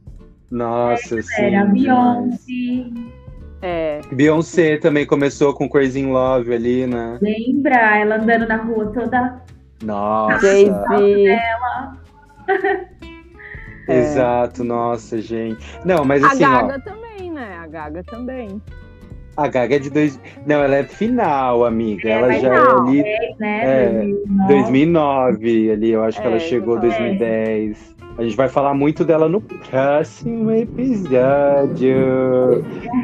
Nossa, 0.50 1.22
sim. 1.22 1.44
Era. 1.44 1.66
Beyoncé. 1.66 2.86
É. 3.62 4.02
Beyoncé 4.12 4.78
também 4.78 5.06
começou 5.06 5.54
com 5.54 5.70
Crazy 5.70 6.00
in 6.00 6.12
Love 6.12 6.54
ali, 6.54 6.86
né? 6.86 7.18
Lembra? 7.22 7.98
Ela 7.98 8.16
andando 8.18 8.48
na 8.48 8.58
rua 8.58 8.92
toda. 8.94 9.42
Nossa. 9.84 10.40
Jay-Z. 10.40 11.28
É. 13.88 13.98
Exato, 14.00 14.64
nossa, 14.64 15.22
gente. 15.22 15.66
Não, 15.86 16.04
mas 16.04 16.24
A 16.24 16.28
assim, 16.28 16.46
ó. 16.46 16.68
Gaga 16.68 16.80
também, 16.82 17.32
né? 17.32 17.58
A 17.58 17.68
Gaga 17.68 18.04
também. 18.04 18.62
A 19.38 19.48
Gaga 19.48 19.76
é 19.76 19.80
de 19.80 19.90
dois. 19.92 20.20
Não, 20.46 20.62
ela 20.64 20.76
é 20.78 20.84
final, 20.84 21.64
amiga. 21.64 22.10
É, 22.10 22.14
ela 22.14 22.32
já 22.34 22.50
não. 22.50 22.88
é 22.88 22.90
ali 22.90 23.04
Né? 23.40 23.62
É, 23.64 23.90
2009. 24.48 24.48
2009, 24.48 25.72
ali. 25.72 25.92
Eu 25.92 26.04
acho 26.04 26.20
que 26.20 26.28
É, 26.28 26.30
ela 26.30 26.40
chegou 26.40 26.76
em 26.76 26.80
exatamente. 26.88 27.20
2010. 27.20 27.96
A 28.18 28.24
gente 28.24 28.36
vai 28.36 28.50
falar 28.50 28.74
muito 28.74 29.06
dela 29.06 29.30
no 29.30 29.40
próximo 29.40 30.50
episódio. 30.50 31.96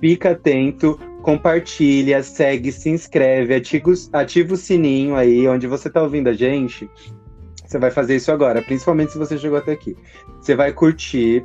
fica 0.00 0.30
atento, 0.30 0.98
compartilha, 1.22 2.22
segue, 2.22 2.70
se 2.72 2.90
inscreve, 2.90 3.54
ativa, 3.54 3.90
o- 3.90 3.94
ativa 4.16 4.54
o 4.54 4.56
sininho 4.56 5.14
aí, 5.16 5.46
onde 5.48 5.66
você 5.66 5.88
tá 5.90 6.02
ouvindo 6.02 6.28
a 6.28 6.32
gente. 6.32 6.88
Você 7.64 7.78
vai 7.78 7.90
fazer 7.90 8.16
isso 8.16 8.30
agora, 8.30 8.62
principalmente 8.62 9.12
se 9.12 9.18
você 9.18 9.38
chegou 9.38 9.58
até 9.58 9.72
aqui. 9.72 9.96
Você 10.40 10.54
vai 10.54 10.72
curtir, 10.72 11.44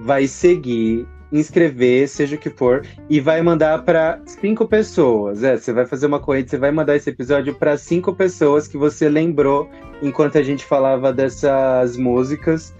vai 0.00 0.26
seguir, 0.26 1.06
inscrever, 1.38 2.08
seja 2.08 2.36
o 2.36 2.38
que 2.38 2.50
for, 2.50 2.84
e 3.08 3.20
vai 3.20 3.42
mandar 3.42 3.82
para 3.82 4.20
cinco 4.26 4.66
pessoas. 4.66 5.42
É, 5.42 5.56
você 5.56 5.72
vai 5.72 5.86
fazer 5.86 6.06
uma 6.06 6.20
corrente, 6.20 6.50
você 6.50 6.58
vai 6.58 6.70
mandar 6.70 6.96
esse 6.96 7.10
episódio 7.10 7.54
para 7.54 7.76
cinco 7.76 8.14
pessoas 8.14 8.66
que 8.66 8.76
você 8.76 9.08
lembrou 9.08 9.68
enquanto 10.02 10.38
a 10.38 10.42
gente 10.42 10.64
falava 10.64 11.12
dessas 11.12 11.96
músicas. 11.96 12.74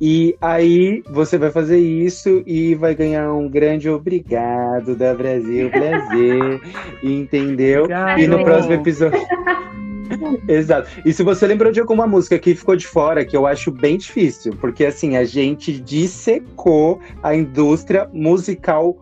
E 0.00 0.36
aí 0.40 1.02
você 1.10 1.36
vai 1.36 1.50
fazer 1.50 1.78
isso 1.78 2.42
e 2.46 2.74
vai 2.76 2.94
ganhar 2.94 3.32
um 3.32 3.48
grande 3.48 3.90
obrigado 3.90 4.94
da 4.94 5.12
Brasil 5.12 5.68
Brasil, 5.72 6.60
entendeu? 7.02 7.84
Obrigado. 7.84 8.20
E 8.20 8.28
no 8.28 8.44
próximo 8.44 8.74
episódio. 8.74 9.20
Exato. 10.48 10.88
E 11.04 11.12
se 11.12 11.22
você 11.22 11.46
lembrou 11.46 11.72
de 11.72 11.80
alguma 11.80 12.06
música 12.06 12.38
que 12.38 12.54
ficou 12.54 12.76
de 12.76 12.86
fora, 12.86 13.24
que 13.24 13.36
eu 13.36 13.46
acho 13.46 13.70
bem 13.70 13.98
difícil, 13.98 14.54
porque 14.60 14.84
assim, 14.84 15.16
a 15.16 15.24
gente 15.24 15.78
dissecou 15.80 17.00
a 17.22 17.34
indústria 17.34 18.08
musical 18.12 18.98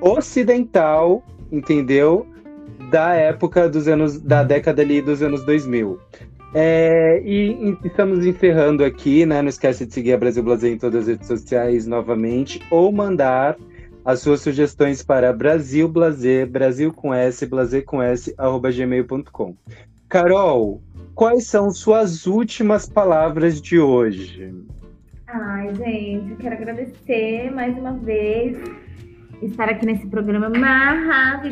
ocidental, 0.00 1.22
entendeu? 1.50 2.26
Da 2.90 3.14
época 3.14 3.68
dos 3.68 3.88
anos, 3.88 4.20
da 4.20 4.42
década 4.42 4.82
ali 4.82 5.00
dos 5.00 5.22
anos 5.22 5.44
2000. 5.44 5.98
É, 6.54 7.22
e, 7.24 7.78
estamos 7.82 8.26
encerrando 8.26 8.84
aqui, 8.84 9.24
né? 9.24 9.40
Não 9.40 9.48
esquece 9.48 9.86
de 9.86 9.94
seguir 9.94 10.12
a 10.12 10.18
Brasil 10.18 10.42
Blazer 10.42 10.72
em 10.72 10.78
todas 10.78 11.02
as 11.02 11.08
redes 11.08 11.26
sociais 11.26 11.86
novamente, 11.86 12.60
ou 12.70 12.92
mandar 12.92 13.56
as 14.04 14.20
suas 14.20 14.40
sugestões 14.40 15.02
para 15.02 15.32
Brasil 15.32 15.88
Blazer, 15.88 16.46
Brasil 16.46 16.92
com 16.92 17.14
S, 17.14 17.46
Blazer 17.46 17.84
com 17.84 18.02
S, 18.02 18.34
arroba 18.36 18.70
gmail.com. 18.70 19.54
Carol, 20.12 20.82
quais 21.14 21.46
são 21.46 21.70
suas 21.70 22.26
últimas 22.26 22.86
palavras 22.86 23.62
de 23.62 23.80
hoje? 23.80 24.54
Ai, 25.26 25.74
gente, 25.74 26.36
quero 26.36 26.54
agradecer 26.54 27.50
mais 27.50 27.74
uma 27.78 27.94
vez 27.94 28.58
estar 29.40 29.70
aqui 29.70 29.86
nesse 29.86 30.06
programa 30.08 30.50
maravilhoso. 30.50 31.50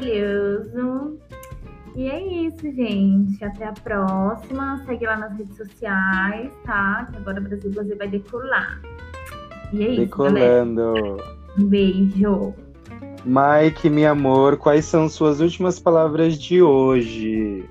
E 1.96 2.06
é 2.06 2.20
isso, 2.44 2.70
gente. 2.70 3.42
Até 3.42 3.64
a 3.64 3.72
próxima. 3.72 4.84
Segue 4.84 5.06
lá 5.06 5.16
nas 5.16 5.38
redes 5.38 5.56
sociais, 5.56 6.50
tá? 6.66 7.08
Que 7.11 7.16
agora 7.16 7.40
o 7.40 7.44
Brasil 7.44 7.70
Brasil 7.70 7.96
vai 7.96 8.08
decolar. 8.08 8.82
E 9.72 9.84
é 9.84 9.88
isso, 9.88 10.18
galera. 10.18 10.66
Decolando. 10.66 11.16
Um 11.58 11.64
beijo. 11.64 12.54
Mike, 13.24 13.88
meu 13.88 14.12
amor, 14.12 14.58
quais 14.58 14.84
são 14.84 15.08
suas 15.08 15.40
últimas 15.40 15.80
palavras 15.80 16.38
de 16.38 16.61
hoje? 16.61 17.66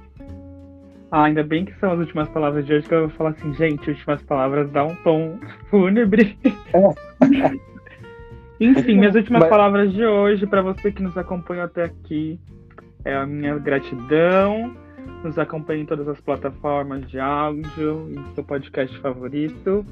Ah, 1.12 1.24
ainda 1.24 1.44
bem 1.44 1.66
que 1.66 1.74
são 1.80 1.92
as 1.92 2.00
últimas 2.00 2.30
palavras 2.30 2.66
de 2.66 2.74
hoje 2.74 2.88
que 2.88 2.94
eu 2.94 3.08
vou 3.08 3.10
falar 3.18 3.32
assim, 3.32 3.54
gente, 3.56 3.90
últimas 3.90 4.22
palavras 4.24 4.70
dá 4.72 4.84
um 4.86 4.96
tom 4.98 5.40
fúnebre. 5.70 6.38
Enfim, 8.62 8.98
minhas 8.98 9.16
últimas 9.16 9.42
Mas- 9.42 9.50
palavras 9.50 9.92
de 9.94 10.06
hoje, 10.06 10.46
para 10.46 10.62
você 10.62 10.92
que 10.92 11.02
nos 11.02 11.18
acompanhou 11.18 11.64
até 11.66 11.86
aqui, 11.86 12.40
é 13.06 13.16
a 13.16 13.26
minha 13.26 13.58
gratidão. 13.58 14.76
Nos 15.24 15.40
acompanhe 15.40 15.82
em 15.84 15.86
todas 15.86 16.08
as 16.08 16.20
plataformas 16.22 17.08
de 17.10 17.20
áudio, 17.20 18.10
em 18.12 18.36
seu 18.36 18.44
podcast 18.44 18.96
favorito. 19.00 19.86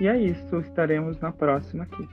E 0.00 0.06
é 0.06 0.16
isso, 0.18 0.58
estaremos 0.60 1.18
na 1.20 1.32
próxima 1.32 1.84
aqui. 1.84 2.06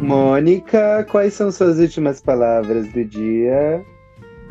Mônica, 0.00 1.06
quais 1.10 1.34
são 1.34 1.50
suas 1.50 1.78
últimas 1.78 2.20
palavras 2.20 2.92
do 2.92 3.04
dia? 3.04 3.84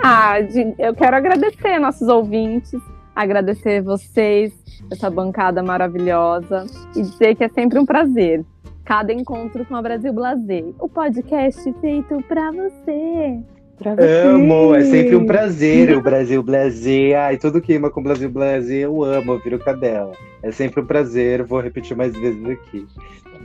Ah, 0.01 0.35
eu 0.79 0.93
quero 0.95 1.15
agradecer 1.15 1.79
nossos 1.79 2.07
ouvintes, 2.07 2.81
agradecer 3.15 3.81
vocês, 3.81 4.53
essa 4.91 5.09
bancada 5.09 5.63
maravilhosa, 5.63 6.65
e 6.95 7.01
dizer 7.01 7.35
que 7.35 7.43
é 7.43 7.49
sempre 7.49 7.79
um 7.79 7.85
prazer. 7.85 8.43
Cada 8.83 9.13
encontro 9.13 9.65
com 9.65 9.75
a 9.75 9.81
Brasil 9.81 10.11
Blazer, 10.11 10.73
o 10.79 10.89
podcast 10.89 11.73
feito 11.79 12.21
pra 12.27 12.51
você. 12.51 13.39
Pra 13.77 13.95
você. 13.95 14.27
Amo, 14.27 14.75
é 14.75 14.83
sempre 14.83 15.15
um 15.15 15.25
prazer 15.25 15.97
o 15.97 16.01
Brasil 16.01 16.43
Blazer. 16.43 17.17
Ai, 17.17 17.37
tudo 17.37 17.61
queima 17.61 17.89
com 17.89 17.99
o 17.99 18.03
Brasil 18.03 18.29
Blazer, 18.29 18.83
eu 18.83 19.03
amo, 19.03 19.39
viro 19.39 19.59
cadela. 19.59 20.13
É 20.41 20.51
sempre 20.51 20.81
um 20.81 20.85
prazer, 20.85 21.43
vou 21.43 21.59
repetir 21.59 21.97
mais 21.97 22.13
vezes 22.13 22.45
aqui. 22.45 22.85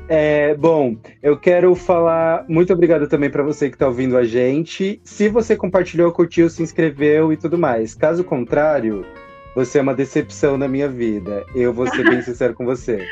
É, 0.08 0.54
bom, 0.54 0.96
eu 1.22 1.36
quero 1.36 1.74
falar 1.74 2.44
muito 2.48 2.72
obrigado 2.72 3.06
também 3.08 3.30
para 3.30 3.42
você 3.42 3.68
que 3.68 3.76
está 3.76 3.86
ouvindo 3.86 4.16
a 4.16 4.24
gente. 4.24 5.00
Se 5.04 5.28
você 5.28 5.56
compartilhou, 5.56 6.12
curtiu, 6.12 6.48
se 6.48 6.62
inscreveu 6.62 7.32
e 7.32 7.36
tudo 7.36 7.58
mais. 7.58 7.94
Caso 7.94 8.22
contrário, 8.22 9.04
você 9.54 9.78
é 9.78 9.82
uma 9.82 9.94
decepção 9.94 10.56
na 10.56 10.68
minha 10.68 10.88
vida. 10.88 11.44
Eu 11.54 11.72
vou 11.72 11.86
ser 11.88 12.08
bem 12.08 12.20
sincero 12.22 12.54
com 12.54 12.64
você. 12.64 13.04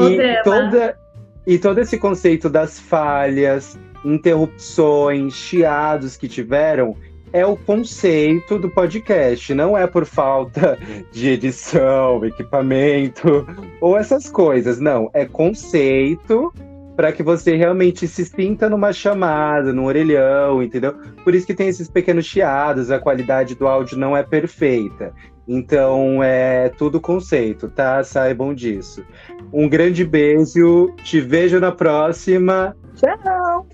E, 0.00 0.42
toda, 0.42 0.98
e 1.46 1.58
todo 1.58 1.78
esse 1.78 1.98
conceito 1.98 2.50
das 2.50 2.78
falhas, 2.78 3.78
interrupções, 4.04 5.34
chiados 5.34 6.16
que 6.16 6.28
tiveram 6.28 6.96
é 7.32 7.46
o 7.46 7.56
conceito 7.56 8.58
do 8.58 8.68
podcast. 8.68 9.54
Não 9.54 9.76
é 9.76 9.86
por 9.86 10.04
falta 10.04 10.78
de 11.10 11.30
edição, 11.30 12.24
equipamento 12.24 13.46
ou 13.80 13.96
essas 13.96 14.28
coisas. 14.28 14.78
Não, 14.78 15.10
é 15.14 15.24
conceito 15.24 16.52
para 16.94 17.10
que 17.10 17.22
você 17.22 17.56
realmente 17.56 18.06
se 18.06 18.24
sinta 18.24 18.68
numa 18.68 18.92
chamada, 18.92 19.72
num 19.72 19.86
orelhão, 19.86 20.62
entendeu? 20.62 20.94
Por 21.24 21.34
isso 21.34 21.46
que 21.46 21.54
tem 21.54 21.68
esses 21.68 21.88
pequenos 21.88 22.26
chiados, 22.26 22.90
a 22.90 22.98
qualidade 22.98 23.54
do 23.54 23.66
áudio 23.66 23.96
não 23.96 24.14
é 24.14 24.22
perfeita. 24.22 25.12
Então 25.48 26.22
é 26.22 26.68
tudo 26.68 27.00
conceito, 27.00 27.68
tá? 27.68 28.04
Saibam 28.04 28.54
disso. 28.54 29.04
Um 29.52 29.68
grande 29.68 30.04
beijo, 30.04 30.94
te 31.02 31.20
vejo 31.20 31.58
na 31.58 31.72
próxima. 31.72 32.76
Tchau! 32.94 33.66